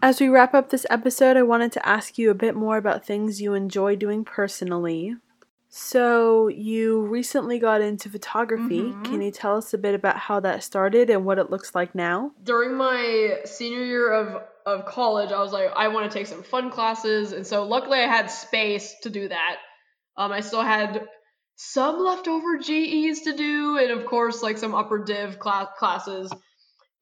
As 0.00 0.20
we 0.20 0.28
wrap 0.28 0.54
up 0.54 0.70
this 0.70 0.86
episode, 0.90 1.36
I 1.36 1.42
wanted 1.42 1.72
to 1.72 1.86
ask 1.86 2.18
you 2.18 2.30
a 2.30 2.34
bit 2.34 2.54
more 2.54 2.76
about 2.76 3.04
things 3.04 3.42
you 3.42 3.54
enjoy 3.54 3.96
doing 3.96 4.24
personally. 4.24 5.16
So, 5.70 6.48
you 6.48 7.02
recently 7.02 7.58
got 7.58 7.80
into 7.80 8.08
photography. 8.08 8.80
Mm-hmm. 8.80 9.02
Can 9.02 9.20
you 9.20 9.30
tell 9.32 9.56
us 9.56 9.74
a 9.74 9.78
bit 9.78 9.94
about 9.94 10.16
how 10.16 10.40
that 10.40 10.62
started 10.62 11.10
and 11.10 11.24
what 11.24 11.38
it 11.38 11.50
looks 11.50 11.74
like 11.74 11.94
now? 11.94 12.30
During 12.42 12.74
my 12.74 13.40
senior 13.44 13.84
year 13.84 14.12
of, 14.12 14.42
of 14.64 14.86
college, 14.86 15.30
I 15.30 15.42
was 15.42 15.52
like, 15.52 15.70
I 15.74 15.88
want 15.88 16.10
to 16.10 16.16
take 16.16 16.28
some 16.28 16.42
fun 16.42 16.70
classes. 16.70 17.32
And 17.32 17.46
so, 17.46 17.64
luckily, 17.64 17.98
I 17.98 18.06
had 18.06 18.30
space 18.30 18.94
to 19.02 19.10
do 19.10 19.28
that. 19.28 19.56
Um, 20.16 20.32
I 20.32 20.40
still 20.40 20.62
had 20.62 21.06
some 21.56 21.98
leftover 21.98 22.56
GEs 22.58 23.22
to 23.22 23.34
do, 23.36 23.78
and 23.78 23.90
of 23.90 24.06
course, 24.06 24.44
like 24.44 24.58
some 24.58 24.76
upper 24.76 25.02
div 25.04 25.40
class 25.40 25.66
classes. 25.76 26.32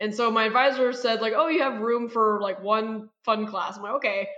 And 0.00 0.14
so 0.14 0.30
my 0.30 0.44
advisor 0.44 0.92
said, 0.92 1.20
like, 1.20 1.34
oh, 1.36 1.48
you 1.48 1.62
have 1.62 1.80
room 1.80 2.08
for 2.08 2.40
like 2.42 2.62
one 2.62 3.08
fun 3.24 3.46
class. 3.46 3.76
I'm 3.76 3.82
like, 3.82 3.94
okay. 3.94 4.28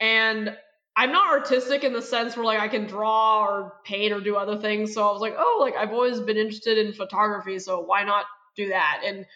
And 0.00 0.56
I'm 0.96 1.12
not 1.12 1.28
artistic 1.28 1.84
in 1.84 1.92
the 1.92 2.02
sense 2.02 2.36
where 2.36 2.44
like 2.44 2.60
I 2.60 2.68
can 2.68 2.86
draw 2.86 3.44
or 3.44 3.74
paint 3.84 4.12
or 4.12 4.20
do 4.20 4.36
other 4.36 4.58
things. 4.58 4.94
So 4.94 5.08
I 5.08 5.12
was 5.12 5.20
like, 5.20 5.34
oh, 5.36 5.58
like 5.60 5.74
I've 5.76 5.92
always 5.92 6.20
been 6.20 6.36
interested 6.36 6.78
in 6.78 6.92
photography, 6.92 7.58
so 7.58 7.80
why 7.80 8.04
not 8.04 8.26
do 8.56 8.68
that? 8.68 9.02
And 9.04 9.26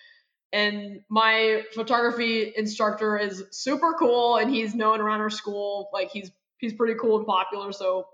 And 0.52 1.00
my 1.10 1.62
photography 1.74 2.52
instructor 2.56 3.18
is 3.18 3.44
super 3.50 3.96
cool 3.98 4.36
and 4.36 4.50
he's 4.50 4.74
known 4.74 5.00
around 5.00 5.20
our 5.20 5.30
school. 5.30 5.90
Like 5.92 6.10
he's 6.10 6.30
he's 6.58 6.72
pretty 6.72 6.94
cool 6.98 7.18
and 7.18 7.26
popular. 7.26 7.72
So 7.72 8.06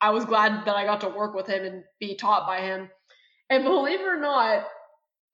I 0.00 0.10
was 0.10 0.24
glad 0.24 0.66
that 0.66 0.76
I 0.76 0.84
got 0.84 1.00
to 1.00 1.08
work 1.08 1.34
with 1.34 1.46
him 1.48 1.64
and 1.64 1.84
be 1.98 2.14
taught 2.14 2.46
by 2.46 2.60
him. 2.60 2.90
And 3.50 3.64
believe 3.64 4.00
it 4.00 4.06
or 4.06 4.20
not, 4.20 4.64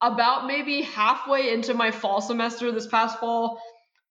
about 0.00 0.46
maybe 0.46 0.82
halfway 0.82 1.52
into 1.52 1.74
my 1.74 1.90
fall 1.90 2.20
semester 2.20 2.70
this 2.72 2.86
past 2.86 3.18
fall, 3.18 3.60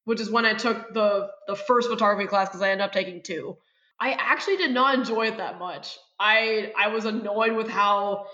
which 0.06 0.20
is 0.20 0.30
when 0.30 0.46
I 0.46 0.54
took 0.54 0.94
the 0.94 1.30
the 1.48 1.56
first 1.56 1.90
photography 1.90 2.28
class 2.28 2.50
because 2.50 2.62
I 2.62 2.72
ended 2.72 2.86
up 2.86 2.92
taking 2.92 3.22
two. 3.24 3.58
I 4.00 4.12
actually 4.12 4.58
did 4.58 4.72
not 4.72 4.96
enjoy 4.96 5.28
it 5.28 5.38
that 5.38 5.60
much. 5.60 5.98
I 6.20 6.74
I 6.78 6.90
was 6.90 7.06
annoyed 7.06 7.54
with 7.54 7.70
how 7.70 8.28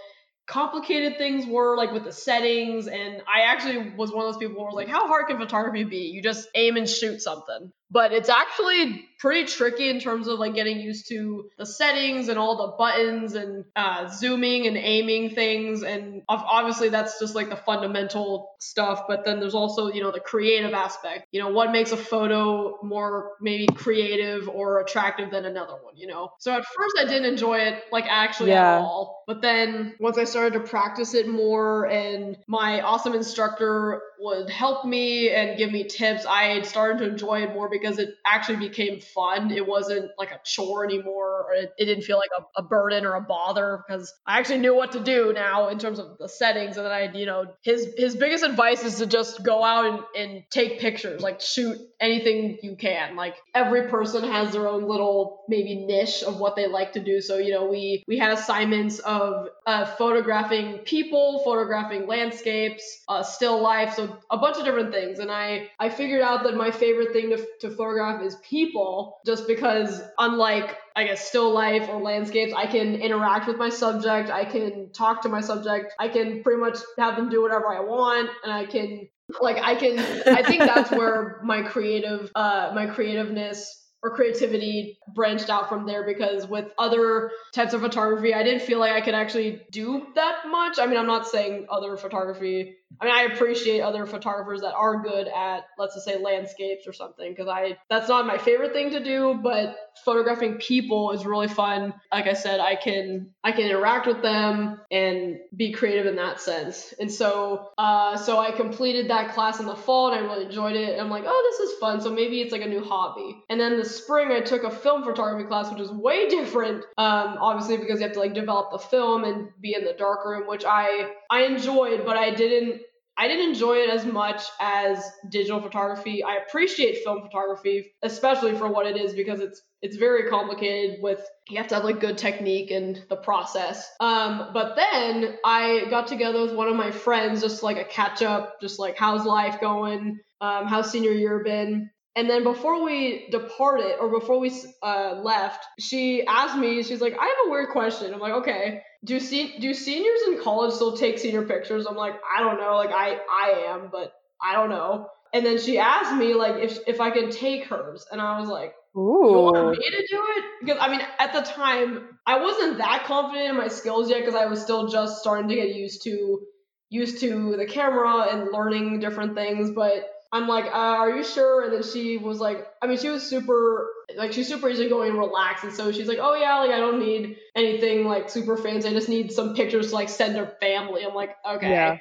complicated 0.47 1.17
things 1.17 1.45
were 1.45 1.77
like 1.77 1.91
with 1.91 2.03
the 2.03 2.11
settings 2.11 2.87
and 2.87 3.21
I 3.27 3.41
actually 3.41 3.91
was 3.95 4.11
one 4.11 4.25
of 4.25 4.33
those 4.33 4.39
people 4.39 4.57
who 4.57 4.65
was 4.65 4.75
like 4.75 4.89
how 4.89 5.07
hard 5.07 5.27
can 5.27 5.37
photography 5.37 5.83
be? 5.83 6.07
You 6.07 6.21
just 6.21 6.49
aim 6.55 6.77
and 6.77 6.89
shoot 6.89 7.21
something 7.21 7.71
but 7.91 8.11
it's 8.11 8.29
actually 8.29 9.05
pretty 9.21 9.45
tricky 9.45 9.87
in 9.87 9.99
terms 9.99 10.27
of 10.27 10.39
like 10.39 10.55
getting 10.55 10.79
used 10.79 11.07
to 11.09 11.47
the 11.59 11.65
settings 11.65 12.27
and 12.27 12.39
all 12.39 12.57
the 12.67 12.75
buttons 12.75 13.35
and 13.35 13.63
uh, 13.75 14.09
zooming 14.09 14.65
and 14.65 14.75
aiming 14.75 15.29
things. 15.35 15.83
And 15.83 16.23
obviously 16.27 16.89
that's 16.89 17.19
just 17.19 17.35
like 17.35 17.49
the 17.49 17.55
fundamental 17.55 18.49
stuff 18.59 19.03
but 19.07 19.23
then 19.25 19.39
there's 19.39 19.55
also 19.55 19.91
you 19.91 20.01
know 20.01 20.11
the 20.11 20.19
creative 20.19 20.73
aspect. 20.73 21.27
You 21.31 21.39
know 21.39 21.49
what 21.49 21.71
makes 21.71 21.91
a 21.91 21.97
photo 21.97 22.79
more 22.81 23.33
maybe 23.39 23.67
creative 23.67 24.49
or 24.49 24.81
attractive 24.81 25.29
than 25.29 25.45
another 25.45 25.73
one 25.73 25.95
you 25.95 26.07
know? 26.07 26.31
So 26.39 26.51
at 26.51 26.65
first 26.65 26.95
i 26.99 27.05
didn't 27.05 27.25
enjoy 27.25 27.59
it 27.59 27.83
like 27.91 28.05
actually 28.07 28.51
yeah. 28.51 28.77
at 28.77 28.81
all. 28.81 29.23
But 29.27 29.41
then 29.41 29.95
once 29.99 30.17
i 30.17 30.23
started 30.23 30.53
to 30.53 30.61
practice 30.61 31.13
it 31.13 31.27
more 31.27 31.87
and 31.87 32.37
my 32.47 32.81
awesome 32.81 33.13
instructor 33.13 34.01
would 34.19 34.49
help 34.49 34.85
me 34.85 35.29
and 35.29 35.57
give 35.57 35.71
me 35.71 35.83
tips 35.83 36.25
i 36.25 36.61
started 36.63 36.99
to 36.99 37.09
enjoy 37.09 37.43
it 37.43 37.53
more 37.53 37.69
because 37.69 37.91
because 37.91 37.99
it 37.99 38.15
actually 38.25 38.67
became 38.67 38.99
fun. 39.13 39.51
It 39.51 39.67
wasn't 39.67 40.11
like 40.17 40.31
a 40.31 40.39
chore 40.43 40.85
anymore, 40.85 41.45
or 41.47 41.53
it, 41.53 41.73
it 41.77 41.85
didn't 41.85 42.03
feel 42.03 42.17
like 42.17 42.29
a, 42.37 42.61
a, 42.61 42.63
burden 42.63 43.05
or 43.05 43.15
a 43.15 43.21
bother 43.21 43.83
because 43.85 44.13
I 44.25 44.39
actually 44.39 44.59
knew 44.59 44.75
what 44.75 44.93
to 44.93 44.99
do 44.99 45.33
now 45.33 45.69
in 45.69 45.79
terms 45.79 45.99
of 45.99 46.17
the 46.17 46.29
settings. 46.29 46.77
And 46.77 46.85
then 46.85 46.91
I, 46.91 47.11
you 47.13 47.25
know, 47.25 47.45
his 47.61 47.93
his 47.97 48.15
biggest 48.15 48.43
advice 48.43 48.83
is 48.83 48.97
to 48.97 49.05
just 49.05 49.43
go 49.43 49.63
out 49.63 49.85
and, 49.85 49.99
and 50.15 50.43
take 50.49 50.79
pictures, 50.79 51.21
like 51.21 51.41
shoot 51.41 51.77
anything 51.99 52.57
you 52.61 52.75
can. 52.75 53.15
Like 53.15 53.35
every 53.53 53.87
person 53.89 54.23
has 54.23 54.53
their 54.53 54.67
own 54.67 54.87
little 54.87 55.43
maybe 55.47 55.75
niche 55.75 56.23
of 56.23 56.39
what 56.39 56.55
they 56.55 56.67
like 56.67 56.93
to 56.93 56.99
do. 56.99 57.21
So 57.21 57.37
you 57.37 57.51
know, 57.51 57.65
we 57.65 58.03
we 58.07 58.17
had 58.17 58.31
assignments 58.31 58.99
of 58.99 59.47
uh, 59.65 59.85
photographing 59.85 60.79
people, 60.79 61.41
photographing 61.43 62.07
landscapes, 62.07 63.03
uh, 63.07 63.23
still 63.23 63.61
life, 63.61 63.95
so 63.95 64.17
a 64.29 64.37
bunch 64.37 64.57
of 64.57 64.65
different 64.65 64.93
things. 64.93 65.19
And 65.19 65.31
I 65.31 65.69
I 65.79 65.89
figured 65.89 66.21
out 66.21 66.43
that 66.43 66.55
my 66.55 66.71
favorite 66.71 67.13
thing 67.13 67.29
to 67.29 67.45
to 67.61 67.75
photograph 67.75 68.21
is 68.23 68.35
people, 68.37 69.00
just 69.25 69.47
because 69.47 70.01
unlike 70.17 70.77
I 70.95 71.05
guess 71.05 71.27
still 71.27 71.51
life 71.53 71.87
or 71.89 72.01
landscapes, 72.01 72.53
I 72.53 72.65
can 72.67 72.95
interact 72.95 73.47
with 73.47 73.57
my 73.57 73.69
subject, 73.69 74.29
I 74.29 74.45
can 74.45 74.91
talk 74.91 75.21
to 75.23 75.29
my 75.29 75.41
subject, 75.41 75.93
I 75.99 76.07
can 76.07 76.43
pretty 76.43 76.59
much 76.59 76.77
have 76.97 77.15
them 77.15 77.29
do 77.29 77.41
whatever 77.41 77.67
I 77.67 77.79
want, 77.81 78.29
and 78.43 78.51
I 78.51 78.65
can 78.65 79.07
like 79.39 79.57
I 79.57 79.75
can 79.75 79.99
I 80.27 80.43
think 80.43 80.63
that's 80.63 80.91
where 80.99 81.39
my 81.43 81.61
creative 81.61 82.31
uh 82.35 82.71
my 82.75 82.87
creativeness 82.87 83.77
or 84.03 84.15
creativity 84.15 84.97
branched 85.13 85.49
out 85.49 85.69
from 85.69 85.85
there 85.85 86.03
because 86.03 86.47
with 86.47 86.65
other 86.77 87.31
types 87.53 87.73
of 87.73 87.81
photography, 87.81 88.33
I 88.33 88.43
didn't 88.43 88.63
feel 88.63 88.79
like 88.79 88.93
I 88.93 89.01
could 89.01 89.13
actually 89.13 89.61
do 89.71 90.07
that 90.15 90.47
much. 90.49 90.79
I 90.79 90.87
mean, 90.87 90.97
I'm 90.97 91.05
not 91.05 91.27
saying 91.27 91.67
other 91.69 91.95
photography. 91.97 92.77
I 92.99 93.05
mean, 93.05 93.13
I 93.13 93.33
appreciate 93.33 93.81
other 93.81 94.05
photographers 94.05 94.61
that 94.61 94.73
are 94.73 95.01
good 95.01 95.27
at, 95.27 95.65
let's 95.77 95.95
just 95.95 96.05
say, 96.05 96.17
landscapes 96.17 96.87
or 96.87 96.93
something, 96.93 97.31
because 97.31 97.47
I 97.47 97.77
that's 97.89 98.09
not 98.09 98.25
my 98.25 98.37
favorite 98.37 98.73
thing 98.73 98.91
to 98.91 99.03
do. 99.03 99.39
But 99.41 99.77
photographing 100.03 100.55
people 100.55 101.11
is 101.11 101.25
really 101.25 101.47
fun. 101.47 101.93
Like 102.11 102.27
I 102.27 102.33
said, 102.33 102.59
I 102.59 102.75
can 102.75 103.31
I 103.43 103.51
can 103.51 103.65
interact 103.65 104.07
with 104.07 104.21
them 104.21 104.79
and 104.91 105.39
be 105.55 105.71
creative 105.71 106.05
in 106.05 106.15
that 106.15 106.39
sense. 106.39 106.93
And 106.99 107.11
so, 107.11 107.69
uh, 107.77 108.17
so 108.17 108.39
I 108.39 108.51
completed 108.51 109.09
that 109.09 109.33
class 109.33 109.59
in 109.59 109.65
the 109.65 109.75
fall, 109.75 110.11
and 110.11 110.15
I 110.15 110.27
really 110.27 110.45
enjoyed 110.45 110.75
it. 110.75 110.91
And 110.93 111.01
I'm 111.01 111.09
like, 111.09 111.23
oh, 111.25 111.57
this 111.59 111.69
is 111.69 111.79
fun. 111.79 112.01
So 112.01 112.11
maybe 112.11 112.41
it's 112.41 112.51
like 112.51 112.61
a 112.61 112.67
new 112.67 112.83
hobby. 112.83 113.37
And 113.49 113.59
then 113.59 113.77
the 113.77 113.85
spring, 113.85 114.31
I 114.31 114.41
took 114.41 114.63
a 114.63 114.71
film 114.71 115.03
photography 115.03 115.47
class, 115.47 115.71
which 115.71 115.81
is 115.81 115.91
way 115.91 116.27
different. 116.29 116.85
Um, 116.97 117.37
obviously 117.39 117.77
because 117.77 117.99
you 117.99 118.05
have 118.05 118.13
to 118.13 118.19
like 118.19 118.33
develop 118.33 118.71
the 118.71 118.79
film 118.79 119.23
and 119.23 119.49
be 119.59 119.73
in 119.73 119.83
the 119.83 119.93
dark 119.93 120.25
room, 120.25 120.47
which 120.47 120.63
I 120.65 121.11
I 121.29 121.43
enjoyed, 121.43 122.05
but 122.05 122.17
I 122.17 122.31
didn't 122.33 122.80
I 123.21 123.27
didn't 123.27 123.49
enjoy 123.49 123.75
it 123.75 123.89
as 123.91 124.03
much 124.03 124.41
as 124.59 124.97
digital 125.29 125.61
photography. 125.61 126.23
I 126.23 126.37
appreciate 126.37 127.03
film 127.03 127.21
photography, 127.21 127.93
especially 128.01 128.55
for 128.55 128.67
what 128.67 128.87
it 128.87 128.97
is, 128.97 129.13
because 129.13 129.39
it's 129.39 129.61
it's 129.83 129.95
very 129.95 130.27
complicated 130.27 131.03
with 131.03 131.23
you 131.47 131.57
have 131.57 131.67
to 131.67 131.75
have 131.75 131.83
like 131.83 131.99
good 131.99 132.17
technique 132.17 132.71
and 132.71 132.99
the 133.09 133.15
process. 133.15 133.87
Um, 133.99 134.49
but 134.55 134.75
then 134.75 135.37
I 135.45 135.85
got 135.91 136.07
together 136.07 136.41
with 136.41 136.55
one 136.55 136.67
of 136.67 136.75
my 136.75 136.89
friends, 136.89 137.41
just 137.41 137.61
like 137.61 137.77
a 137.77 137.83
catch 137.83 138.23
up, 138.23 138.59
just 138.59 138.79
like 138.79 138.97
how's 138.97 139.23
life 139.23 139.61
going, 139.61 140.17
um, 140.41 140.65
how's 140.65 140.91
senior 140.91 141.11
year 141.11 141.43
been, 141.43 141.91
and 142.15 142.29
then 142.29 142.43
before 142.43 142.83
we 142.83 143.27
departed, 143.31 143.95
or 143.99 144.09
before 144.09 144.39
we 144.39 144.51
uh, 144.83 145.21
left, 145.23 145.65
she 145.79 146.25
asked 146.25 146.57
me, 146.57 146.83
she's 146.83 147.01
like, 147.01 147.13
I 147.17 147.25
have 147.25 147.47
a 147.47 147.49
weird 147.49 147.69
question. 147.69 148.13
I'm 148.13 148.19
like, 148.19 148.33
okay. 148.33 148.81
Do 149.03 149.19
se- 149.19 149.59
do 149.59 149.73
seniors 149.73 150.19
in 150.27 150.41
college 150.43 150.73
still 150.73 150.95
take 150.95 151.17
senior 151.17 151.43
pictures? 151.43 151.87
I'm 151.87 151.95
like, 151.95 152.13
I 152.37 152.41
don't 152.41 152.59
know. 152.59 152.75
Like 152.75 152.91
I 152.91 153.17
I 153.29 153.65
am, 153.69 153.89
but 153.91 154.13
I 154.43 154.53
don't 154.53 154.69
know. 154.69 155.07
And 155.33 155.45
then 155.45 155.57
she 155.57 155.79
asked 155.79 156.15
me 156.15 156.33
like 156.33 156.61
if 156.61 156.77
if 156.87 157.01
I 157.01 157.09
could 157.09 157.31
take 157.31 157.65
hers, 157.65 158.05
and 158.11 158.21
I 158.21 158.39
was 158.39 158.49
like, 158.49 158.73
Ooh. 158.95 159.29
You 159.31 159.37
want 159.37 159.77
me 159.77 159.89
to 159.89 160.07
do 160.09 160.21
it? 160.37 160.45
Because 160.59 160.77
I 160.81 160.89
mean, 160.91 161.01
at 161.17 161.33
the 161.33 161.41
time, 161.41 162.19
I 162.27 162.41
wasn't 162.41 162.77
that 162.79 163.05
confident 163.05 163.49
in 163.49 163.57
my 163.57 163.69
skills 163.69 164.09
yet 164.09 164.19
because 164.19 164.35
I 164.35 164.45
was 164.47 164.61
still 164.61 164.89
just 164.89 165.19
starting 165.19 165.47
to 165.47 165.55
get 165.55 165.73
used 165.73 166.03
to 166.03 166.41
used 166.89 167.21
to 167.21 167.55
the 167.57 167.65
camera 167.65 168.27
and 168.31 168.51
learning 168.51 168.99
different 168.99 169.33
things. 169.33 169.71
But 169.71 170.09
I'm 170.33 170.47
like, 170.47 170.65
uh, 170.65 170.69
are 170.69 171.09
you 171.09 171.23
sure? 171.23 171.63
And 171.63 171.73
then 171.73 171.83
she 171.83 172.17
was 172.17 172.39
like, 172.39 172.65
I 172.81 172.87
mean, 172.87 172.97
she 172.97 173.09
was 173.09 173.23
super, 173.23 173.89
like, 174.15 174.31
she's 174.31 174.47
super 174.47 174.69
easy 174.69 174.87
going 174.87 175.09
and 175.09 175.19
relaxed. 175.19 175.65
And 175.65 175.73
so 175.73 175.91
she's 175.91 176.07
like, 176.07 176.19
oh, 176.21 176.35
yeah, 176.35 176.59
like, 176.59 176.71
I 176.71 176.79
don't 176.79 176.99
need 176.99 177.35
anything, 177.53 178.05
like, 178.05 178.29
super 178.29 178.55
fancy. 178.55 178.87
I 178.87 178.93
just 178.93 179.09
need 179.09 179.33
some 179.33 179.55
pictures 179.55 179.89
to, 179.89 179.95
like, 179.95 180.07
send 180.07 180.37
her 180.37 180.55
family. 180.61 181.03
I'm 181.03 181.13
like, 181.13 181.35
okay. 181.45 181.69
Yeah. 181.69 181.97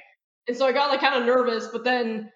And 0.47 0.55
so 0.55 0.65
I 0.65 0.71
got, 0.71 0.89
like, 0.89 1.01
kind 1.01 1.15
of 1.15 1.25
nervous, 1.25 1.67
but 1.67 1.83
then 1.83 2.31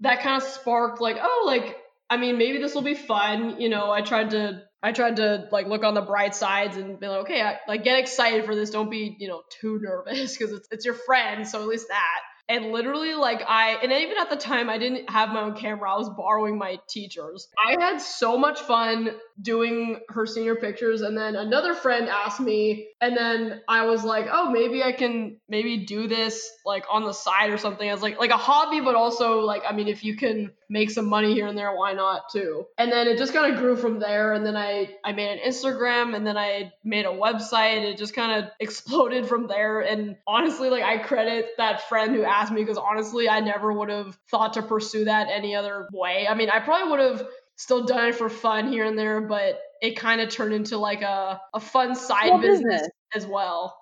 that 0.00 0.20
kind 0.20 0.36
of 0.36 0.46
sparked, 0.46 1.00
like, 1.00 1.16
oh, 1.20 1.44
like, 1.46 1.78
I 2.10 2.18
mean, 2.18 2.36
maybe 2.36 2.58
this 2.58 2.74
will 2.74 2.82
be 2.82 2.94
fun. 2.94 3.58
You 3.58 3.70
know, 3.70 3.90
I 3.90 4.02
tried 4.02 4.30
to, 4.30 4.62
I 4.82 4.92
tried 4.92 5.16
to, 5.16 5.48
like, 5.50 5.66
look 5.66 5.82
on 5.82 5.94
the 5.94 6.02
bright 6.02 6.34
sides 6.34 6.76
and 6.76 7.00
be 7.00 7.08
like, 7.08 7.20
okay, 7.20 7.40
I, 7.40 7.56
like, 7.66 7.84
get 7.84 7.98
excited 7.98 8.44
for 8.44 8.54
this. 8.54 8.68
Don't 8.68 8.90
be, 8.90 9.16
you 9.18 9.28
know, 9.28 9.40
too 9.62 9.80
nervous 9.80 10.36
because 10.38 10.52
it's, 10.52 10.68
it's 10.70 10.84
your 10.84 10.94
friend. 10.94 11.48
So 11.48 11.62
at 11.62 11.68
least 11.68 11.88
that 11.88 12.20
and 12.48 12.72
literally 12.72 13.14
like 13.14 13.42
i 13.46 13.78
and 13.82 13.92
even 13.92 14.16
at 14.18 14.30
the 14.30 14.36
time 14.36 14.70
i 14.70 14.78
didn't 14.78 15.08
have 15.10 15.30
my 15.30 15.42
own 15.42 15.54
camera. 15.54 15.92
I 15.92 15.98
was 15.98 16.08
borrowing 16.10 16.58
my 16.58 16.78
teacher's. 16.88 17.48
I 17.58 17.76
had 17.78 18.00
so 18.00 18.36
much 18.38 18.60
fun 18.60 19.10
doing 19.40 20.00
her 20.08 20.26
senior 20.26 20.56
pictures 20.56 21.02
and 21.02 21.16
then 21.16 21.36
another 21.36 21.74
friend 21.74 22.08
asked 22.08 22.40
me 22.40 22.88
and 23.00 23.16
then 23.16 23.60
i 23.68 23.86
was 23.86 24.02
like 24.02 24.26
oh 24.30 24.50
maybe 24.50 24.82
i 24.82 24.90
can 24.90 25.36
maybe 25.48 25.78
do 25.78 26.08
this 26.08 26.50
like 26.64 26.84
on 26.90 27.04
the 27.04 27.12
side 27.12 27.50
or 27.50 27.56
something. 27.58 27.88
As 27.88 28.02
like 28.02 28.18
like 28.18 28.30
a 28.30 28.36
hobby 28.36 28.80
but 28.80 28.94
also 28.94 29.40
like 29.40 29.62
i 29.68 29.72
mean 29.72 29.88
if 29.88 30.04
you 30.04 30.16
can 30.16 30.52
make 30.68 30.90
some 30.90 31.06
money 31.06 31.32
here 31.32 31.46
and 31.46 31.56
there 31.56 31.74
why 31.74 31.94
not 31.94 32.30
too? 32.30 32.66
And 32.76 32.92
then 32.92 33.08
it 33.08 33.16
just 33.16 33.32
kind 33.32 33.52
of 33.52 33.58
grew 33.58 33.74
from 33.76 33.98
there 33.98 34.34
and 34.34 34.44
then 34.44 34.56
i 34.56 34.90
i 35.04 35.12
made 35.12 35.38
an 35.38 35.48
instagram 35.48 36.14
and 36.14 36.26
then 36.26 36.36
i 36.36 36.72
made 36.84 37.06
a 37.06 37.08
website 37.08 37.82
it 37.82 37.96
just 37.96 38.14
kind 38.14 38.44
of 38.44 38.50
exploded 38.60 39.26
from 39.26 39.46
there. 39.46 39.80
And 39.80 40.16
honestly 40.26 40.68
like 40.68 40.82
i 40.82 40.98
credit 40.98 41.50
that 41.56 41.88
friend 41.88 42.14
who 42.14 42.24
asked 42.24 42.52
me 42.52 42.62
because 42.62 42.78
honestly 42.78 43.28
i 43.28 43.40
never 43.40 43.72
would 43.72 43.88
have 43.88 44.18
thought 44.30 44.54
to 44.54 44.62
pursue 44.62 45.06
that 45.06 45.28
any 45.30 45.54
other 45.54 45.88
way. 45.92 46.26
I 46.28 46.34
mean 46.34 46.50
i 46.50 46.60
probably 46.60 46.90
would 46.90 47.00
have 47.00 47.28
still 47.58 47.84
done 47.84 48.08
it 48.08 48.14
for 48.14 48.30
fun 48.30 48.72
here 48.72 48.84
and 48.84 48.98
there, 48.98 49.20
but 49.20 49.60
it 49.82 49.96
kind 49.96 50.20
of 50.20 50.30
turned 50.30 50.54
into 50.54 50.78
like 50.78 51.02
a, 51.02 51.40
a 51.52 51.60
fun 51.60 51.94
side 51.94 52.40
business. 52.40 52.64
business 52.64 52.88
as 53.14 53.26
well. 53.26 53.76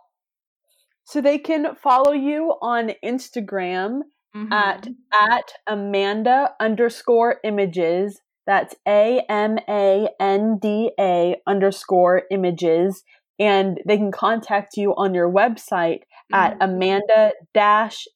So 1.04 1.20
they 1.20 1.38
can 1.38 1.76
follow 1.76 2.12
you 2.12 2.54
on 2.60 2.92
Instagram 3.04 4.00
mm-hmm. 4.34 4.52
at 4.52 4.88
at 5.12 5.52
Amanda 5.68 6.50
underscore 6.58 7.36
images. 7.44 8.20
That's 8.46 8.74
A 8.88 9.22
M 9.28 9.58
A 9.68 10.08
N 10.18 10.58
D 10.60 10.90
A 10.98 11.36
underscore 11.46 12.22
images. 12.30 13.04
And 13.38 13.78
they 13.86 13.98
can 13.98 14.10
contact 14.10 14.78
you 14.78 14.94
on 14.96 15.14
your 15.14 15.30
website 15.30 16.00
at 16.32 16.54
mm-hmm. 16.54 16.62
at 16.62 16.68
amanda 16.68 17.32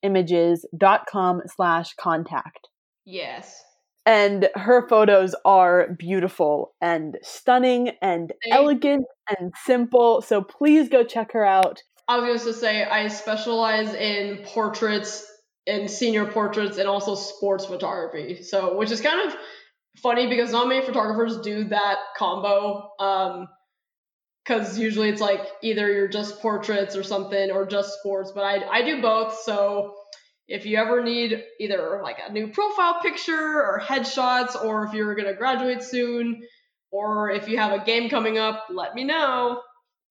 images.com 0.02 1.42
slash 1.54 1.94
contact. 1.94 2.68
Yes 3.04 3.62
and 4.10 4.48
her 4.56 4.88
photos 4.88 5.36
are 5.44 5.94
beautiful 5.96 6.74
and 6.80 7.16
stunning 7.22 7.92
and 8.02 8.32
elegant 8.50 9.04
and 9.28 9.52
simple. 9.64 10.20
So 10.20 10.42
please 10.42 10.88
go 10.88 11.04
check 11.04 11.30
her 11.30 11.44
out. 11.44 11.80
I 12.08 12.18
was 12.18 12.42
going 12.42 12.54
to 12.54 12.58
say 12.58 12.82
I 12.82 13.06
specialize 13.06 13.94
in 13.94 14.38
portraits 14.46 15.24
and 15.68 15.88
senior 15.88 16.26
portraits 16.26 16.76
and 16.76 16.88
also 16.88 17.14
sports 17.14 17.66
photography. 17.66 18.42
So, 18.42 18.76
which 18.76 18.90
is 18.90 19.00
kind 19.00 19.28
of 19.28 19.36
funny 20.02 20.26
because 20.26 20.50
not 20.50 20.66
many 20.66 20.84
photographers 20.84 21.40
do 21.42 21.68
that 21.68 21.98
combo. 22.16 22.90
Um, 22.98 23.46
because 24.44 24.76
usually 24.76 25.10
it's 25.10 25.20
like 25.20 25.46
either 25.62 25.92
you're 25.92 26.08
just 26.08 26.40
portraits 26.40 26.96
or 26.96 27.04
something 27.04 27.52
or 27.52 27.64
just 27.64 27.96
sports, 28.00 28.32
but 28.34 28.42
I 28.42 28.64
I 28.78 28.82
do 28.82 29.00
both. 29.00 29.38
So 29.42 29.94
if 30.50 30.66
you 30.66 30.76
ever 30.76 31.02
need 31.02 31.44
either 31.60 32.00
like 32.02 32.18
a 32.28 32.32
new 32.32 32.48
profile 32.48 33.00
picture 33.00 33.62
or 33.62 33.80
headshots, 33.80 34.62
or 34.62 34.84
if 34.84 34.92
you're 34.92 35.14
gonna 35.14 35.32
graduate 35.32 35.82
soon, 35.82 36.42
or 36.90 37.30
if 37.30 37.48
you 37.48 37.56
have 37.56 37.72
a 37.72 37.84
game 37.84 38.10
coming 38.10 38.36
up, 38.36 38.66
let 38.68 38.94
me 38.94 39.04
know. 39.04 39.62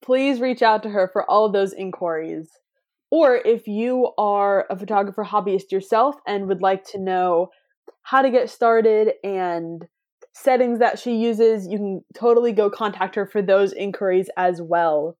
Please 0.01 0.39
reach 0.39 0.61
out 0.61 0.81
to 0.83 0.89
her 0.89 1.09
for 1.11 1.29
all 1.29 1.45
of 1.45 1.51
those 1.51 1.73
inquiries. 1.73 2.49
Or 3.11 3.35
if 3.35 3.67
you 3.67 4.13
are 4.17 4.65
a 4.69 4.77
photographer 4.77 5.25
hobbyist 5.25 5.71
yourself 5.71 6.15
and 6.25 6.47
would 6.47 6.61
like 6.61 6.85
to 6.91 6.99
know 6.99 7.49
how 8.03 8.21
to 8.21 8.29
get 8.29 8.49
started 8.49 9.15
and 9.23 9.85
settings 10.33 10.79
that 10.79 10.99
she 10.99 11.15
uses, 11.15 11.67
you 11.67 11.77
can 11.77 12.01
totally 12.15 12.53
go 12.53 12.69
contact 12.69 13.15
her 13.15 13.25
for 13.25 13.41
those 13.41 13.73
inquiries 13.73 14.29
as 14.37 14.61
well. 14.61 15.17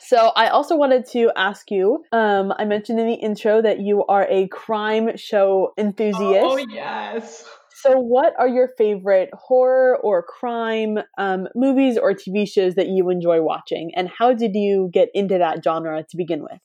So, 0.00 0.32
I 0.36 0.48
also 0.48 0.76
wanted 0.76 1.06
to 1.12 1.30
ask 1.36 1.70
you 1.70 2.04
um, 2.12 2.52
I 2.58 2.64
mentioned 2.64 3.00
in 3.00 3.06
the 3.06 3.14
intro 3.14 3.62
that 3.62 3.80
you 3.80 4.04
are 4.06 4.26
a 4.28 4.48
crime 4.48 5.16
show 5.16 5.72
enthusiast. 5.78 6.44
Oh, 6.44 6.56
yes. 6.56 7.44
So, 7.76 7.98
what 7.98 8.34
are 8.38 8.48
your 8.48 8.68
favorite 8.78 9.30
horror 9.34 9.98
or 9.98 10.22
crime 10.22 10.98
um, 11.18 11.48
movies 11.54 11.98
or 11.98 12.14
TV 12.14 12.46
shows 12.46 12.76
that 12.76 12.88
you 12.88 13.10
enjoy 13.10 13.42
watching? 13.42 13.92
And 13.94 14.08
how 14.08 14.32
did 14.32 14.54
you 14.54 14.90
get 14.92 15.08
into 15.12 15.38
that 15.38 15.62
genre 15.62 16.02
to 16.02 16.16
begin 16.16 16.42
with? 16.42 16.60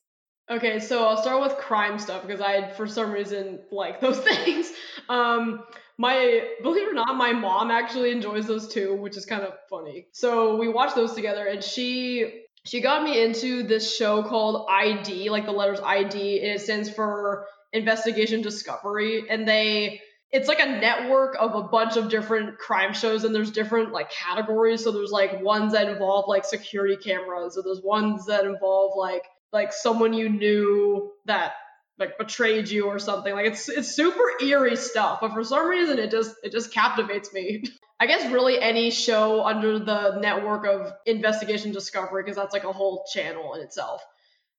Okay, 0.50 0.80
so 0.80 1.06
I'll 1.06 1.22
start 1.22 1.42
with 1.42 1.58
crime 1.58 2.00
stuff 2.00 2.24
because 2.24 2.42
I, 2.42 2.70
for 2.72 2.88
some 2.88 3.12
reason, 3.12 3.60
like 3.72 4.00
those 4.02 4.20
things. 4.20 4.72
Um, 5.08 5.64
my, 5.98 6.48
believe 6.64 6.88
it 6.88 6.92
or 6.92 6.94
not, 6.94 7.16
my 7.16 7.34
mom 7.34 7.70
actually 7.70 8.12
enjoys 8.12 8.48
those 8.48 8.68
too, 8.68 8.96
which 8.96 9.18
is 9.18 9.26
kind 9.26 9.44
of 9.44 9.54
funny. 9.70 10.08
So 10.14 10.56
we 10.56 10.70
watched 10.70 10.96
those 10.96 11.14
together, 11.14 11.46
and 11.46 11.64
she 11.64 12.46
she 12.66 12.82
got 12.82 13.04
me 13.04 13.24
into 13.24 13.64
this 13.64 13.96
show 13.96 14.24
called 14.24 14.68
ID, 14.70 15.30
like 15.30 15.46
the 15.46 15.52
letters 15.52 15.80
ID. 15.80 16.40
and 16.40 16.52
It 16.56 16.62
stands 16.62 16.90
for 16.90 17.46
Investigation 17.74 18.42
Discovery, 18.42 19.30
and 19.30 19.48
they 19.48 20.02
it's 20.32 20.48
like 20.48 20.60
a 20.60 20.66
network 20.66 21.36
of 21.40 21.56
a 21.56 21.64
bunch 21.64 21.98
of 21.98 22.10
different 22.10 22.60
crime 22.60 22.94
shows 22.94 23.24
and 23.24 23.34
there's 23.34 23.50
different 23.50 23.92
like 23.92 24.12
categories 24.12 24.84
so 24.84 24.92
there's 24.92 25.10
like 25.10 25.42
ones 25.42 25.74
that 25.74 25.90
involve 25.90 26.26
like 26.28 26.46
security 26.46 26.96
cameras 26.96 27.58
or 27.58 27.64
there's 27.64 27.82
ones 27.82 28.28
that 28.28 28.46
involve 28.46 28.92
like 28.96 29.24
like 29.52 29.74
someone 29.74 30.14
you 30.14 30.30
knew 30.30 31.12
that 31.26 31.54
like 32.00 32.18
betrayed 32.18 32.70
you 32.70 32.88
or 32.88 32.98
something. 32.98 33.34
Like 33.34 33.48
it's 33.48 33.70
it's 33.70 33.96
super 33.96 34.24
eerie 34.42 34.78
stuff, 34.78 35.20
but 35.22 35.34
for 35.34 35.44
some 35.44 35.68
reason 35.68 36.00
it 36.00 36.10
just 36.10 36.36
it 36.44 36.52
just 36.52 36.74
captivates 36.74 37.34
me. 37.34 37.64
I 38.00 38.08
guess 38.08 38.32
really 38.32 38.60
any 38.60 38.92
show 38.92 39.44
under 39.44 39.78
the 39.80 40.20
network 40.20 40.66
of 40.66 40.94
Investigation 41.06 41.72
Discovery 41.72 42.24
because 42.24 42.38
that's 42.38 42.54
like 42.54 42.64
a 42.64 42.72
whole 42.72 43.06
channel 43.14 43.56
in 43.56 43.62
itself. 43.62 44.02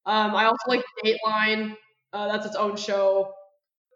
Um, 0.07 0.34
I 0.34 0.45
also 0.47 0.64
like 0.68 0.84
Dateline. 1.05 1.76
Uh, 2.12 2.28
that's 2.28 2.47
its 2.47 2.57
own 2.57 2.76
show. 2.76 3.32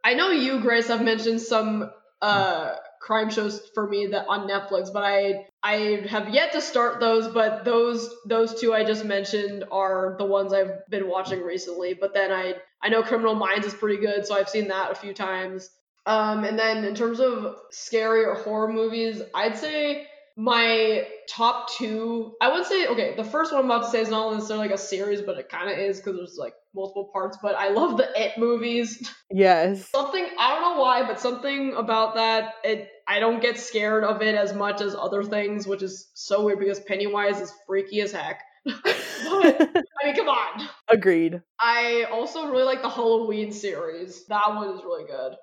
I 0.05 0.15
know 0.15 0.31
you, 0.31 0.61
Grace, 0.61 0.89
have 0.89 1.03
mentioned 1.03 1.41
some 1.41 1.91
uh, 2.23 2.77
crime 3.01 3.31
shows 3.31 3.71
for 3.75 3.89
me 3.89 4.07
that 4.09 4.27
on 4.29 4.49
Netflix, 4.49 4.93
but 4.93 5.03
I 5.05 5.47
I 5.63 6.07
have 6.09 6.29
yet 6.31 6.53
to 6.53 6.61
start 6.61 7.01
those. 7.01 7.29
But 7.29 7.65
those 7.65 8.15
those 8.27 8.61
two 8.61 8.75
I 8.75 8.85
just 8.85 9.05
mentioned 9.05 9.65
are 9.71 10.17
the 10.19 10.25
ones 10.25 10.53
I've 10.53 10.87
been 10.91 11.09
watching 11.09 11.43
recently. 11.43 11.95
But 11.95 12.15
then 12.15 12.33
I 12.33 12.55
I 12.83 12.89
know 12.91 13.03
Criminal 13.03 13.35
Minds 13.35 13.67
is 13.67 13.75
pretty 13.75 13.99
good, 14.01 14.27
so 14.27 14.35
I've 14.35 14.49
seen 14.49 14.69
that 14.69 14.93
a 14.93 14.95
few 14.95 15.15
times. 15.15 15.71
Um, 16.07 16.45
and 16.45 16.59
then 16.59 16.85
in 16.85 16.95
terms 16.95 17.21
of 17.21 17.57
scary 17.71 18.25
or 18.25 18.35
horror 18.35 18.73
movies, 18.73 19.23
I'd 19.35 19.57
say 19.57 20.07
my 20.37 21.07
top 21.29 21.71
two, 21.71 22.35
I 22.41 22.53
would 22.53 22.67
say, 22.67 22.87
okay, 22.89 23.15
the 23.17 23.25
first 23.25 23.53
one 23.53 23.61
I'm 23.61 23.71
about 23.71 23.85
to 23.85 23.91
say 23.91 24.01
is 24.01 24.09
not 24.11 24.33
necessarily 24.35 24.67
like 24.69 24.75
a 24.75 24.81
series, 24.81 25.23
but 25.23 25.39
it 25.39 25.49
kind 25.49 25.71
of 25.71 25.79
is 25.79 25.99
because 25.99 26.17
there's 26.17 26.37
like 26.39 26.55
multiple 26.75 27.11
parts. 27.13 27.39
But 27.41 27.55
I 27.55 27.69
love 27.71 27.97
the 27.97 28.09
It 28.17 28.39
movies. 28.39 29.11
Yes. 29.31 29.89
something, 29.91 30.25
I 30.39 30.55
don't 30.55 30.63
know 30.77 30.81
why, 30.81 31.05
but 31.05 31.19
something 31.19 31.75
about 31.75 32.15
that, 32.15 32.55
it 32.63 32.89
I 33.09 33.19
don't 33.19 33.43
get 33.43 33.59
scared 33.59 34.05
of 34.05 34.23
it 34.23 34.37
as 34.37 34.55
much 34.55 34.81
as 34.81 34.95
other 34.95 35.25
things, 35.25 35.67
which 35.67 35.83
is 35.83 36.09
so 36.15 36.45
weird 36.45 36.61
because 36.61 36.79
Pennywise 36.81 37.41
is 37.41 37.53
freaky 37.67 38.01
as 38.01 38.13
heck. 38.13 38.43
but, 38.65 38.81
I 38.85 40.05
mean, 40.05 40.15
come 40.15 40.29
on. 40.29 40.69
Agreed. 40.89 41.43
I 41.61 42.07
also 42.13 42.49
really 42.49 42.63
like 42.65 42.83
the 42.83 42.89
Halloween 42.89 43.51
series. 43.51 44.25
That 44.27 44.55
one 44.55 44.69
is 44.69 44.85
really 44.85 45.05
good. 45.05 45.35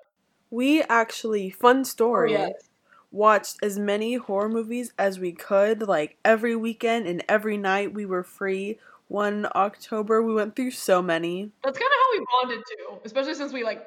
We 0.52 0.82
actually, 0.82 1.48
fun 1.48 1.82
story, 1.86 2.36
Oh, 2.36 2.40
yes. 2.40 2.68
watched 3.10 3.56
as 3.62 3.78
many 3.78 4.16
horror 4.16 4.50
movies 4.50 4.92
as 4.98 5.18
we 5.18 5.32
could, 5.32 5.80
like 5.80 6.18
every 6.26 6.54
weekend 6.54 7.06
and 7.06 7.24
every 7.26 7.56
night 7.56 7.94
we 7.94 8.04
were 8.04 8.22
free. 8.22 8.78
One 9.08 9.46
October, 9.54 10.22
we 10.22 10.34
went 10.34 10.54
through 10.54 10.72
so 10.72 11.00
many. 11.00 11.50
That's 11.64 11.78
kind 11.78 11.90
of 11.90 11.96
how 11.96 12.18
we 12.18 12.26
bonded 12.32 12.64
too, 12.68 12.98
especially 13.02 13.32
since 13.32 13.54
we 13.54 13.64
like 13.64 13.82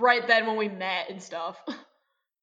right 0.00 0.26
then 0.26 0.46
when 0.46 0.56
we 0.56 0.68
met 0.68 1.10
and 1.10 1.22
stuff. 1.22 1.58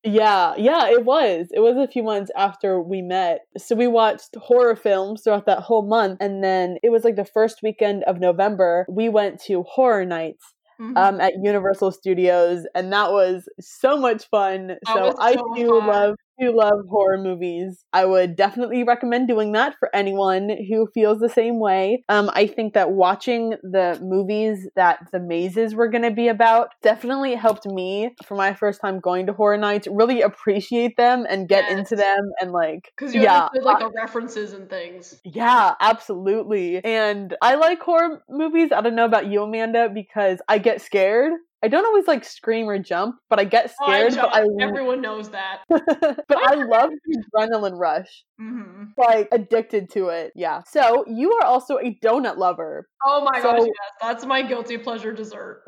Yeah, 0.03 0.53
yeah, 0.55 0.87
it 0.87 1.03
was. 1.03 1.47
It 1.51 1.59
was 1.59 1.75
a 1.75 1.91
few 1.91 2.03
months 2.03 2.31
after 2.37 2.79
we 2.79 3.01
met. 3.01 3.47
So 3.57 3.75
we 3.75 3.87
watched 3.87 4.35
horror 4.35 4.75
films 4.75 5.23
throughout 5.23 5.47
that 5.47 5.59
whole 5.59 5.85
month. 5.85 6.19
And 6.21 6.41
then 6.43 6.77
it 6.83 6.89
was 6.89 7.03
like 7.03 7.17
the 7.17 7.25
first 7.25 7.61
weekend 7.63 8.03
of 8.05 8.19
November, 8.19 8.85
we 8.87 9.09
went 9.09 9.41
to 9.45 9.63
horror 9.63 10.05
nights 10.05 10.53
Mm-hmm. 10.79 10.95
um, 10.97 11.19
at 11.19 11.33
Universal 11.41 11.91
Studios. 11.91 12.65
And 12.73 12.93
that 12.93 13.11
was 13.11 13.49
so 13.59 13.97
much 13.97 14.25
fun. 14.29 14.67
That 14.67 14.79
so 14.87 15.15
I 15.19 15.33
so 15.33 15.53
do 15.55 15.67
fun. 15.67 15.87
love 15.87 16.15
do 16.39 16.55
love 16.55 16.79
horror 16.89 17.17
movies. 17.17 17.83
I 17.93 18.05
would 18.05 18.35
definitely 18.35 18.83
recommend 18.83 19.27
doing 19.27 19.51
that 19.53 19.75
for 19.79 19.93
anyone 19.95 20.49
who 20.69 20.87
feels 20.93 21.19
the 21.19 21.29
same 21.29 21.59
way. 21.59 22.03
Um, 22.09 22.29
I 22.33 22.47
think 22.47 22.73
that 22.73 22.91
watching 22.91 23.51
the 23.63 23.97
movies 24.01 24.67
that 24.75 24.99
the 25.11 25.19
mazes 25.19 25.75
were 25.75 25.87
going 25.89 26.03
to 26.03 26.11
be 26.11 26.27
about 26.27 26.69
definitely 26.81 27.35
helped 27.35 27.65
me 27.65 28.15
for 28.25 28.35
my 28.35 28.53
first 28.53 28.81
time 28.81 28.99
going 28.99 29.25
to 29.27 29.33
horror 29.33 29.57
nights 29.57 29.87
really 29.91 30.21
appreciate 30.21 30.95
them 30.97 31.25
and 31.29 31.47
get 31.49 31.65
Yes. 31.67 31.77
into 31.79 31.95
them 31.95 32.31
and 32.39 32.51
like 32.51 32.91
Because 32.97 33.13
you 33.13 33.21
yeah, 33.21 33.45
understood 33.45 33.63
like 33.65 33.79
the 33.79 33.91
references 33.95 34.53
and 34.53 34.69
things. 34.69 35.19
yeah, 35.23 35.75
absolutely. 35.79 36.83
And 36.83 37.35
I 37.41 37.55
like 37.55 37.81
horror 37.81 38.21
movies. 38.29 38.69
I 38.71 38.81
don't 38.81 38.95
know 38.95 39.05
about 39.05 39.27
you, 39.27 39.43
Amanda, 39.43 39.89
because 39.93 40.39
I 40.47 40.57
get 40.59 40.81
scared. 40.81 41.33
I 41.61 41.67
don't 41.67 41.85
always 41.85 42.07
like 42.07 42.23
scream 42.23 42.69
or 42.69 42.79
jump, 42.79 43.15
but 43.29 43.39
I 43.39 43.43
get 43.43 43.71
Oh, 43.81 43.85
I 43.85 44.07
scared. 44.09 44.21
but 44.31 44.35
I 44.35 44.45
Everyone 44.61 45.01
knows 45.01 45.29
that. 45.31 45.59
but 45.67 46.37
I 46.37 46.55
love 46.55 46.91
the 47.05 47.23
adrenaline 47.35 47.77
rush. 47.77 48.23
hmm 48.39 48.85
Like 48.97 49.27
addicted 49.31 49.89
to 49.91 50.07
it. 50.09 50.31
Yeah. 50.35 50.61
So 50.67 51.03
you 51.07 51.33
are 51.33 51.45
also 51.45 51.77
a 51.77 51.97
donut 52.03 52.37
lover. 52.37 52.87
Oh 53.05 53.27
my 53.29 53.39
So- 53.41 53.51
gosh, 53.51 53.59
yes, 53.67 53.91
that's 54.01 54.25
my 54.25 54.41
guilty 54.41 54.77
pleasure 54.77 55.11
dessert. 55.11 55.63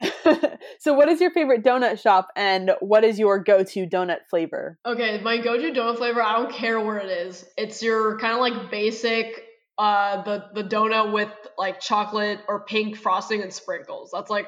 so 0.80 0.92
what 0.94 1.08
is 1.08 1.20
your 1.20 1.30
favorite 1.30 1.62
donut 1.62 2.00
shop 2.00 2.28
and 2.36 2.72
what 2.80 3.04
is 3.04 3.18
your 3.18 3.38
go-to 3.38 3.86
donut 3.86 4.18
flavor? 4.28 4.78
Okay, 4.86 5.20
my 5.22 5.38
go-to 5.38 5.72
donut 5.72 5.98
flavor, 5.98 6.22
I 6.22 6.36
don't 6.36 6.52
care 6.52 6.80
where 6.80 6.98
it 6.98 7.08
is. 7.10 7.44
It's 7.56 7.82
your 7.82 8.18
kind 8.18 8.34
of 8.34 8.40
like 8.40 8.70
basic 8.70 9.42
uh 9.76 10.22
the 10.22 10.44
the 10.54 10.62
donut 10.62 11.12
with 11.12 11.30
like 11.58 11.80
chocolate 11.80 12.38
or 12.48 12.64
pink 12.64 12.96
frosting 12.96 13.42
and 13.42 13.52
sprinkles. 13.52 14.10
That's 14.12 14.30
like 14.30 14.46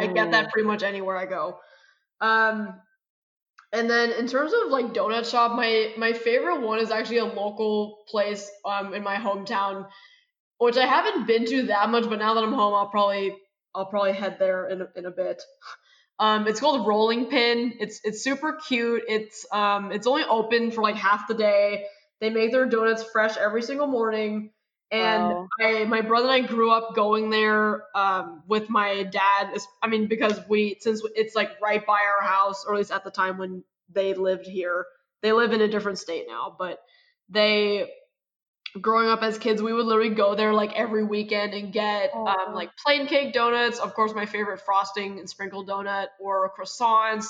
I 0.00 0.06
get 0.06 0.32
that 0.32 0.52
pretty 0.52 0.66
much 0.66 0.82
anywhere 0.82 1.16
I 1.16 1.26
go. 1.26 1.58
Um 2.20 2.74
and 3.72 3.88
then 3.88 4.12
in 4.12 4.26
terms 4.26 4.52
of 4.52 4.70
like 4.70 4.92
donut 4.94 5.30
shop, 5.30 5.52
my 5.56 5.94
my 5.96 6.12
favorite 6.12 6.60
one 6.60 6.78
is 6.78 6.90
actually 6.90 7.18
a 7.18 7.24
local 7.24 8.04
place 8.08 8.50
um 8.64 8.94
in 8.94 9.02
my 9.02 9.16
hometown, 9.16 9.88
which 10.58 10.76
I 10.76 10.86
haven't 10.86 11.26
been 11.26 11.46
to 11.46 11.62
that 11.68 11.90
much, 11.90 12.08
but 12.08 12.18
now 12.18 12.34
that 12.34 12.44
I'm 12.44 12.52
home, 12.52 12.74
I'll 12.74 12.88
probably 12.88 13.36
I'll 13.74 13.86
probably 13.86 14.12
head 14.12 14.38
there 14.38 14.68
in 14.68 14.82
a, 14.82 14.88
in 14.96 15.06
a 15.06 15.10
bit. 15.10 15.42
Um, 16.18 16.46
it's 16.46 16.60
called 16.60 16.86
Rolling 16.86 17.26
Pin. 17.26 17.74
It's 17.80 18.00
it's 18.04 18.22
super 18.22 18.54
cute. 18.54 19.04
It's 19.08 19.46
um 19.52 19.92
it's 19.92 20.06
only 20.06 20.24
open 20.24 20.70
for 20.70 20.82
like 20.82 20.96
half 20.96 21.26
the 21.28 21.34
day. 21.34 21.86
They 22.20 22.30
make 22.30 22.52
their 22.52 22.66
donuts 22.66 23.02
fresh 23.02 23.36
every 23.36 23.62
single 23.62 23.88
morning. 23.88 24.52
And 24.92 25.32
Wow. 25.32 25.48
I 25.60 25.84
my 25.84 26.02
brother 26.02 26.28
and 26.28 26.44
I 26.44 26.46
grew 26.46 26.70
up 26.70 26.94
going 26.94 27.30
there 27.30 27.84
um 27.94 28.42
with 28.46 28.70
my 28.70 29.04
dad. 29.04 29.56
I 29.82 29.88
mean 29.88 30.06
because 30.06 30.40
we 30.48 30.76
since 30.80 31.02
it's 31.16 31.34
like 31.34 31.60
right 31.62 31.84
by 31.84 31.98
our 32.16 32.26
house, 32.26 32.64
or 32.66 32.74
at 32.74 32.78
least 32.78 32.92
at 32.92 33.04
the 33.04 33.10
time 33.10 33.38
when 33.38 33.64
they 33.90 34.14
lived 34.14 34.46
here. 34.46 34.86
They 35.22 35.32
live 35.32 35.52
in 35.52 35.60
a 35.60 35.68
different 35.68 35.98
state 35.98 36.26
now, 36.28 36.54
but 36.58 36.80
they 37.30 37.90
growing 38.80 39.08
up 39.08 39.22
as 39.22 39.38
kids, 39.38 39.62
we 39.62 39.72
would 39.72 39.86
literally 39.86 40.14
go 40.14 40.34
there 40.34 40.52
like 40.54 40.72
every 40.74 41.04
weekend 41.04 41.54
and 41.54 41.72
get 41.72 42.12
um, 42.14 42.54
like 42.54 42.70
plain 42.76 43.06
cake 43.06 43.32
donuts. 43.32 43.78
Of 43.78 43.94
course, 43.94 44.14
my 44.14 44.26
favorite 44.26 44.60
frosting 44.60 45.18
and 45.18 45.28
sprinkle 45.28 45.66
donut 45.66 46.08
or 46.20 46.50
croissants. 46.58 47.28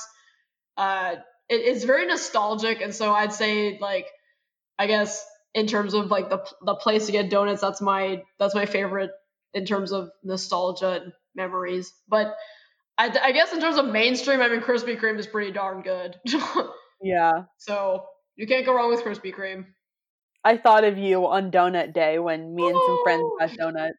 Uh, 0.76 1.16
it, 1.48 1.56
it's 1.56 1.84
very 1.84 2.06
nostalgic, 2.06 2.80
and 2.80 2.94
so 2.94 3.12
I'd 3.12 3.32
say 3.32 3.78
like 3.80 4.06
I 4.78 4.86
guess 4.86 5.24
in 5.54 5.66
terms 5.66 5.94
of 5.94 6.10
like 6.10 6.30
the 6.30 6.46
the 6.62 6.74
place 6.74 7.06
to 7.06 7.12
get 7.12 7.30
donuts, 7.30 7.60
that's 7.60 7.80
my 7.80 8.22
that's 8.38 8.54
my 8.54 8.66
favorite 8.66 9.10
in 9.54 9.64
terms 9.66 9.92
of 9.92 10.10
nostalgia 10.22 11.02
and 11.02 11.12
memories. 11.34 11.92
But 12.08 12.36
I, 12.98 13.16
I 13.22 13.32
guess 13.32 13.52
in 13.52 13.60
terms 13.60 13.76
of 13.76 13.86
mainstream, 13.86 14.40
I 14.40 14.48
mean, 14.48 14.60
Krispy 14.60 14.98
Kreme 14.98 15.18
is 15.18 15.26
pretty 15.26 15.52
darn 15.52 15.82
good. 15.82 16.16
Yeah. 17.04 17.46
so 17.56 18.06
you 18.36 18.46
can't 18.46 18.64
go 18.64 18.72
wrong 18.72 18.88
with 18.88 19.02
Krispy 19.02 19.34
Kreme. 19.34 19.66
I 20.44 20.56
thought 20.56 20.84
of 20.84 20.98
you 20.98 21.26
on 21.26 21.50
donut 21.50 21.92
day 21.92 22.20
when 22.20 22.54
me 22.54 22.64
and 22.68 22.78
some 22.86 22.98
friends 23.02 23.24
got 23.40 23.52
donuts. 23.56 23.98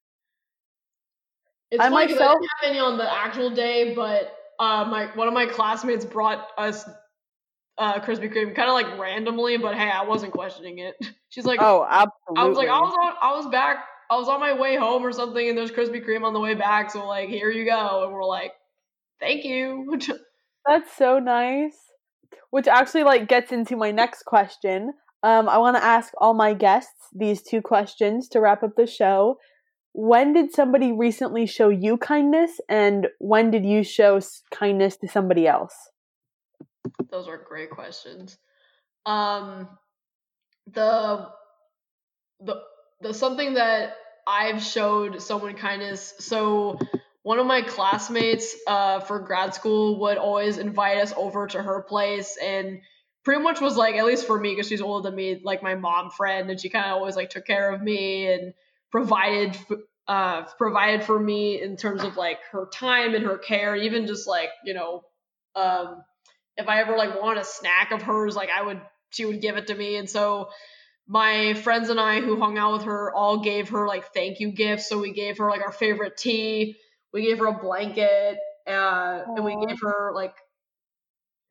It's 1.69 1.81
I 1.83 1.89
funny 1.89 2.13
myself- 2.13 2.37
I 2.37 2.39
didn't 2.39 2.49
have 2.61 2.69
any 2.69 2.79
on 2.79 2.97
the 2.97 3.13
actual 3.13 3.49
day, 3.49 3.93
but 3.93 4.33
uh, 4.59 4.85
my 4.85 5.07
one 5.15 5.27
of 5.27 5.33
my 5.33 5.45
classmates 5.47 6.05
brought 6.05 6.47
us 6.57 6.85
uh, 7.77 7.99
Krispy 7.99 8.31
Kreme 8.31 8.55
kind 8.55 8.69
of 8.69 8.73
like 8.73 8.99
randomly, 8.99 9.57
but 9.57 9.75
hey, 9.75 9.89
I 9.89 10.03
wasn't 10.03 10.33
questioning 10.33 10.79
it. 10.79 10.95
She's 11.29 11.45
like, 11.45 11.59
Oh, 11.61 11.85
absolutely. 11.89 12.37
I 12.37 12.45
was 12.45 12.57
like, 12.57 12.69
I 12.69 12.79
was 12.79 12.93
on, 12.93 13.13
I 13.21 13.35
was 13.35 13.47
back, 13.47 13.85
I 14.11 14.17
was 14.17 14.27
on 14.27 14.39
my 14.39 14.53
way 14.53 14.75
home 14.75 15.03
or 15.03 15.11
something, 15.11 15.49
and 15.49 15.57
there's 15.57 15.71
Krispy 15.71 16.05
Kreme 16.05 16.23
on 16.23 16.33
the 16.33 16.39
way 16.39 16.53
back, 16.53 16.91
so 16.91 17.07
like, 17.07 17.29
here 17.29 17.49
you 17.49 17.65
go, 17.65 18.03
and 18.03 18.13
we're 18.13 18.25
like, 18.25 18.51
thank 19.19 19.43
you. 19.43 19.99
That's 20.67 20.95
so 20.95 21.19
nice. 21.19 21.75
Which 22.51 22.67
actually 22.67 23.03
like 23.03 23.27
gets 23.27 23.51
into 23.51 23.75
my 23.75 23.91
next 23.91 24.23
question. 24.23 24.93
Um, 25.23 25.49
I 25.49 25.57
want 25.57 25.77
to 25.77 25.83
ask 25.83 26.13
all 26.17 26.33
my 26.33 26.53
guests 26.53 27.07
these 27.13 27.41
two 27.41 27.61
questions 27.61 28.27
to 28.29 28.39
wrap 28.39 28.61
up 28.61 28.75
the 28.75 28.85
show. 28.85 29.37
When 29.93 30.33
did 30.33 30.53
somebody 30.53 30.91
recently 30.91 31.45
show 31.45 31.69
you 31.69 31.97
kindness, 31.97 32.59
and 32.67 33.07
when 33.19 33.51
did 33.51 33.65
you 33.65 33.83
show 33.83 34.19
kindness 34.51 34.97
to 34.97 35.07
somebody 35.07 35.47
else? 35.47 35.73
Those 37.09 37.27
are 37.27 37.37
great 37.37 37.69
questions. 37.69 38.37
Um, 39.05 39.67
the 40.71 41.29
the 42.39 42.61
the 43.01 43.13
something 43.13 43.55
that 43.55 43.95
I've 44.27 44.63
showed 44.63 45.21
someone 45.21 45.55
kindness. 45.55 46.13
So 46.19 46.79
one 47.23 47.39
of 47.39 47.45
my 47.45 47.61
classmates 47.61 48.55
uh, 48.67 48.99
for 49.01 49.19
grad 49.19 49.53
school 49.53 49.99
would 50.01 50.17
always 50.17 50.57
invite 50.57 50.97
us 50.97 51.13
over 51.15 51.47
to 51.47 51.61
her 51.61 51.81
place 51.81 52.37
and 52.41 52.81
pretty 53.23 53.41
much 53.41 53.61
was 53.61 53.77
like 53.77 53.95
at 53.95 54.05
least 54.05 54.27
for 54.27 54.39
me 54.39 54.51
because 54.51 54.67
she's 54.67 54.81
older 54.81 55.09
than 55.09 55.15
me 55.15 55.41
like 55.43 55.63
my 55.63 55.75
mom 55.75 56.09
friend 56.09 56.49
and 56.49 56.59
she 56.59 56.69
kind 56.69 56.85
of 56.85 56.91
always 56.93 57.15
like 57.15 57.29
took 57.29 57.45
care 57.45 57.73
of 57.73 57.81
me 57.81 58.31
and 58.31 58.53
provided 58.91 59.57
uh 60.09 60.43
provided 60.57 61.03
for 61.03 61.17
me 61.17 61.61
in 61.61 61.77
terms 61.77 62.03
of 62.03 62.17
like 62.17 62.39
her 62.51 62.67
time 62.73 63.15
and 63.15 63.23
her 63.23 63.37
care 63.37 63.75
even 63.77 64.05
just 64.07 64.27
like 64.27 64.49
you 64.65 64.73
know 64.73 65.03
um 65.55 66.03
if 66.57 66.67
I 66.67 66.81
ever 66.81 66.97
like 66.97 67.21
want 67.21 67.39
a 67.39 67.43
snack 67.43 67.91
of 67.91 68.01
hers, 68.01 68.35
like 68.35 68.49
I 68.49 68.61
would, 68.61 68.81
she 69.11 69.25
would 69.25 69.41
give 69.41 69.57
it 69.57 69.67
to 69.67 69.75
me. 69.75 69.97
And 69.97 70.09
so 70.09 70.49
my 71.07 71.53
friends 71.55 71.89
and 71.89 71.99
I 71.99 72.21
who 72.21 72.39
hung 72.39 72.57
out 72.57 72.73
with 72.73 72.83
her 72.83 73.13
all 73.13 73.39
gave 73.43 73.69
her 73.69 73.87
like 73.87 74.13
thank 74.13 74.39
you 74.39 74.51
gifts. 74.51 74.89
So 74.89 74.99
we 74.99 75.13
gave 75.13 75.37
her 75.39 75.49
like 75.49 75.61
our 75.61 75.71
favorite 75.71 76.17
tea, 76.17 76.77
we 77.13 77.23
gave 77.23 77.39
her 77.39 77.47
a 77.47 77.59
blanket, 77.59 78.39
uh, 78.67 79.23
and 79.35 79.45
we 79.45 79.57
gave 79.67 79.77
her 79.81 80.13
like 80.13 80.35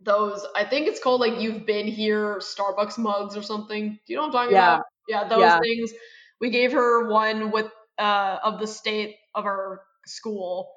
those. 0.00 0.44
I 0.57 0.64
think 0.64 0.88
it's 0.88 1.03
called 1.03 1.20
like 1.20 1.40
you've 1.40 1.66
been 1.66 1.86
here 1.86 2.38
Starbucks 2.38 2.98
mugs 2.98 3.36
or 3.36 3.42
something. 3.42 3.90
Do 3.92 4.12
you 4.12 4.16
know 4.16 4.22
what 4.22 4.28
I'm 4.28 4.32
talking 4.32 4.50
Yeah. 4.50 4.59
about? 4.59 4.84
Yeah, 5.09 5.28
those 5.28 5.53
Yeah. 5.53 5.59
things. 5.62 5.92
We 6.40 6.50
gave 6.50 6.72
her 6.72 7.09
one 7.09 7.50
with 7.50 7.70
uh 7.98 8.38
of 8.42 8.59
the 8.59 8.66
state 8.66 9.16
of 9.34 9.44
our 9.46 9.82
school. 10.07 10.74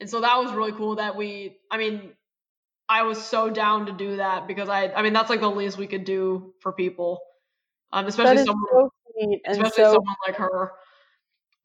And 0.00 0.08
so 0.08 0.20
that 0.20 0.36
was 0.36 0.52
really 0.52 0.72
cool 0.72 0.96
that 0.96 1.16
we 1.16 1.58
I 1.70 1.78
mean 1.78 2.14
I 2.88 3.02
was 3.02 3.22
so 3.24 3.50
down 3.50 3.86
to 3.86 3.92
do 3.92 4.16
that 4.16 4.46
because 4.46 4.68
I 4.68 4.88
I 4.92 5.02
mean 5.02 5.12
that's 5.12 5.30
like 5.30 5.40
the 5.40 5.50
least 5.50 5.78
we 5.78 5.86
could 5.86 6.04
do 6.04 6.54
for 6.60 6.72
people. 6.72 7.20
Um 7.92 8.06
especially 8.06 8.38
someone 8.38 8.72
so 8.72 8.90
especially 9.50 9.84
so 9.84 9.84
someone 9.84 10.16
like 10.26 10.36
her. 10.36 10.72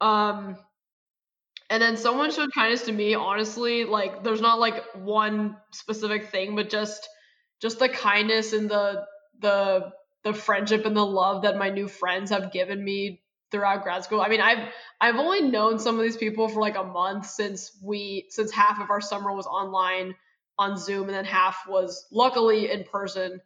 Um 0.01 0.57
and 1.69 1.82
then 1.82 1.97
someone 1.97 2.32
showed 2.32 2.53
kindness 2.53 2.84
to 2.86 2.91
me, 2.91 3.15
honestly, 3.15 3.86
like 3.86 4.24
there's 4.24 4.41
not 4.41 4.59
like 4.59 4.84
one 4.93 5.57
specific 5.71 6.30
thing, 6.30 6.55
but 6.55 6.69
just 6.69 7.07
just 7.61 7.80
the 7.80 7.89
kindness 7.89 8.53
and 8.53 8.69
the 8.69 9.05
the 9.39 9.91
the 10.24 10.34
friendship 10.34 10.86
and 10.86 10.95
the 10.95 11.05
love 11.05 11.43
that 11.43 11.57
my 11.57 11.69
new 11.69 11.88
friends 11.88 12.30
have 12.30 12.51
given 12.51 12.84
me 12.84 13.24
throughout 13.51 13.84
grad 13.84 14.03
school. 14.03 14.21
I 14.21 14.28
mean, 14.30 14.41
I've 14.41 14.69
I've 15.01 15.15
only 15.15 15.41
known 15.41 15.80
some 15.80 15.95
of 15.97 16.03
these 16.03 16.17
people 16.17 16.47
for 16.49 16.61
like 16.61 16.76
a 16.76 16.84
month 16.84 17.26
since 17.28 17.78
we 17.84 18.28
since 18.30 18.51
half 18.51 18.80
of 18.80 18.89
our 18.89 19.01
summer 19.01 19.34
was 19.34 19.47
online 19.47 20.15
on 20.58 20.78
Zoom 20.78 21.04
and 21.04 21.16
then 21.16 21.26
half 21.26 21.68
was 21.68 22.06
luckily 22.12 22.72
in 22.72 22.84
person 22.84 23.41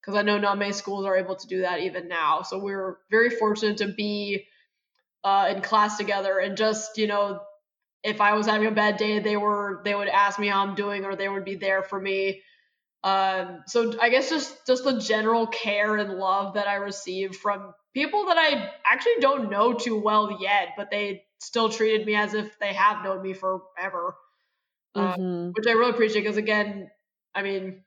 because 0.00 0.18
I 0.18 0.22
know 0.22 0.38
not 0.38 0.58
many 0.58 0.72
schools 0.72 1.04
are 1.06 1.16
able 1.16 1.36
to 1.36 1.46
do 1.46 1.62
that 1.62 1.80
even 1.80 2.08
now. 2.08 2.42
So 2.42 2.58
we 2.58 2.72
were 2.72 2.98
very 3.10 3.30
fortunate 3.30 3.78
to 3.78 3.88
be 3.88 4.46
uh, 5.24 5.52
in 5.54 5.62
class 5.62 5.96
together 5.96 6.38
and 6.38 6.56
just 6.56 6.98
you 6.98 7.06
know 7.06 7.40
if 8.02 8.20
I 8.20 8.34
was 8.34 8.46
having 8.46 8.66
a 8.66 8.72
bad 8.72 8.96
day, 8.96 9.20
they 9.20 9.36
were 9.36 9.80
they 9.84 9.94
would 9.94 10.08
ask 10.08 10.38
me 10.38 10.48
how 10.48 10.62
I'm 10.66 10.74
doing 10.74 11.04
or 11.04 11.14
they 11.14 11.28
would 11.28 11.44
be 11.44 11.54
there 11.54 11.82
for 11.82 12.00
me. 12.00 12.42
Um, 13.04 13.62
so 13.66 13.94
I 14.00 14.10
guess 14.10 14.28
just 14.28 14.66
just 14.66 14.84
the 14.84 14.98
general 15.00 15.46
care 15.46 15.96
and 15.96 16.18
love 16.18 16.54
that 16.54 16.68
I 16.68 16.74
received 16.76 17.36
from 17.36 17.74
people 17.94 18.26
that 18.26 18.38
I 18.38 18.70
actually 18.84 19.20
don't 19.20 19.50
know 19.50 19.74
too 19.74 19.98
well 19.98 20.38
yet, 20.40 20.70
but 20.76 20.90
they 20.90 21.24
still 21.40 21.68
treated 21.68 22.06
me 22.06 22.14
as 22.14 22.34
if 22.34 22.58
they 22.58 22.72
have 22.72 23.04
known 23.04 23.22
me 23.22 23.34
forever 23.34 24.16
um, 24.94 25.04
Mhm. 25.18 25.52
which 25.56 25.66
I 25.66 25.72
really 25.72 25.90
appreciate 25.90 26.22
because 26.22 26.36
again, 26.36 26.90
I 27.34 27.42
mean, 27.42 27.82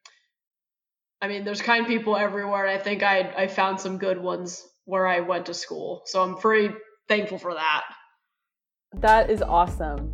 I 1.22 1.28
mean, 1.28 1.46
there's 1.46 1.62
kind 1.62 1.88
people 1.88 2.16
everywhere. 2.18 2.66
And 2.66 2.80
I 2.80 2.82
think 2.84 3.04
I 3.04 3.34
I 3.38 3.48
found 3.48 3.80
some 3.80 3.98
good 3.98 4.22
ones 4.22 4.62
where 4.86 5.08
I 5.08 5.20
went 5.22 5.46
to 5.48 5.54
school, 5.54 6.02
so 6.06 6.22
I'm 6.22 6.36
pretty 6.36 6.74
thankful 7.08 7.38
for 7.40 7.54
that. 7.54 7.84
That 8.96 9.30
is 9.30 9.42
awesome. 9.42 10.12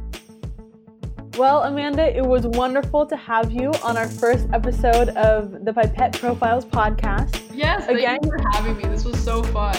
Well, 1.38 1.64
Amanda, 1.64 2.16
it 2.16 2.26
was 2.26 2.46
wonderful 2.46 3.06
to 3.06 3.16
have 3.16 3.52
you 3.52 3.72
on 3.84 3.96
our 3.96 4.08
first 4.08 4.48
episode 4.52 5.10
of 5.10 5.64
the 5.66 5.72
Pipette 5.74 6.20
Profiles 6.20 6.66
podcast. 6.66 7.42
Yes, 7.54 7.86
thank 7.86 8.00
Again- 8.00 8.20
you 8.24 8.30
for 8.32 8.40
having 8.52 8.76
me. 8.78 8.84
This 8.84 9.06
was 9.06 9.22
so 9.24 9.42
fun. 9.44 9.76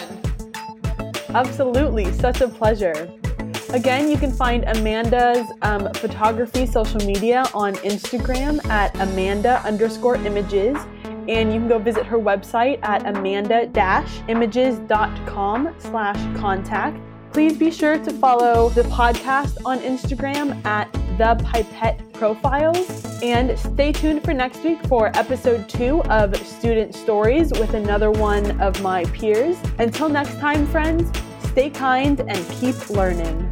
Absolutely, 1.35 2.11
such 2.13 2.41
a 2.41 2.49
pleasure. 2.49 3.09
Again, 3.73 4.11
you 4.11 4.19
can 4.19 4.31
find 4.31 4.65
Amanda's 4.65 5.51
um, 5.63 5.91
photography 5.95 6.67
social 6.67 7.01
media 7.07 7.47
on 7.55 7.73
Instagram 7.77 8.63
at 8.67 8.95
Amanda 9.01 9.63
underscore 9.65 10.17
images. 10.17 10.77
And 11.27 11.55
you 11.55 11.61
can 11.61 11.69
go 11.69 11.79
visit 11.79 12.05
her 12.05 12.19
website 12.19 12.81
at 12.83 13.07
amanda-images.com 13.07 15.75
slash 15.79 16.39
contact. 16.39 16.99
Please 17.33 17.57
be 17.57 17.71
sure 17.71 17.97
to 17.97 18.13
follow 18.13 18.69
the 18.71 18.83
podcast 18.83 19.57
on 19.65 19.79
Instagram 19.79 20.63
at 20.67 20.93
the 21.17 21.41
Pipette 21.43 22.13
Profiles. 22.13 23.23
And 23.23 23.59
stay 23.59 23.93
tuned 23.93 24.23
for 24.23 24.35
next 24.35 24.63
week 24.65 24.85
for 24.87 25.17
episode 25.17 25.67
two 25.69 26.03
of 26.05 26.37
Student 26.37 26.95
Stories 26.95 27.51
with 27.53 27.73
another 27.73 28.11
one 28.11 28.61
of 28.61 28.83
my 28.83 29.05
peers. 29.07 29.57
Until 29.79 30.11
next 30.11 30.39
time, 30.41 30.67
friends, 30.67 31.11
stay 31.49 31.71
kind 31.71 32.21
and 32.21 32.49
keep 32.51 32.91
learning. 32.91 33.51